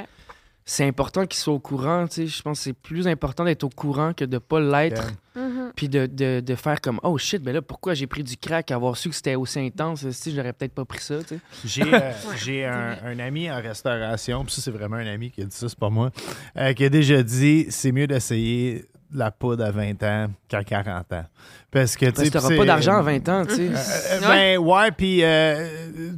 [0.66, 2.26] C'est important qu'ils soient au courant, tu sais.
[2.28, 5.72] Je pense que c'est plus important d'être au courant que de pas l'être, Mhm.
[5.74, 8.70] puis de, de, de faire comme, oh shit, ben là, pourquoi j'ai pris du crack,
[8.70, 11.40] avoir su que c'était aussi intense, si j'aurais peut-être pas pris ça, tu sais.
[11.64, 12.12] J'ai euh,
[12.44, 15.56] j'ai un, un ami en restauration, puis ça, c'est vraiment un ami qui a dit
[15.56, 16.12] ça, c'est pas moi,
[16.56, 20.62] euh, qui a déjà dit c'est mieux d'essayer de la poudre à 20 ans qu'à
[20.62, 21.24] 40 ans.
[21.70, 23.70] Parce que, tu c'est- pas d'argent à 20 ans, tu sais.
[23.72, 25.68] Euh, ben ouais, puis euh,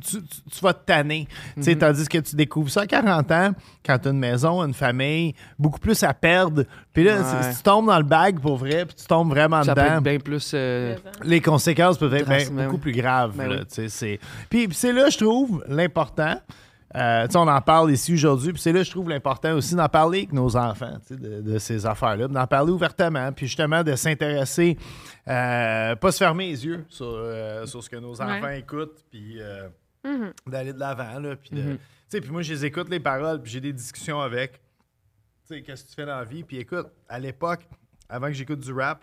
[0.04, 1.28] tu, tu- tu vas te tanner.
[1.62, 1.78] Tu Mhm.
[1.78, 3.52] Tandis que tu découvres ça à 40 ans,
[3.84, 6.64] quand tu as une maison, une famille, beaucoup plus à perdre.
[6.92, 7.50] Puis là, Ouais.
[7.50, 9.96] si tu tombes dans le bag pour vrai, puis tu tombes vraiment Ça peut dedans,
[9.96, 10.52] être bien plus...
[10.54, 13.36] euh, les conséquences peuvent être ben- beaucoup plus graves.
[13.36, 13.58] Ben oui.
[13.60, 16.36] tu sais, c'est- Puis puis c'est là, je trouve, l'important.
[16.94, 20.18] Euh, on en parle ici aujourd'hui, puis c'est là, je trouve l'important aussi d'en parler
[20.18, 24.76] avec nos enfants, de, de ces affaires-là, d'en parler ouvertement, puis justement de s'intéresser,
[25.28, 29.38] euh, pas se fermer les yeux sur, euh, sur ce que nos enfants écoutent, puis
[30.04, 30.32] Mhm.
[30.48, 31.78] d'aller de l'avant, là, puis de-
[32.30, 34.58] moi, je les écoute les paroles, puis j'ai des discussions avec, tu
[35.54, 37.66] sais, qu'est-ce que tu fais dans la vie, puis écoute, à l'époque,
[38.08, 39.02] avant que j'écoute du rap,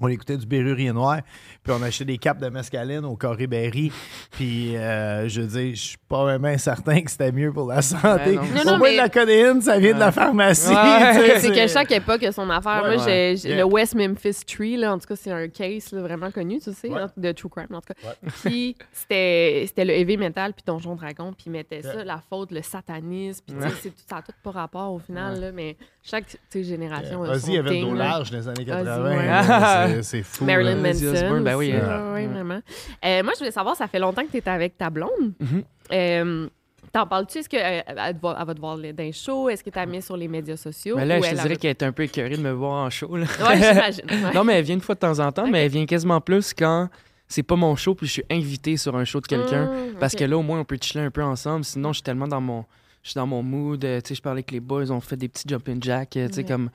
[0.00, 1.20] on écoutait du Bérurier Noir,
[1.62, 3.92] puis on achetait des capes de mescaline au Corée Berry.
[4.32, 7.82] Puis, euh, je veux dire, je suis pas vraiment certain que c'était mieux pour la
[7.82, 8.36] santé.
[8.36, 8.42] non.
[8.42, 10.70] Non, Au non, moins, mais- la codéine, ça vient de la pharmacie.
[10.70, 11.38] Ouais.
[11.40, 12.82] C'est que chaque époque a son affaire.
[12.84, 13.34] Ouais, Moi, ouais.
[13.36, 13.58] j'ai- j'ai Yeah.
[13.58, 16.72] le West Memphis Tree, là, en tout cas, c'est un case là, vraiment connu, tu
[16.72, 17.00] sais, Ouais.
[17.00, 18.10] hein, de True Crime, en tout cas.
[18.44, 22.50] Puis c'était c'était le heavy metal, puis Donjon Dragon, puis ils mettaient ça, la faute,
[22.52, 25.52] le satanisme, puis tu sais, c'est tout- ça n'a tout pas rapport au final, là,
[25.52, 26.24] mais chaque
[26.54, 29.89] génération a Vas-y, son il y avait le dos large dans les années Vas-y, 80.
[30.02, 30.44] C'est- fou.
[30.44, 30.92] Marilyn là.
[30.92, 31.40] Manson.
[31.42, 32.60] Ben oui, ouais, vraiment.
[33.04, 35.32] Euh, moi, je voulais savoir, ça fait longtemps que tu es avec ta blonde.
[35.40, 35.62] Mhm.
[35.92, 36.48] Euh,
[36.92, 37.38] T'en parles-tu?
[37.38, 39.48] Est-ce qu'elle elle, voit- elle va te voir dans les shows?
[39.48, 40.96] Est-ce que tu as mis sur les médias sociaux?
[40.96, 42.90] Mais là, je te dirais elle qu'elle est un peu écœurée de me voir en
[42.90, 43.14] show.
[43.16, 43.26] Là.
[43.48, 44.04] Ouais, j'imagine.
[44.10, 44.34] ouais.
[44.34, 46.52] non, mais elle vient une fois de temps en temps, mais elle vient quasiment plus
[46.52, 46.88] quand
[47.28, 49.66] c'est pas mon show puis je suis invité sur un show de quelqu'un.
[49.66, 51.64] Mm, Parce que là, au moins, on peut chiller un peu ensemble.
[51.64, 52.64] Sinon, je suis tellement dans mon.
[53.04, 53.84] Je suis dans mon mood.
[53.84, 56.16] euh, Tu sais, je parlais avec les boys, on fait des petits jumping jacks.
[56.16, 56.46] euh, Tu sais, Ouais.
[56.48, 56.70] comme.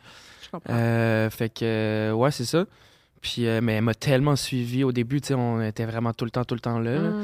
[0.45, 0.74] Je comprends.
[0.74, 2.63] Euh, fait que, euh, ouais, c'est ça.
[3.26, 6.26] Puis, euh, mais elle m'a tellement suivi au début, tu sais, on était vraiment tout
[6.26, 6.93] le temps, tout le temps là.
[6.93, 7.09] là.
[7.09, 7.23] Mm.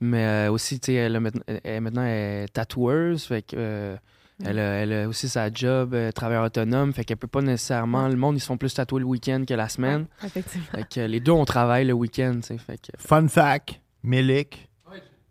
[0.00, 3.54] Mais euh, aussi, tu sais, elle, a maintenant- elle- maintenant, elle est tatoueuse, fait que.
[3.58, 3.96] euh,
[4.42, 8.08] elle, a, elle a aussi sa job, euh, travailleur autonome, fait qu'elle peut pas nécessairement.
[8.08, 10.06] Le monde, ils se font plus tatouer le week-end que la semaine.
[10.22, 10.66] Ouais, effectivement.
[10.74, 12.56] Fait que euh, les deux, on travaille le week-end, tu sais.
[12.58, 12.90] Fait que.
[12.98, 14.68] Fun fact, Milik,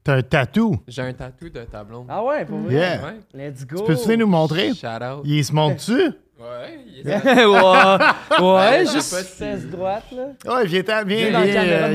[0.04, 0.78] T'as un tatou.
[0.88, 2.08] J'ai un tatou de ta blonde.
[2.10, 2.74] Ah ouais, pour vrai?
[2.74, 3.02] Yeah.
[3.06, 3.20] Ouais.
[3.50, 3.78] Let's go!
[3.82, 4.74] Tu peux-tu venir nous montrer?
[4.74, 5.22] Shout out.
[5.26, 6.12] Il se monte-tu?
[6.42, 7.06] Ouais, il est
[7.46, 10.24] ouais, ouais, je sais juste pas si- 16 droite, là.
[10.46, 11.92] Ouais, viens, viens, viens, Viens euh,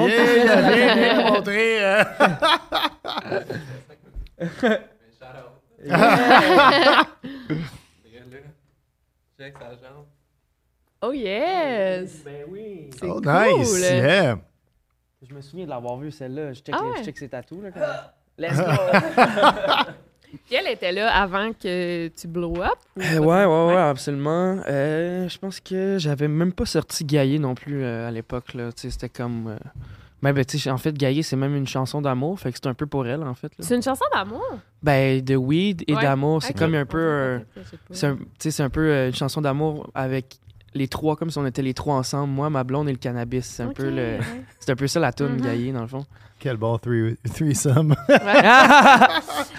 [1.28, 1.84] montrer.
[1.84, 2.04] euh.
[9.38, 10.06] Check sa jambe.
[11.02, 12.22] Oh yes!
[12.24, 12.90] Ben oui.
[12.98, 13.58] C'est Oh, cool!
[13.58, 13.80] nice.
[13.80, 14.38] Yeah.
[15.22, 16.52] Je me souviens de l'avoir vu, celle-là.
[16.52, 16.98] Je check, Ah ouais.
[16.98, 17.70] je check ses tatous, là.
[17.70, 17.80] quand-
[18.38, 18.64] Let's go!
[20.46, 22.78] Puis elle était là avant que tu blow up?
[22.96, 24.58] ou Euh, ouais, ouais, ouais, absolument.
[24.68, 28.52] Euh, je pense que j'avais même pas sorti Gaillé non plus euh, à l'époque.
[28.76, 29.56] C'était comme.
[30.22, 32.40] Ben, tu sais, en fait, Gaillé, c'est même une chanson d'amour.
[32.40, 33.52] Fait que c'est un peu pour elle, en fait.
[33.60, 34.42] C'est une chanson d'amour?
[34.82, 36.02] Ben, de weed et Ouais.
[36.02, 36.42] d'amour.
[36.42, 37.40] C'est comme un peu.
[37.90, 40.38] c'est un, peu une chanson d'amour avec
[40.76, 42.32] les trois, comme si on était les trois ensemble.
[42.32, 43.44] Moi, ma blonde et le cannabis.
[43.46, 44.20] C'est un, peu, le, ouais.
[44.60, 45.40] c'est un peu ça la tune Mhm.
[45.40, 46.04] Gaillé, dans le fond.
[46.38, 47.94] Quel bon three- threesome.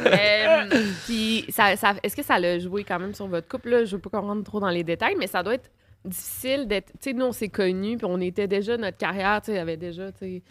[0.06, 0.66] Euh,
[1.06, 3.70] puis ça, ça- est-ce que ça l'a joué quand même sur votre couple?
[3.70, 3.86] Là?
[3.86, 5.70] Je veux pas qu'on rentre trop dans les détails, mais ça doit être
[6.06, 6.92] difficile d'être.
[6.94, 9.78] Tu sais, nous, on s'est connus, puis on était déjà, notre carrière, tu sais, avait
[9.78, 10.42] déjà, tu sais.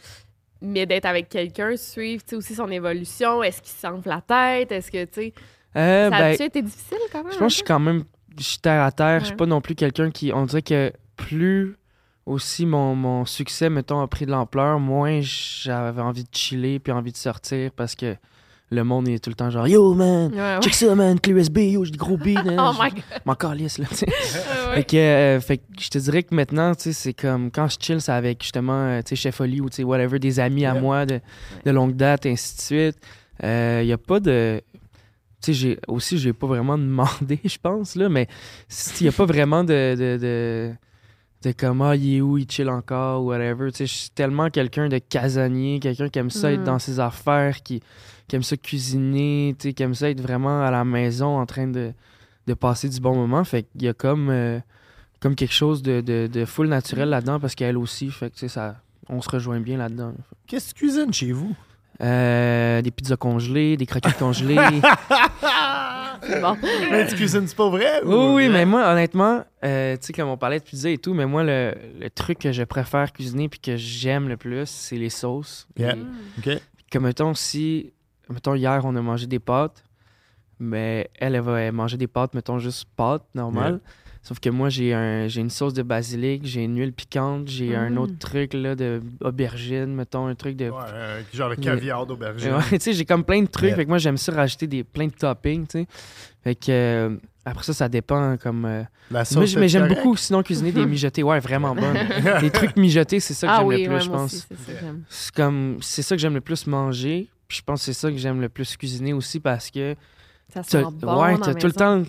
[0.62, 3.42] Mais d'être avec quelqu'un, suivre, tu sais, aussi son évolution.
[3.42, 4.72] Est-ce qu'il s'enfle la tête?
[4.72, 5.32] Est-ce que, tu sais.
[5.76, 7.32] Euh, ça ben, a-tu été difficile quand même?
[7.32, 8.04] Je pense que je suis quand même.
[8.38, 9.20] Je suis terre à terre.
[9.20, 9.36] Je suis Ouais.
[9.36, 10.32] pas non plus quelqu'un qui.
[10.32, 11.76] On dirait que plus
[12.26, 16.92] aussi mon, mon succès, mettons, a pris de l'ampleur, moins j'avais envie de chiller puis
[16.92, 18.16] envie de sortir parce que
[18.70, 20.60] le monde est tout le temps genre Yo man, Ouais, ouais.
[20.60, 22.42] check ça man, clé USB, yo, j'ai des gros beats.
[22.58, 23.02] Oh my god.
[23.24, 24.06] M'en calisse, là, tu sais.
[24.08, 24.74] Ouais, ouais.
[24.74, 27.68] Fait que, euh, fait que je te dirais que maintenant, tu sais, c'est comme quand
[27.68, 30.40] je chill, c'est avec justement, euh, tu sais, Chef Oli ou tu sais, whatever, des
[30.40, 31.20] amis à moi de,
[31.64, 32.98] de longue date, ainsi de suite.
[33.42, 34.60] Il n'y a pas de.
[35.42, 38.26] Tu sais, j'ai aussi, j'ai pas vraiment demandé, je pense, là, mais
[39.00, 39.94] il n'y a pas vraiment de.
[39.94, 40.72] de, de
[41.44, 43.70] de comment il est où, il chill encore, ou whatever.
[43.70, 46.64] Tu sais, je suis tellement quelqu'un de casanier, quelqu'un qui aime ça être Mm.
[46.64, 47.82] dans ses affaires, qui,
[48.26, 51.44] qui aime ça cuisiner, tu sais, qui aime ça être vraiment à la maison en
[51.46, 51.92] train de,
[52.46, 53.44] de passer du bon moment.
[53.44, 54.58] Fait qu'il y a comme, euh,
[55.20, 58.40] comme quelque chose de, de, de full naturel là-dedans parce qu'elle aussi, fait que tu
[58.40, 60.14] sais, ça, on se rejoint bien là-dedans.
[60.48, 61.54] Qu'est-ce que tu cuisines chez vous?
[62.02, 64.56] Euh, des pizzas congelées, des croquettes congelées.
[66.40, 66.56] Bon.
[66.90, 68.00] Mais tu cuisines, c'est pas vrai?
[68.04, 70.98] Oui, ou- oui, mais moi, honnêtement, euh, tu sais, comme on parlait de pizza et
[70.98, 74.66] tout, mais moi, le, le truc que je préfère cuisiner puis que j'aime le plus,
[74.68, 75.68] c'est les sauces.
[75.78, 75.94] Yeah.
[75.96, 76.60] Et- OK.
[76.92, 77.92] Comme, mettons, si,
[78.28, 79.84] mettons, hier, on a mangé des pâtes,
[80.58, 83.80] mais elle, elle va manger des pâtes, mettons, juste pâtes, normales.
[84.26, 87.76] Sauf que moi, j'ai un, j'ai une sauce de basilic, j'ai une huile piquante, j'ai
[87.76, 87.98] un Mm.
[87.98, 90.68] autre truc, là, de aubergine, mettons, un truc de...
[90.68, 92.54] Ouais, euh, genre le caviar d'aubergine.
[92.54, 93.68] Ouais, tu sais, j'ai comme plein de trucs.
[93.68, 93.76] Yeah.
[93.76, 95.86] Fait que moi, j'aime ça rajouter des, plein de toppings, tu sais.
[96.42, 98.64] Fait que euh, après ça, ça dépend comme.
[98.64, 101.22] euh, La sauce, mais j'aime beaucoup sinon cuisiner des mijotés.
[101.22, 101.96] Ouais, vraiment bonnes.
[102.42, 104.32] les trucs mijotés, c'est ça que Ah j'aime oui, le plus, ouais, je pense.
[104.34, 105.02] aussi, c'est ça que j'aime.
[105.08, 107.28] C'est comme c'est ça que j'aime le plus manger.
[107.46, 109.94] Puis je pense que c'est ça que j'aime le plus cuisiner aussi parce que
[110.52, 112.02] Ça t'as- sent bon ouais, t'as tout le temps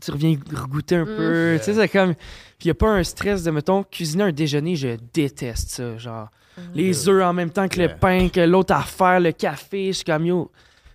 [0.00, 0.34] tu reviens
[0.70, 1.16] goûter un Mm.
[1.16, 2.14] peu, tu sais c'est comme
[2.58, 6.28] puis y a pas un stress de mettons cuisiner un déjeuner, je déteste ça, genre
[6.56, 6.60] Mm.
[6.74, 7.88] les œufs en même temps que Yeah.
[7.88, 10.50] le pain, que l'autre affaire, le café, je suis comme yo,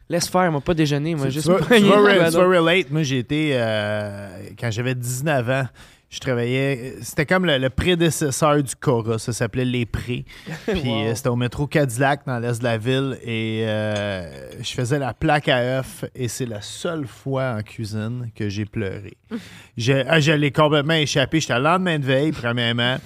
[0.09, 2.91] laisse faire, moi pas déjeuner, moi Tu- juste tu, vas, tu vas relate.
[2.91, 5.65] Moi, j'ai été, euh, quand j'avais 19 ans,
[6.09, 10.23] je travaillais, c'était comme le, le prédécesseur du Cora, ça s'appelait Les Prés.
[10.67, 11.05] Puis Wow.
[11.07, 15.13] euh, c'était au métro Cadillac dans l'est de la ville et euh, je faisais la
[15.13, 19.13] plaque à œufs et c'est la seule fois en cuisine que j'ai pleuré.
[19.77, 21.39] J'ai- ah, je l'ai complètement échappé.
[21.41, 22.97] J'étais le lendemain de veille, premièrement.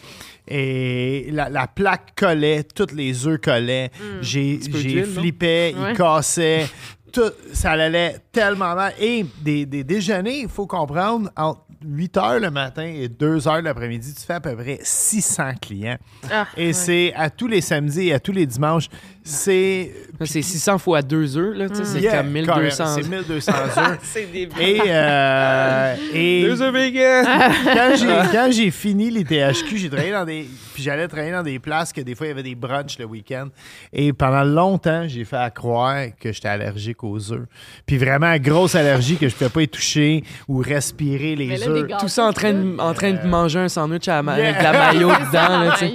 [0.48, 3.92] Et la, la plaque collait, tous les œufs collaient.
[4.22, 5.22] J'ai peu j'ai non?
[5.22, 5.92] flippé, Ouais.
[5.92, 6.68] il cassait.
[7.12, 8.94] Tout, ça allait tellement mal.
[9.00, 13.62] Et des, des déjeuners, il faut comprendre, entre 8 heures le matin et 2 heures
[13.62, 15.98] l'après-midi, tu fais à peu près 600 clients.
[16.30, 16.74] Ah, Et ouais.
[16.74, 18.90] c'est à tous les samedis et à tous les dimanches.
[19.24, 19.92] C'est.
[20.26, 22.84] C'est 600 fois 2 œufs, là, c'est Yeah, comme 1200.
[22.84, 23.98] carrément, C'est 1200 œufs.
[24.04, 27.26] C'est des Et, euh, et Deux œufs vegan!
[27.64, 31.44] quand j'ai quand j'ai fini les THQ, j'ai travaillé dans des puis j'allais travailler dans
[31.44, 33.48] des places que des fois il y avait des brunchs le week-end
[33.94, 37.46] et pendant longtemps, j'ai fait à croire que j'étais allergique aux œufs.
[37.86, 41.88] Puis vraiment grosse allergie que je pouvais pas y toucher ou respirer les là, œufs.
[42.00, 44.50] Tout ça en train de, en train de manger un sandwich à la ma- Yeah.
[44.50, 45.94] avec de la maillot dedans, là, tu sais.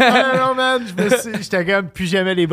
[0.00, 0.82] Ah, non, man,
[1.40, 2.46] j'étais comme plus jamais les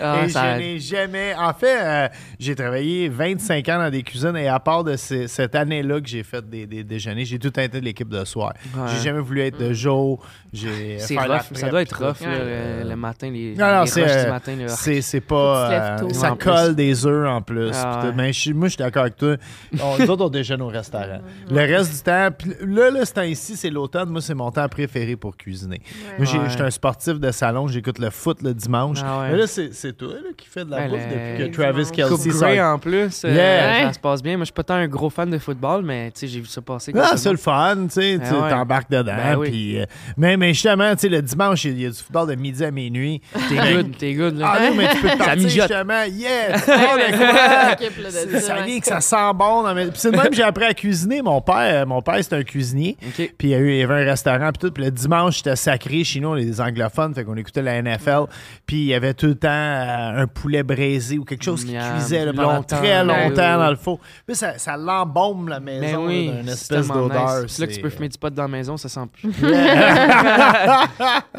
[0.00, 1.34] Ah, et ça- je n'ai jamais.
[1.36, 5.26] En fait, euh, j'ai travaillé 25 ans dans des cuisines et à part de ce-
[5.26, 8.52] cette année-là que j'ai fait des, des déjeuners, j'ai tout été de l'équipe de soir.
[8.76, 8.82] Ouais.
[8.94, 10.24] J'ai jamais voulu être de jour.
[10.52, 14.08] J'ai C'est rough, ça doit être rough, le, le matin, les, Non, non, les c'est,
[14.08, 14.56] euh, du matin.
[14.56, 14.68] Là.
[14.68, 15.70] C'est, pas.
[15.70, 16.74] euh, ça colle plus.
[16.76, 17.70] des œufs en plus.
[17.74, 18.12] Ah ouais.
[18.14, 19.36] Mais je suis- moi, je suis d'accord avec toi.
[19.80, 21.18] On, nous autres, on déjeune au restaurant.
[21.50, 24.08] Le reste du temps, puis là, là, ce temps-ci, c'est l'automne.
[24.08, 25.80] Moi, c'est mon temps préféré pour cuisiner.
[26.18, 27.68] Moi, je suis un sportif de salon.
[27.68, 28.98] J'écoute le foot le dimanche.
[29.04, 31.90] Ah là, c'est c'est toi là, qui fais de la Ouais, bouffe depuis que Travis
[31.90, 32.74] Kelsey Grey sort.
[32.74, 33.86] en plus, euh, Yeah.
[33.88, 34.36] ça se passe bien.
[34.36, 36.46] Moi, je suis pas tant un gros fan de football, mais tu sais, j'ai vu
[36.46, 36.92] ça passer.
[36.96, 38.50] Ah, c'est le fun, tu sais, ouais.
[38.50, 39.14] t'embarques dedans.
[39.16, 39.76] Ben oui.
[39.78, 39.86] euh,
[40.16, 42.70] mais, mais justement, tu sais, le dimanche, il y a du football de midi à
[42.70, 43.20] minuit.
[43.48, 44.38] T'es good, t'es good.
[44.38, 44.52] Là.
[44.54, 46.02] Ah non, mais tu peux te partir justement.
[46.10, 46.58] Yeah!
[46.58, 49.64] c'est C'est- ça, vient que ça sent bon.
[49.94, 51.22] c'est même que j'ai appris à cuisiner.
[51.22, 52.96] Mon père, mon père c'était un cuisinier.
[53.06, 53.32] OK.
[53.38, 54.50] Puis il y, avait un restaurant.
[54.52, 54.72] Puis tout.
[54.72, 56.04] Puis le dimanche, c'était sacré.
[56.04, 57.14] Chez nous, on est des anglophones.
[57.14, 58.24] Fait qu'on écoutait la NFL.
[58.66, 61.72] Puis il y avait tout le temps euh, un poulet braisé ou quelque chose qui
[61.74, 63.58] Miam, cuisait là, pendant longtemps, très là, longtemps oui.
[63.64, 64.00] dans le four.
[64.26, 67.42] Puis ça, ça l'embaume la maison Ben oui, d'une espèce d'odeur.
[67.42, 67.52] nice.
[67.52, 69.32] C'est là que tu peux c'est- fumer du pot dans la maison, ça sent plus.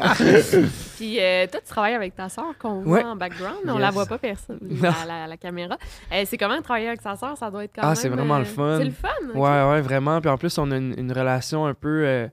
[0.96, 3.04] Puis euh, toi, tu travailles avec ta sœur qu'on voit Ouais.
[3.04, 3.56] en background.
[3.66, 3.80] On Yes.
[3.80, 4.90] la voit pas personne, Non.
[5.06, 5.76] la, caméra.
[6.12, 7.36] Euh, c'est comment travailler avec sa sœur?
[7.38, 7.90] Ça doit être quand même...
[7.92, 8.76] Ah, c'est vraiment le euh, fun.
[8.78, 9.08] C'est le fun?
[9.30, 9.34] ok.
[9.36, 10.20] Ouais, ouais, vraiment.
[10.20, 12.04] Puis en plus, on a une, une relation un peu.
[12.06, 12.26] euh,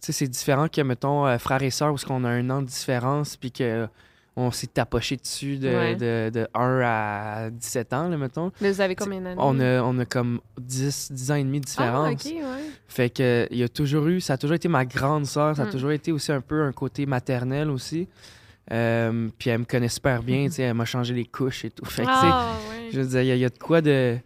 [0.00, 2.62] tu sais, c'est différent que, mettons, euh, frères et sœurs, où on a un an
[2.62, 3.88] de différence, puis que.
[4.36, 5.94] On s'est tapoché dessus de, Ouais.
[5.94, 8.50] de, de 1 à 17 ans, là, mettons.
[8.60, 9.36] Mais vous avez combien d'années?
[9.38, 12.26] On a, on a comme 10, 10 ans et demi de Ah, différence.
[12.26, 12.42] OK, ouais.
[12.88, 15.62] Fait que il y a toujours eu, ça a toujours été ma grande sœur, ça
[15.62, 15.70] a Mm.
[15.70, 18.08] toujours été aussi un peu un côté maternel aussi.
[18.72, 21.70] Euh, puis elle me connaît super bien, tu sais, elle m'a changé les couches et
[21.70, 21.84] tout.
[21.88, 22.88] Fait que, Ah, ouais.
[22.92, 24.16] je veux dire, il y y, a de quoi de,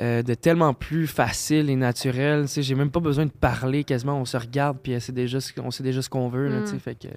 [0.00, 2.42] euh, de tellement plus facile et naturel.
[2.42, 5.12] Tu sais, j'ai même pas besoin de parler quasiment, on se regarde puis on sait
[5.82, 6.80] déjà ce qu'on veut, là, tu sais, Mm.
[6.80, 7.08] fait que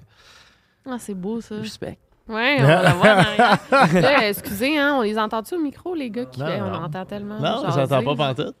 [0.86, 1.56] Ah, c'est beau, ça.
[1.56, 1.98] respect.
[2.28, 3.58] Ouais, on va la voir en arrière.
[4.02, 6.24] Là, excusez, hein, on les entend-tu au micro, les gars?
[6.26, 6.40] Qui...
[6.40, 6.84] Non, on non.
[6.84, 7.38] entend tellement.
[7.38, 7.80] Non, jaser.
[7.88, 8.56] j'entends pas pantoute.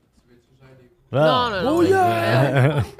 [1.12, 1.76] Non, non, non.
[1.78, 2.82] Oh, yeah!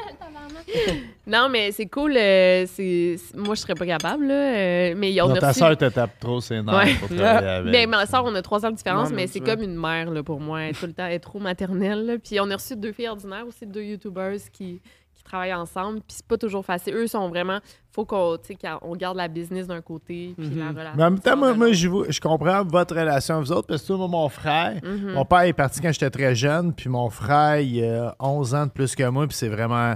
[1.28, 2.16] Non, mais c'est cool.
[2.16, 3.16] euh, c'est...
[3.18, 4.34] c'est- Moi, je serais pas capable, là.
[4.34, 6.94] euh, mais on Non, a ta reçu- soeur te tape trop ses nerfs Ouais.
[6.94, 7.72] pour travailler avec.
[7.72, 9.54] Mais ma soeur, on a trois ans de différence, Non, mais, mais c'est tu vois.
[9.56, 10.62] comme une mère là, pour moi.
[10.62, 12.06] Elle est tout le temps elle est trop maternelle.
[12.06, 12.14] là.
[12.22, 14.80] Puis on a reçu deux filles ordinaires aussi, deux YouTubers qui
[15.26, 15.98] travaillent ensemble.
[16.00, 16.94] Puis c'est pas toujours facile.
[16.94, 17.58] Eux sont vraiment.
[17.92, 20.70] faut qu'on tu sais, qu'on garde la business d'un côté, puis la Mhm.
[20.76, 20.92] relation.
[20.98, 21.78] Mais en même temps, moi, de moi, l'autre.
[21.78, 25.12] je, vous- je comprends votre relation, vous autres, parce que moi, mon frère, Mhm.
[25.14, 28.66] mon père est parti quand j'étais très jeune, puis mon frère, il a 11 ans
[28.66, 29.94] de plus que moi, puis c'est vraiment.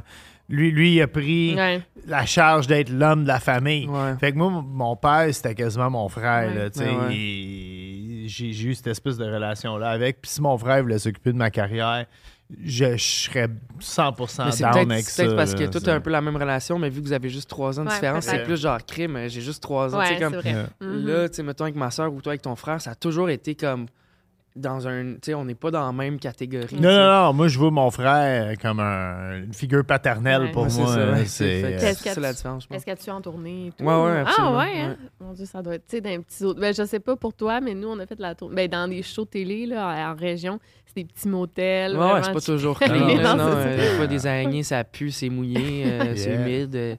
[0.49, 1.83] Lui, lui, il a pris Ouais.
[2.07, 3.87] la charge d'être l'homme de la famille.
[3.87, 4.17] Ouais.
[4.19, 6.51] Fait que moi, mon père, c'était quasiment mon frère.
[6.57, 6.71] Ouais.
[8.27, 10.23] J'ai j'ai eu cette espèce de relation-là avec.
[10.23, 12.07] Puis si mon frère voulait s'occuper de ma carrière,
[12.65, 13.49] je, je serais
[13.81, 15.23] 100% Mais c'est down peut-être avec c'est ça.
[15.25, 17.29] peut-être parce que c'est- t'as un peu la même relation, mais vu que vous avez
[17.29, 19.99] juste trois ans de Ouais, différence, c'est plus genre crime, euh, j'ai juste trois ans.
[19.99, 20.51] Ouais, tu sais, c'est comme, vrai.
[20.51, 20.67] Yeah.
[20.81, 21.07] Mhm.
[21.07, 23.31] Là, tu sais, mettons avec ma soeur ou toi avec ton frère, ça a toujours
[23.31, 23.87] été comme
[24.57, 25.13] dans un.
[25.15, 26.75] Tu sais, on n'est pas dans la même catégorie.
[26.81, 27.33] Non, non, non.
[27.33, 30.51] Moi, je vois mon frère comme un- une figure paternelle Ouais.
[30.51, 31.17] pour Ouais, c'est moi.
[31.25, 31.65] C'est.
[31.65, 32.77] euh, Qu'est-ce C'est la tu- différence, je pense.
[32.79, 33.85] Est-ce que tu en tournée et tout?
[33.85, 34.97] Ouais, ouais, absolument, Ah, ouais, hein?
[35.21, 36.61] Mon Dieu, ça doit être, tu sais, d'un petit autre.
[36.61, 38.57] Ben, je sais pas pour toi, mais nous, on a fait la tournée.
[38.57, 40.59] Ben, dans des shows télé, là, en région,
[40.95, 41.97] c'est des petits motels.
[41.97, 43.23] Ouais, c'est pas toujours Non, clean.
[43.23, 46.75] non, non, c'est euh, des fois, des araignées, ça pue, c'est mouillé, euh, c'est humide.
[46.75, 46.97] euh.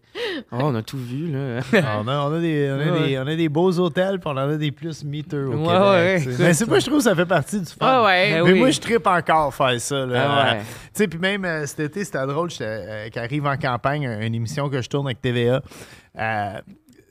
[0.52, 1.60] Oh, on a tout vu, là.
[2.02, 3.08] on, a, on, a des, on, a Ouais.
[3.10, 6.20] des, on a des beaux hôtels, puis on en a des plus miteux au Ouais,
[6.24, 6.36] Québec.
[6.40, 7.76] Mais c'est moi, je trouve que ça fait partie du fun.
[7.82, 8.32] Ah, ouais.
[8.34, 8.60] Ben Mais oui.
[8.60, 10.06] moi, je tripe encore faire ça.
[10.06, 10.26] Là.
[10.26, 10.60] Ah ouais.
[10.62, 14.22] Tu sais, puis même euh, cet été, c'était drôle, j'étais, euh, qu'arrive en campagne, une
[14.22, 15.62] une émission que je tourne avec TVA.
[16.18, 16.54] Euh,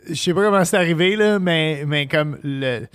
[0.09, 2.87] je sais pas comment c'est arrivé, là, mais, mais comme le.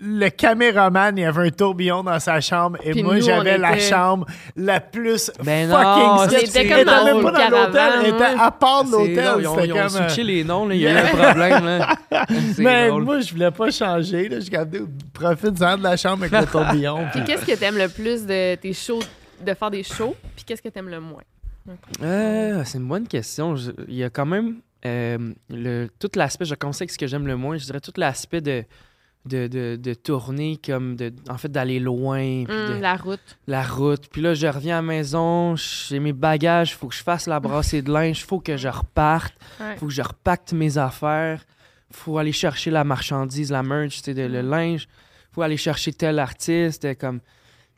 [0.00, 3.72] Le caméraman, il avait un tourbillon dans sa chambre et Puis moi, nous, j'avais la
[3.74, 6.46] était- chambre la plus Ben non, fucking c'est- sketch.
[6.46, 8.34] C'était Elle comme était dans même pas dans l'hôtel, elle était ouais.
[8.40, 9.16] à part de l'hôtel.
[9.40, 10.74] Ils ont, ils ont comme, euh, les noms, là.
[10.76, 11.96] Il y a eu un problème, là.
[12.58, 13.02] Mais drôle.
[13.04, 14.28] moi, je voulais pas changer.
[14.28, 14.38] Là.
[14.40, 14.82] Je gardais,
[15.12, 17.06] profite-en de la chambre avec le tourbillon.
[17.12, 19.00] Puis qu'est-ce que t'aimes le plus de tes shows,
[19.44, 21.22] de faire des shows, puis qu'est-ce que t'aimes le moins?
[22.02, 23.56] Euh, c'est une bonne question.
[23.56, 25.18] Je- il y a quand même euh,
[25.50, 28.40] le, tout l'aspect, je conseille que ce que j'aime le moins, je dirais tout l'aspect
[28.40, 28.64] de,
[29.28, 33.38] de, de, de tourner, comme de, en fait d'aller loin, puis Hum, de- la route.
[33.46, 34.08] la route.
[34.10, 37.26] Puis là, je reviens à la maison, j'ai mes bagages, il faut que je fasse
[37.28, 39.74] la brassée de linge, il faut que je reparte, Ouais.
[39.74, 41.44] il faut que je repacte mes affaires,
[41.90, 44.88] il faut aller chercher la marchandise, la merch, tu sais, de- le linge,
[45.30, 47.20] il faut aller chercher tel artiste, euh, comme...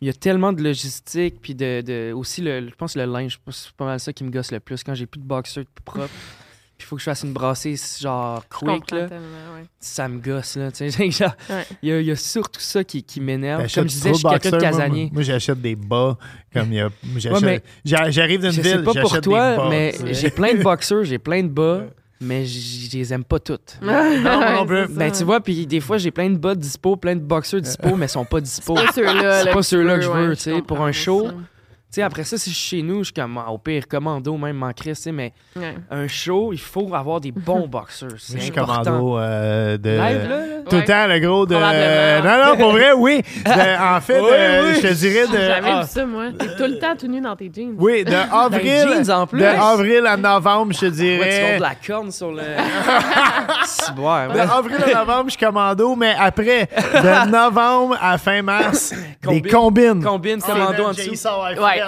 [0.02, 3.38] Il y a tellement de logistique, puis de, de- aussi, le, je pense, le linge,
[3.50, 4.82] c'est pas mal ça qui me gosse le plus.
[4.82, 6.08] Quand j'ai plus de boxers propres,
[6.80, 9.64] puis il faut que je fasse une brassée, genre, quick, là, ouais.
[9.78, 11.10] ça me gosse, là, tu sais.
[11.10, 11.66] genre, Ouais.
[11.82, 13.60] Il y, a, il y a surtout ça qui, qui m'énerve.
[13.74, 15.10] Comme je disais, je suis quelqu'un de moi, casanier.
[15.12, 16.16] Moi, j'achète des bas.
[16.52, 19.24] Comme il y a, j'achète- mais- j'a- J'arrive d'une Je ville, sais pas pour j'achète
[19.24, 21.82] des toi, bas, mais j'ai plein de boxers, j'ai plein de bas,
[22.22, 23.78] mais je les aime pas toutes.
[23.82, 24.86] Non, non plus.
[24.88, 27.94] Ben, tu vois, puis des fois, j'ai plein de bas dispo, plein de boxers dispo,
[27.96, 28.76] mais ils sont pas dispo.
[28.94, 29.02] C'est
[29.52, 30.62] pas ceux-là que je veux, ouais, tu sais.
[30.62, 31.28] Pour un show.
[31.90, 34.36] Sais, après ça, si je suis chez nous, je suis comme, ah, au pire, commando,
[34.36, 35.74] même m'en crisse, tu sais, mais Ouais.
[35.90, 38.10] un show, il faut avoir des bons boxeurs.
[38.18, 39.90] C'est Je suis commando euh, de.
[39.90, 40.44] Live, là, là?
[40.68, 41.54] Tout le temps, le gros de.
[41.54, 43.22] Non, non, pour vrai, oui.
[43.44, 44.74] De- en fait, Oui, de- oui.
[44.82, 45.36] je te dirais de.
[45.36, 46.24] J'ai jamais ah, vu ça, moi.
[46.38, 47.74] T'es tout le temps tout nu dans tes jeans.
[47.78, 48.88] oui, de avril.
[49.04, 49.40] jeans en plus.
[49.40, 51.56] De avril à novembre, je te Ouais, tu dirais.
[51.56, 52.42] de la corne sur le.
[53.96, 58.92] Bon, De avril à novembre, je suis commando, mais après, de novembre à fin mars,
[58.92, 59.50] des Combine.
[59.52, 60.04] combines.
[60.04, 61.10] Combine Ah, commando man, en dessous.
[61.10, 61.79] Ouais,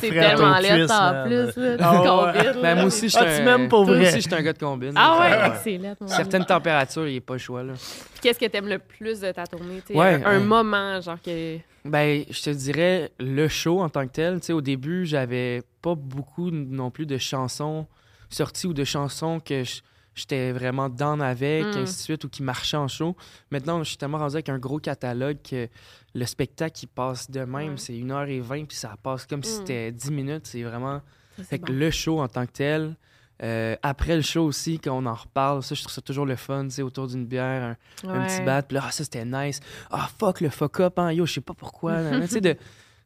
[0.00, 1.76] c'est tellement laid en plus.
[1.80, 3.44] Ah combine, Ben, moi aussi, je Ah, suis tu un...
[3.44, 4.92] m'aimes pour aussi, je suis un gars de combine.
[4.96, 5.18] Ah
[5.64, 5.76] ouais.
[6.06, 7.72] Certaines températures, il n'y a pas le choix, là.
[7.74, 9.82] Puis Qu'est-ce que t'aimes le plus de ta tournée?
[9.94, 10.38] Ouais, un, ouais.
[10.44, 11.56] moment, genre que.
[11.84, 14.40] Ben, je te dirais le show en tant que tel.
[14.40, 17.86] Tu sais, au début, j'avais pas beaucoup non plus de chansons
[18.28, 19.80] sorties ou de chansons que je-
[20.20, 21.78] j'étais vraiment down avec, Mm.
[21.78, 23.16] ainsi de suite, ou qui marchaient en show.
[23.50, 25.68] Maintenant, je suis tellement rendu avec un gros catalogue que
[26.14, 27.78] le spectacle, il passe de même.
[27.78, 29.56] C'est 1h20, puis ça passe comme si Mm.
[29.58, 30.46] c'était 10 minutes.
[30.46, 31.00] C'est vraiment...
[31.36, 32.96] Ça, Fait que le show en tant que tel,
[33.42, 36.36] euh, après le show aussi, quand on en reparle, ça, je trouve ça toujours le
[36.36, 39.24] fun, tu sais, autour d'une bière, un, un petit bat, puis là, ah, ça c'était
[39.24, 39.60] nice.
[39.90, 41.96] Ah, fuck le fuck up, hein, yo, je sais pas pourquoi.
[42.20, 42.54] tu sais, de,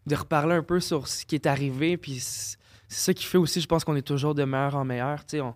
[0.06, 2.56] de reparler un peu sur ce qui est arrivé, puis c'est
[2.88, 5.36] c'est ça qui fait aussi, je pense qu'on est toujours de meilleur en meilleur, tu
[5.36, 5.40] sais.
[5.40, 5.54] on-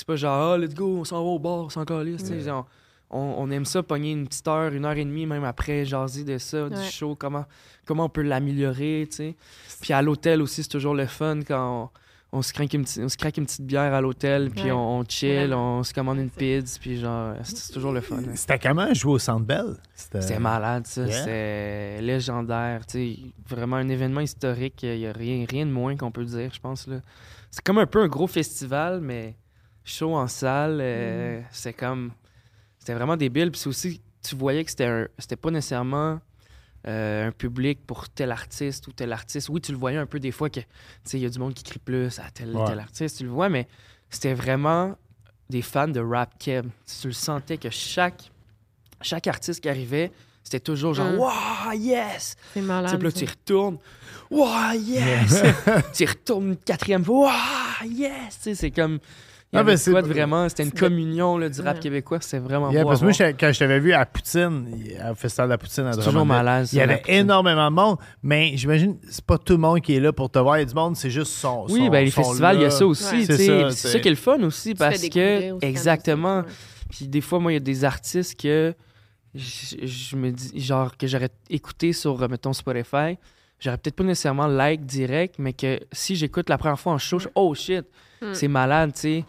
[0.00, 2.40] C'est pas genre, ah, let's go, on s'en va au bar, on s'en calisse, tu
[2.42, 2.50] sais.
[2.50, 2.64] On,
[3.10, 6.24] on- on aime ça, pogner une petite heure, une heure et demie, même après, jaser
[6.24, 7.44] de ça, du show, comment,
[7.84, 9.36] comment on peut l'améliorer, tu sais.
[9.82, 11.90] Puis à l'hôtel aussi, c'est toujours le fun quand
[12.32, 14.66] on, on se craque une, petite- on se craque une petite bière à l'hôtel, puis
[14.66, 14.70] Ouais.
[14.70, 18.18] on, on chill, on se commande une pizza, puis genre, c'est toujours le fun.
[18.18, 18.32] hein.
[18.36, 19.74] C'était comment jouer au Centre Bell?
[19.96, 21.04] C'était malade, ça.
[21.04, 21.18] Yeah.
[21.18, 22.86] C'était légendaire.
[22.86, 23.18] tu sais.
[23.48, 24.84] Vraiment un événement historique.
[24.84, 26.86] Il n'y a rien, rien de moins qu'on peut dire, je pense.
[26.86, 27.00] là.
[27.50, 29.34] C'est comme un peu un gros festival, mais
[29.84, 30.78] chaud en salle.
[30.80, 32.12] euh, C'est comme.
[32.78, 33.50] C'était vraiment débile.
[33.50, 36.20] Puis c'est aussi, tu voyais que c'était un- c'était pas nécessairement
[36.88, 39.50] euh, un public pour tel artiste ou tel artiste.
[39.50, 40.66] Oui, tu le voyais un peu des fois que, tu
[41.04, 42.64] sais, il y a du monde qui crie plus à tel, Ouais.
[42.66, 43.68] tel artiste, tu le vois, mais
[44.08, 44.96] c'était vraiment
[45.50, 46.68] des fans de rap keb.
[47.00, 48.30] Tu le sentais que chaque,
[49.02, 50.10] chaque artiste qui arrivait,
[50.42, 51.18] c'était toujours genre, Mm.
[51.18, 52.34] wow, yes!
[52.54, 52.90] C'est Tu malade.
[52.92, 53.78] sais, puis là, tu retournes,
[54.30, 55.42] wow, yes!
[55.92, 57.30] tu retournes une quatrième fois,
[57.82, 58.36] wow, yes!
[58.38, 58.98] Tu sais, c'est comme.
[59.52, 61.48] Il y Ah, avait ben, de c'est- quoi de vraiment, c'était une c'est- communion là,
[61.48, 61.80] du rap Ouais.
[61.80, 62.88] québécois, c'était vraiment Yeah, beau.
[62.90, 64.68] parce que moi, je- quand je t'avais vu à Poutine,
[65.10, 66.68] au Festival de la Poutine à C'est toujours malade.
[66.72, 69.98] il y avait énormément de monde, mais j'imagine c'est pas tout le monde qui est
[70.00, 70.58] là pour te voir.
[70.58, 71.66] Il y a du monde, c'est juste son.
[71.68, 73.24] Oui, son- ben, les son festivals, il y a ça aussi.
[73.26, 75.50] C'est ça, C'est c'est- ça qui est le fun aussi Tu parce que.
[75.52, 76.44] aussi Exactement.
[76.88, 78.72] Puis des fois, moi, il y a des artistes que
[79.34, 83.16] je, je me dis, genre, que j'aurais écouté sur, euh, mettons, Spotify.
[83.58, 87.18] J'aurais peut-être pas nécessairement like direct, mais que si j'écoute la première fois en show,
[87.18, 87.84] je oh shit,
[88.22, 88.34] Mm.
[88.34, 89.24] c'est malade, tu sais.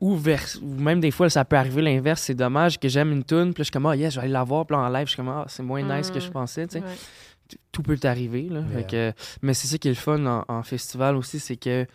[0.00, 2.22] Ou, vers- ou même des fois, ça peut arriver l'inverse.
[2.22, 4.24] C'est dommage que j'aime une tune, puis là, je suis comme, ah, yes, je vais
[4.24, 6.20] aller la voir, puis là, en live, je suis comme, ah, c'est moins nice que
[6.20, 6.32] je Mm.
[6.32, 6.84] pensais, tu sais.
[6.84, 7.56] Ouais.
[7.72, 8.60] Tout peut t'arriver, là.
[8.72, 9.12] Fait Yeah.
[9.12, 11.86] que- mais c'est ça qui est le fun en, en festival aussi, c'est que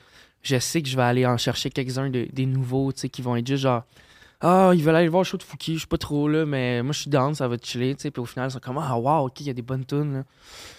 [0.41, 3.21] je sais que je vais aller en chercher quelques-uns de- des nouveaux, tu sais, qui
[3.21, 3.83] vont être juste genre,
[4.45, 6.83] ah, ils veulent aller voir le show de Fouki, je suis pas trop là, mais
[6.83, 8.11] moi, je suis down, ça va te chiller, tu sais.
[8.11, 10.13] Puis au final, ils sont comme, ah, wow, ok, il y a des bonnes tunes,
[10.13, 10.23] là.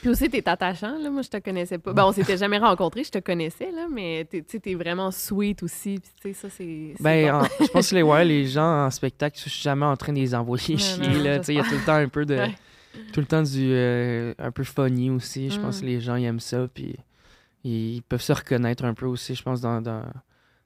[0.00, 1.08] Puis aussi, t'es attachant, là.
[1.10, 1.92] Moi, je te connaissais pas.
[1.94, 5.10] Ben, on s'était jamais rencontrés, je te connaissais, là, mais t'es- tu sais, t'es vraiment
[5.10, 5.98] sweet aussi.
[5.98, 6.94] Puis, tu sais, ça, c'est.
[7.00, 7.38] Ben, bon.
[7.38, 10.12] en- je pense que les, ouais, les gens en spectacle, je suis jamais en train
[10.12, 11.38] de les envoyer chier, non, là.
[11.38, 12.36] Tu sais, il y a tout le temps un peu de.
[12.36, 12.54] Ouais.
[13.12, 13.70] Tout le temps du.
[13.72, 15.50] euh, un peu funny aussi.
[15.50, 15.80] Je pense Mm.
[15.80, 16.94] que les gens ils aiment ça, puis
[17.64, 19.80] ils peuvent se reconnaître un peu aussi, je pense, dans.
[19.80, 20.02] dans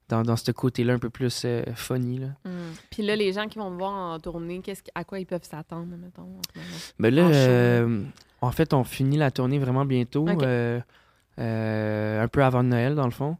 [0.08, 2.18] dans, dans ce côté-là un peu plus euh, funny.
[2.18, 2.28] Là.
[2.44, 2.50] Mm.
[2.90, 5.26] Puis là, les gens qui vont te voir en tournée, qu'est-ce que- à quoi ils
[5.26, 6.28] peuvent s'attendre, mettons?
[6.98, 8.02] Ben là, En euh,
[8.40, 10.80] en fait, on finit la tournée vraiment bientôt, euh,
[11.38, 13.36] un peu avant Noël, dans le fond.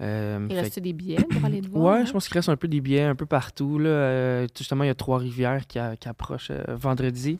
[0.00, 1.84] Il fait reste des billets pour aller te voir?
[1.94, 2.04] ouais, là?
[2.06, 3.78] je pense qu'il reste un peu des billets un peu partout.
[3.78, 4.44] Là.
[4.56, 7.38] Justement, il y a Trois-Rivières qui, a- qui approche vendredi.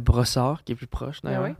[0.00, 1.42] Brossard, qui est plus proche, Ah d'ailleurs.
[1.44, 1.54] ouais?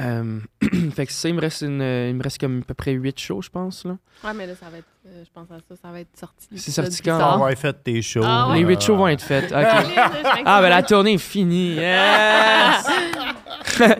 [0.00, 0.40] Euh,
[0.94, 3.18] fait que ça, il me reste, une, il me reste comme à peu près 8
[3.20, 3.84] shows, je pense.
[3.84, 3.98] Là.
[4.24, 4.86] Ouais, mais là, ça va être.
[5.06, 6.46] euh, je pense à ça, ça va être sorti.
[6.56, 7.36] C'est sorti quand?
[7.36, 8.22] On va fait tes shows.
[8.24, 8.60] Ah ouais?
[8.60, 9.44] Les 8 euh, shows vont être faits.
[9.52, 9.56] OK.
[9.58, 9.82] ah,
[10.46, 11.74] Ah, ben la tournée est finie.
[11.74, 12.86] Yes!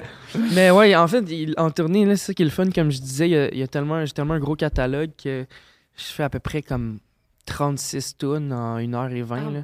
[0.55, 2.71] Mais ouais, en fait, il- en tournée, là, c'est ça qui est le fun.
[2.71, 5.11] Comme je disais, il y a, il y a tellement, j'ai tellement un gros catalogue
[5.23, 5.45] que
[5.97, 7.01] je fais à peu près comme
[7.45, 9.27] 36 tunes en 1h20.
[9.31, 9.61] Ah, là.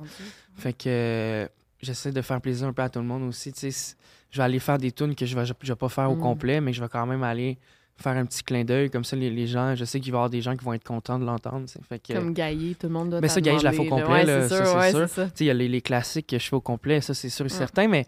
[0.57, 1.47] Fait que euh,
[1.81, 3.51] j'essaie de faire plaisir un peu à tout le monde aussi.
[3.53, 3.95] tu sais.
[4.31, 6.21] Je vais aller faire des tunes que je vais, je vais pas faire au Mm.
[6.21, 7.59] complet, mais je vais quand même aller
[7.97, 8.91] faire un petit clin d'œil.
[8.91, 10.73] Comme ça, les, les gens, je sais qu'il va y avoir des gens qui vont
[10.75, 11.67] être contents de l'entendre.
[11.89, 13.79] Fait que, Comme Gaillé, tout le monde doit Mais ça, t'en Gaillé, je la fais
[13.81, 15.29] au complet, Ouais, c'est ça, sûr, ouais, ça.
[15.41, 17.49] Il y a les, les classiques que je fais au complet, ça c'est sûr et
[17.49, 17.55] Ouais.
[17.57, 18.07] certain, mais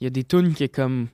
[0.00, 1.08] il y a des tunes qui, comme,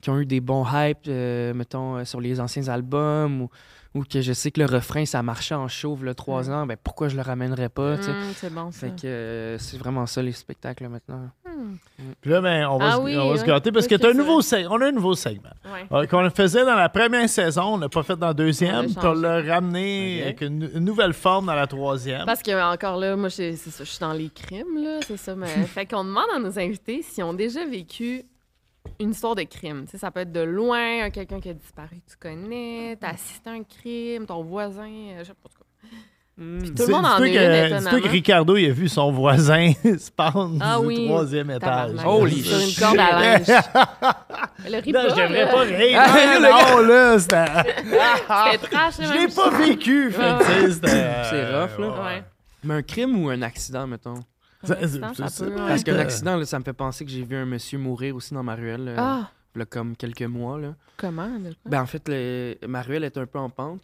[0.00, 3.50] qui ont eu des bons hypes, euh, mettons, euh, sur les anciens albums, ou,
[3.94, 6.54] ou que je sais que le refrain, ça marchait en chauve, le trois Ouais.
[6.54, 7.96] ans, ben pourquoi je le ramènerais pas.
[7.96, 8.00] Mm,
[8.34, 8.78] c'est bon, ça.
[8.80, 11.30] Fait que euh, c'est vraiment ça, les spectacles, maintenant.
[11.46, 11.47] Mm.
[12.20, 14.02] Puis là, ben, on va, Ah se, oui, on va se gâter parce Ouais, que
[14.02, 14.40] t'as un nouveau
[14.70, 15.50] on a un nouveau segment.
[15.72, 15.86] Ouais.
[15.92, 18.86] Euh, Qu'on le faisait dans la première saison, on l'a pas fait dans la deuxième,
[19.02, 22.24] on l'a ramené avec une, une nouvelle forme dans la troisième.
[22.26, 25.16] Parce que encore là, moi, je, c'est ça, je suis dans les crimes, là, c'est
[25.16, 25.34] ça.
[25.34, 28.22] Mais, fait qu'on demande à nos invités s'ils ont déjà vécu
[29.00, 29.84] une histoire de crime.
[29.84, 32.96] Tu sais, ça peut être de loin, un- quelqu'un qui a disparu que tu connais,
[33.00, 35.50] t'as assisté à un crime, ton voisin, euh, je sais pas.
[36.38, 36.44] Tout.
[36.44, 36.74] Hmm.
[36.74, 38.00] Tout le monde en a une, que, dis-toi étonnamment.
[38.02, 41.06] que Ricardo, il a vu son voisin se pendre Ah du oui.
[41.06, 41.90] troisième étage.
[42.06, 43.46] Holy Sur une corde à linge.
[44.70, 45.52] Le rit Non, pas, je devrais là.
[45.52, 46.00] pas rire.
[46.00, 47.44] Ah, Non, là, c'était...
[48.52, 50.88] C'était trash, là, Je l'ai pas vécu, fait que, c'était...
[50.88, 51.88] C'est euh, rough, là.
[52.04, 52.22] Ouais.
[52.64, 54.22] Mais un crime ou un accident, mettons?
[54.68, 55.68] Un accident, ça c'est- peut, ouais.
[55.68, 56.00] Parce qu'un Euh.
[56.00, 58.54] accident, là, ça me fait penser que j'ai vu un monsieur mourir aussi dans ma
[58.56, 60.58] ruelle, euh, Ah, là, comme quelques mois.
[60.58, 60.74] Là.
[60.96, 61.30] comment?
[61.64, 63.82] Ben, en fait, le- ma ruelle est un peu en pente.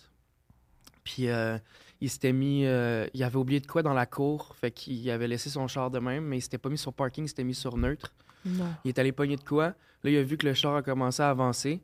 [1.04, 1.56] Puis euh,
[2.04, 2.64] il s'était mis.
[2.66, 4.54] euh, il avait oublié de quoi dans la cour.
[4.60, 7.24] Fait qu'il avait laissé son char de même, mais il s'était pas mis sur parking,
[7.24, 8.12] il s'était mis sur neutre.
[8.46, 8.66] Non.
[8.84, 9.68] Il est allé pogner de quoi.
[10.02, 11.80] Là, il a vu que le char a commencé à avancer.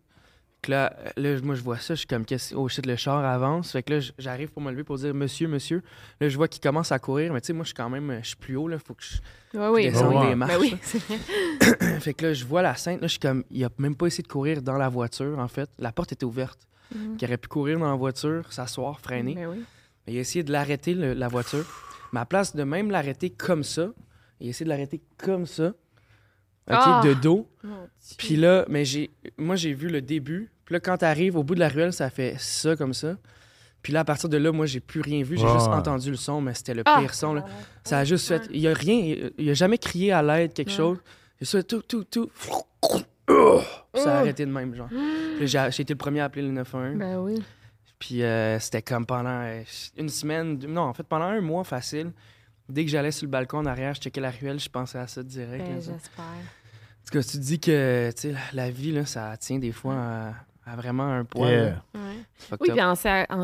[0.63, 2.95] Que là, euh, là, moi, je vois ça, je suis comme, Qu'est-ce- oh shit, le
[2.97, 3.73] char avance.
[3.73, 5.83] Fait que là, j'arrive pour me lever pour dire, monsieur, monsieur.
[6.21, 8.19] Là, je vois qu'il commence à courir, mais tu sais, moi, je suis quand même,
[8.23, 9.85] je suis plus haut, là, faut que je, Ouais, oui.
[9.85, 10.29] je descende Ouais.
[10.29, 10.53] des marches.
[10.53, 10.77] Ben oui, là.
[10.83, 12.01] c'est vrai.
[12.01, 14.05] fait que là, je vois la scène, là, je suis comme, il a même pas
[14.09, 15.71] essayé de courir dans la voiture, en fait.
[15.79, 16.61] La porte était ouverte.
[16.95, 17.17] Mhm.
[17.19, 19.35] Il aurait pu courir dans la voiture, s'asseoir, freiner.
[19.37, 19.65] Ben oui.
[20.07, 21.65] Il a essayé de l'arrêter, le- la voiture.
[22.13, 23.91] Mais à place de même l'arrêter comme ça,
[24.41, 25.75] il a essayé de l'arrêter comme ça, OK,
[26.67, 27.03] Ah!
[27.05, 27.49] de dos.
[27.63, 28.15] Mon Dieu.
[28.19, 30.51] Puis là, mais j'ai, moi, j'ai vu le début.
[30.65, 33.17] Puis là, quand t'arrives au bout de la ruelle, ça fait ça comme ça.
[33.83, 35.37] Puis là, à partir de là, moi, j'ai plus rien vu.
[35.39, 35.53] J'ai Ouais.
[35.55, 36.99] juste entendu le son, mais c'était le Ah!
[37.01, 37.35] pire son.
[37.35, 37.45] Là.
[37.85, 38.43] Ça a juste fait.
[38.53, 39.31] Il a rien.
[39.39, 40.77] Il a jamais crié à l'aide, quelque Ouais.
[40.77, 40.99] chose.
[41.41, 42.31] Il a fait tout, tout, tout.
[42.37, 44.21] Puis ça a Oh!
[44.21, 44.89] arrêté de même, genre.
[44.89, 46.99] Puis là, j'ai, j'ai été le premier à appeler le 911.
[46.99, 47.43] Ben oui.
[48.01, 49.63] Puis euh, c'était comme pendant euh,
[49.97, 52.13] une semaine, deux- non, en fait, pendant un mois facile.
[52.69, 55.07] Dès que j'allais sur le balcon en arrière, je checkais la ruelle, je pensais à
[55.07, 55.65] ça direct.
[55.67, 56.25] Ben, j'espère.
[56.25, 59.95] En tout cas, tu te dis que la, la vie, là, ça tient des fois
[59.95, 60.35] à,
[60.73, 61.49] à vraiment un poids.
[61.51, 61.65] Yeah.
[61.65, 61.83] là.
[61.95, 62.01] Ouais.
[62.37, 62.95] Fucked Oui, puis en,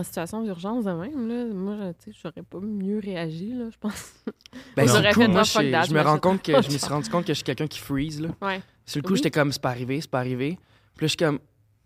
[0.05, 3.77] situation d'urgence de même, là, moi, je- tu sais, j'aurais pas mieux réagi, là, je
[3.79, 4.15] pense.
[4.77, 6.89] Ben, J'aurais sur le coup, fait moi, je, me rends compte que je me suis
[6.89, 8.21] rendu compte que je suis quelqu'un qui freeze.
[8.23, 8.29] Là.
[8.41, 8.63] Ouais.
[8.87, 9.17] Sur le coup, Oui.
[9.19, 10.59] j'étais comme, c'est pas arrivé, c'est pas arrivé.
[10.97, 11.41] Puis là, je suis comme,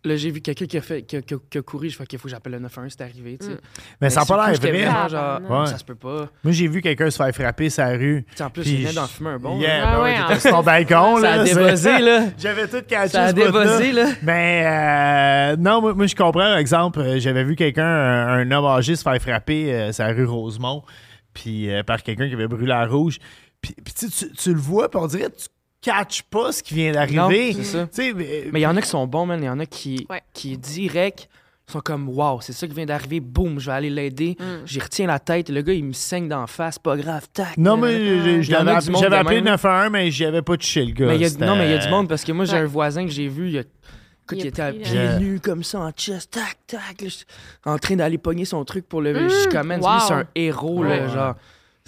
[0.05, 1.89] là, j'ai vu quelqu'un qui a, fait, qui a, qui a- qui a couru.
[1.91, 3.37] Je fais, OK, il faut que j'appelle le 911, c'est arrivé.
[3.39, 3.53] tu sais.
[3.53, 3.59] Mm.
[4.01, 4.71] Mais ça n'a pas l'air vrai.
[4.73, 5.69] vraiment genre, Tabarnak.
[5.69, 6.29] ça se peut pas.
[6.43, 8.25] Moi, j'ai vu quelqu'un se faire frapper sa rue.
[8.31, 9.59] Tu sais, en plus, il venait d'en fumer un bon.
[9.61, 11.43] Yeah, Ah ben ouais, ouais, en t'étais sur ton balcon, Ça là.
[11.43, 12.25] a c'est- débossé, là.
[12.39, 14.07] J'avais tout catché Ça a débossé, là.
[14.23, 18.51] Mais euh, non, moi, moi, je comprends, par exemple, euh, j'avais vu quelqu'un, un, un
[18.51, 20.83] homme âgé, se faire frapper euh, la rue Rosemont,
[21.35, 23.19] puis euh, par quelqu'un qui avait brûlé la rouge.
[23.61, 25.47] Puis, puis tu, tu- tu le vois, puis on dirait tu
[25.81, 27.53] catches pas ce qui vient d'arriver.
[27.55, 27.87] c'est ça.
[27.87, 29.41] Tu sais, mais, il y en a qui sont bons, man.
[29.43, 30.21] Il y en a qui, Ouais.
[30.35, 31.29] qui direct
[31.67, 34.37] sont comme Waouh, c'est ça qui vient d'arriver, boum, je vais aller l'aider.
[34.41, 34.45] Mm.
[34.67, 37.57] J'y retiens la tête, le gars, il me saigne d'en face, pas grave, tac.
[37.57, 38.73] Non, euh, mais je- je j'avais
[39.17, 39.53] appelé le même.
[39.53, 41.07] 911, mais j'y avais pas touché le gars.
[41.07, 42.59] Mais y a- non, mais il y a du monde parce que moi, j'ai Ouais.
[42.63, 45.63] un voisin que j'ai vu, il, a- écoute, Il était à pieds euh, nus comme
[45.63, 49.05] ça, en chest, tac, tac, là, je- en train d'aller pogner son truc pour.
[49.05, 49.93] Je suis Mm, comme, man, wow.
[49.93, 51.09] lui, c'est un héros, là, Ouais.
[51.09, 51.35] genre.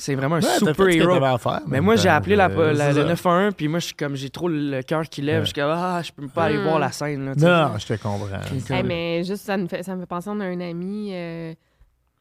[0.02, 1.38] C'est vraiment un Ouais, super héros.
[1.68, 2.14] Mais moi, j'ai temps.
[2.14, 3.08] appelé la, Euh, la- c'est le ça.
[3.08, 5.36] 911, puis moi, je suis comme, j'ai trop le cœur qui lève.
[5.36, 5.40] Ouais.
[5.42, 6.62] Je suis comme, ah, je peux pas aller Mm.
[6.64, 7.34] voir la scène, là.
[7.70, 8.26] Non, je te comprends.
[8.46, 11.10] Puis comme- Hey, mais juste, ça me fait, ça me fait penser à un ami.
[11.12, 11.54] euh,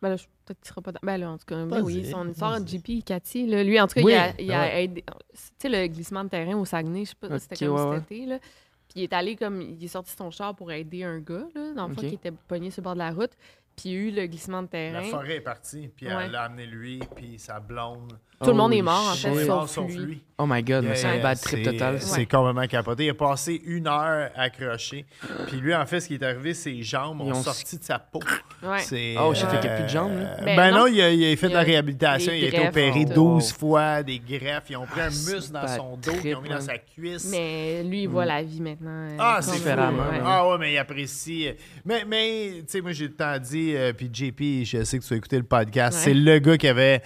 [0.03, 0.99] Ben là, je- peut-être qu'il sera pas dans.
[1.03, 2.68] Ben là, en tout cas, ben oui, son histoire, vas-y.
[2.68, 3.45] JP, Cathy.
[3.48, 4.84] Là, lui, en tout cas, Oui, il a, il a ouais.
[4.86, 5.03] aidé.
[5.08, 5.14] Tu
[5.60, 8.26] sais, le glissement de terrain au Saguenay, je sais pas, c'était comme ouais, cet été.
[8.26, 8.40] Là.
[8.40, 9.62] Puis il est allé comme.
[9.62, 12.16] Il est sorti de son char pour aider un gars, là, dans le fond, qui
[12.16, 13.32] était pogné sur le bord de la route.
[13.76, 15.02] Puis il y a eu le glissement de terrain.
[15.02, 16.26] La forêt est partie, puis Ouais.
[16.26, 18.19] elle l'a amené lui, puis sa blonde.
[18.43, 19.97] Tout le monde est mort, en fait, sauf sauf lui.
[20.05, 20.22] lui.
[20.43, 22.01] Oh my god, mais c'est Yeah, un bad trip total.
[22.01, 22.26] C'est Ouais.
[22.26, 23.05] complètement capoté.
[23.05, 25.05] Il a passé une heure accroché.
[25.47, 27.99] Puis lui, en fait, ce qui est arrivé, ses jambes ont ont- sorti de sa
[27.99, 28.19] peau.
[28.63, 30.35] Oh, j'ai fait qu'il a plus de jambes, là.
[30.39, 30.88] euh, Ben Ben, non, non.
[30.88, 32.34] il a, il a fait de la a réhabilitation.
[32.34, 33.13] Il a été opéré tout.
[33.13, 34.63] 12 fois, des greffes.
[34.72, 36.77] Ils ont pris un Ah, muscle c'est dans son dos, ils ont mis dans sa
[36.80, 37.27] cuisse.
[37.30, 38.89] Mais lui, il voit la vie maintenant.
[39.11, 39.59] euh, Ah, c'est.
[40.26, 41.49] Ah ouais, mais il apprécie.
[41.85, 45.05] Mais, mais tu sais, moi, j'ai le temps dit, euh, puis JP, je sais que
[45.05, 47.03] tu as écouté le podcast, c'est le gars qui avait.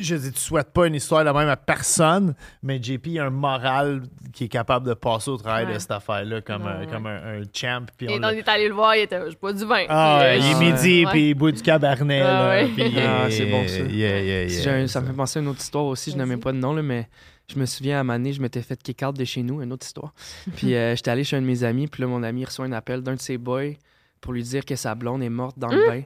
[0.00, 3.30] Je dis, tu souhaites pas une histoire de même à personne, mais JP a un
[3.30, 4.02] moral
[4.32, 5.74] qui est capable de passer au travail Ouais.
[5.74, 7.84] de cette affaire-là comme, un, Ouais, comme un, un champ.
[7.96, 9.20] Puis on Et l'a- on est allé le voir, il était.
[9.30, 9.84] Je bois du vin.
[9.88, 12.22] Ah, il est midi, puis il boit du cabernet.
[12.22, 13.78] Ah Ah, c'est bon, ça.
[13.80, 14.62] yeah, yeah, Si yeah.
[14.62, 16.58] j'ai un- ça me fait penser à une autre histoire aussi, je n'aimais pas de
[16.58, 17.08] nom, là, mais
[17.52, 19.84] je me souviens à Mané, je m'étais fait kick out de chez nous, une autre
[19.86, 20.12] histoire.
[20.56, 22.72] Puis euh, j'étais allé chez un de mes amis, puis là, mon ami reçoit un
[22.72, 23.72] appel d'un de ses boys
[24.20, 26.02] pour lui dire que sa blonde est morte dans le bain.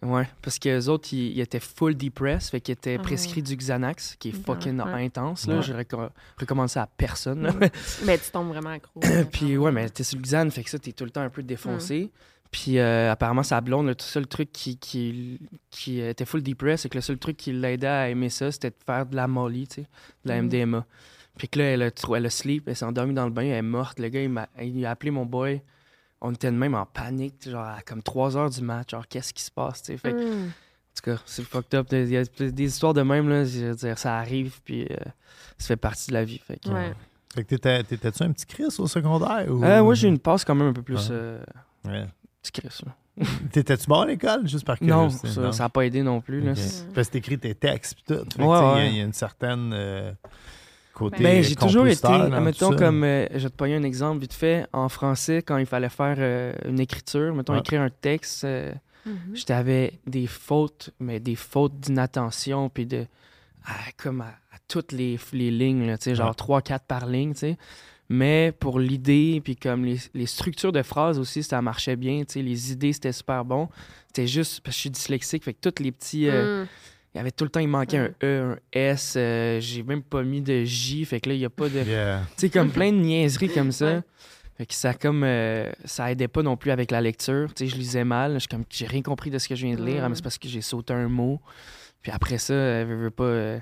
[0.00, 3.42] Ouais, parce que les autres, ils, ils étaient full depressed, fait qu'ils étaient Ah prescrits
[3.42, 5.04] du Xanax, qui est Ouais, fucking ouais.
[5.06, 5.56] intense, là.
[5.56, 5.62] Ouais.
[5.62, 7.52] Je recom- recommande ça à personne, là.
[8.06, 9.00] Mais tu tombes vraiment accro.
[9.32, 11.30] Puis ouais, mais t'es sur le Xan, fait que ça, t'es tout le temps un
[11.30, 12.10] peu défoncé.
[12.50, 15.38] Puis euh, apparemment, sa blonde, le tout seul truc qui, qui,
[15.70, 18.70] qui était full depressed, c'est que le seul truc qui l'aidait à aimer ça, c'était
[18.70, 19.86] de faire de la molly, tu sais,
[20.24, 20.44] de la Mm.
[20.46, 20.86] MDMA.
[21.36, 23.52] Puis que là, elle a, elle a sleep, elle s'est endormie dans le bain, elle
[23.52, 23.98] est morte.
[23.98, 25.60] Le gars, il, m'a- il a appelé mon boy.
[26.20, 28.90] On était de même en panique, genre à comme 3 heures du match.
[28.90, 29.98] Genre, qu'est-ce qui se passe, tu sais?
[29.98, 30.46] Fait que, Mm.
[30.46, 30.50] en
[30.96, 31.86] tout cas, c'est fucked up.
[31.92, 33.44] Il y a des histoires de même, là.
[33.44, 34.96] Je veux dire, ça arrive, puis euh,
[35.58, 36.38] ça fait partie de la vie.
[36.38, 36.92] Fait que, Ouais.
[37.34, 39.46] Fait que t'étais- t'étais-tu un petit Chris au secondaire?
[39.48, 39.62] Ou...
[39.62, 41.08] Euh, moi, j'ai une passe quand même un peu plus.
[41.10, 41.12] Ah.
[41.12, 41.40] euh,
[41.84, 42.06] Ouais.
[42.42, 42.92] petit Chris, là.
[43.52, 45.52] T'étais-tu bon à l'école, juste par Non, curiosité?
[45.52, 46.40] ça n'a pas aidé non plus.
[46.40, 46.52] Là.
[46.52, 46.56] Ok.
[46.58, 48.14] C'est- Parce que t'écris tes textes pis tout.
[48.14, 48.90] Fait que, Il y a- ouais.
[48.90, 50.12] il y, a une certaine euh,
[50.98, 52.06] côté Ben, j'ai toujours été,
[52.40, 55.66] mettons, comme, euh, je vais te pogner un exemple vite fait, en français, quand il
[55.66, 57.60] fallait faire euh, une écriture, mettons, Ouais.
[57.60, 58.72] écrire un texte, euh,
[59.06, 59.34] Mhm.
[59.34, 63.06] j'avais des fautes, mais des fautes d'inattention, puis de,
[63.64, 66.34] à- comme à, à toutes les, les lignes, là, tu sais, genre Ouais.
[66.34, 67.56] 3-4 par ligne, tu sais.
[68.10, 72.34] Mais pour l'idée, puis comme les, les structures de phrases aussi, ça marchait bien, tu
[72.34, 73.68] sais, les idées, c'était super bon.
[74.06, 76.28] C'était juste, parce que je suis dyslexique, fait que tous les petits...
[76.28, 76.68] euh, Mm.
[77.14, 79.14] Il y avait tout le temps, il manquait un E, un S.
[79.16, 81.04] euh, j'ai même pas mis de J.
[81.04, 81.82] Fait que là, il n'y a pas de.
[81.82, 81.88] Tu
[82.36, 84.02] sais, comme plein de niaiseries comme ça.
[84.56, 85.22] Fait que ça, comme.
[85.24, 87.52] euh, ça aidait pas non plus avec la lecture.
[87.54, 88.34] Tu sais, je lisais mal.
[88.34, 90.04] Je suis comme, j'ai rien compris de ce que je viens de lire.
[90.04, 90.08] Mm.
[90.10, 91.40] mais c'est parce que j'ai sauté un mot.
[92.02, 93.24] Puis après ça, euh, veux, veux pas.
[93.24, 93.58] euh,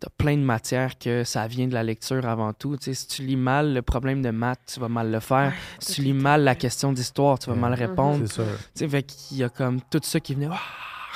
[0.00, 2.74] T'as plein de matières que ça vient de la lecture avant tout.
[2.78, 5.52] Tu sais, si tu lis mal le problème de maths, tu vas mal le faire.
[5.78, 8.24] si tu lis mal la question d'histoire, tu vas mal répondre.
[8.26, 8.44] C'est sûr.
[8.74, 10.48] Tu sais, fait qu'il y a comme tout ça qui venait.
[10.50, 10.56] Ah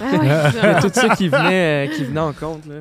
[0.01, 2.67] ouais, Il y a tout ça qui venait, euh, qui venait en compte.
[2.67, 2.77] Là.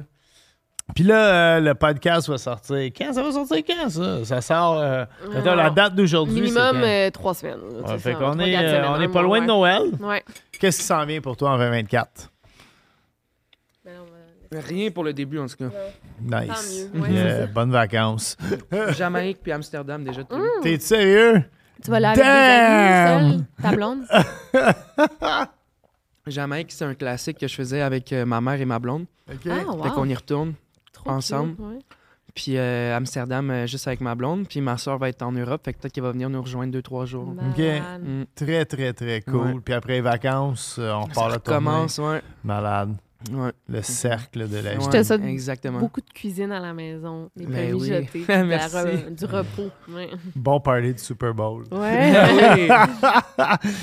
[0.96, 2.78] Puis là, euh, le podcast va sortir.
[2.96, 3.58] Quand ça va sortir?
[3.66, 4.26] Quand ça?
[4.26, 4.80] Ça sort.
[4.80, 6.42] euh, attends, la date d'aujourd'hui.
[6.42, 6.84] Minimum quand?
[6.88, 7.60] euh, trois semaines.
[7.62, 9.46] là, Ouais, c'est fait ça, qu'on trois, est, quatre semaines, on est pas loin de.
[9.46, 9.84] Noël.
[10.00, 10.24] Ouais.
[10.60, 12.30] Qu'est-ce qui s'en vient pour toi en 2024?
[13.86, 13.92] Ben,
[14.68, 15.70] Rien pour le début, en tout cas.
[16.22, 16.88] Nice.
[16.94, 18.38] Mieux, ouais, Yeah, bonnes vacances.
[18.96, 20.24] Jamaïque puis Amsterdam, déjà.
[20.24, 21.44] tout T'es sérieux?
[21.84, 22.30] Tu vas là avec Damn!
[23.20, 24.04] des amis, seule, ta blonde?
[26.28, 29.06] Jamaïque, c'est un classique que je faisais avec euh, ma mère et ma blonde.
[29.32, 29.50] OK.
[29.50, 29.84] Ah, wow.
[29.84, 30.54] Fait qu'on y retourne.
[30.94, 31.56] Trop ensemble.
[31.56, 31.80] cute, ouais.
[32.36, 34.48] Puis euh, Amsterdam, euh, juste avec ma blonde.
[34.48, 35.62] Puis ma soeur va être en Europe.
[35.66, 37.28] Fait que peut-être qu'elle va venir nous rejoindre deux, trois jours.
[37.28, 38.02] Malade.
[38.04, 38.24] Mm.
[38.36, 39.36] Très, très, très cool.
[39.36, 39.60] Ouais.
[39.64, 41.58] Puis après les vacances, euh, on Ça repart la tournée.
[41.70, 42.22] recommence, ouais.
[42.44, 42.96] Malade.
[43.32, 43.52] Ouais.
[43.70, 44.84] Le cercle de la Ouais, vie.
[44.86, 45.80] Je te souhaite Exactement.
[45.80, 47.90] Beaucoup de cuisine à la maison, des Ben oui.
[48.28, 49.70] re- du repos.
[49.90, 50.10] Ouais.
[50.36, 51.64] Bon party de Super Bowl.
[51.72, 52.14] Ouais.
[52.56, 52.68] Oui.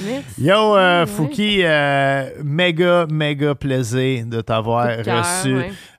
[0.05, 0.43] Merci.
[0.43, 1.07] Yo, euh, Ouais.
[1.07, 5.57] Fouki, euh, méga, méga plaisir de t'avoir reçu.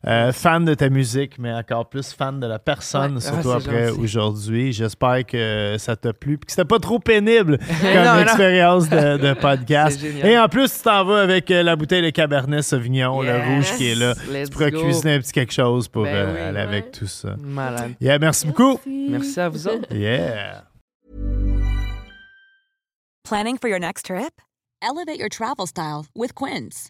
[0.07, 3.21] Euh, fan de ta musique, mais encore plus fan de la personne, Ouais.
[3.21, 4.73] surtout Ah, après aujourd'hui.
[4.73, 8.19] J'espère que ça t'a plu puis que c'était pas trop pénible comme Non, non.
[8.21, 10.03] expérience de, de podcast.
[10.03, 13.75] Et en plus, tu t'en vas avec euh, la bouteille de Cabernet Sauvignon, le rouge
[13.77, 14.15] qui est là.
[14.31, 14.81] Let's Tu pourras go.
[14.81, 16.39] cuisiner un petit quelque chose pour Ben euh, oui.
[16.41, 17.35] aller avec tout ça.
[17.39, 17.91] Malade.
[18.01, 18.79] Yeah, merci beaucoup.
[18.87, 19.93] Merci à vous autres.
[19.93, 20.63] Yeah.
[23.23, 24.41] Planning for your next trip?
[24.81, 26.89] Elevate your travel style with Quince.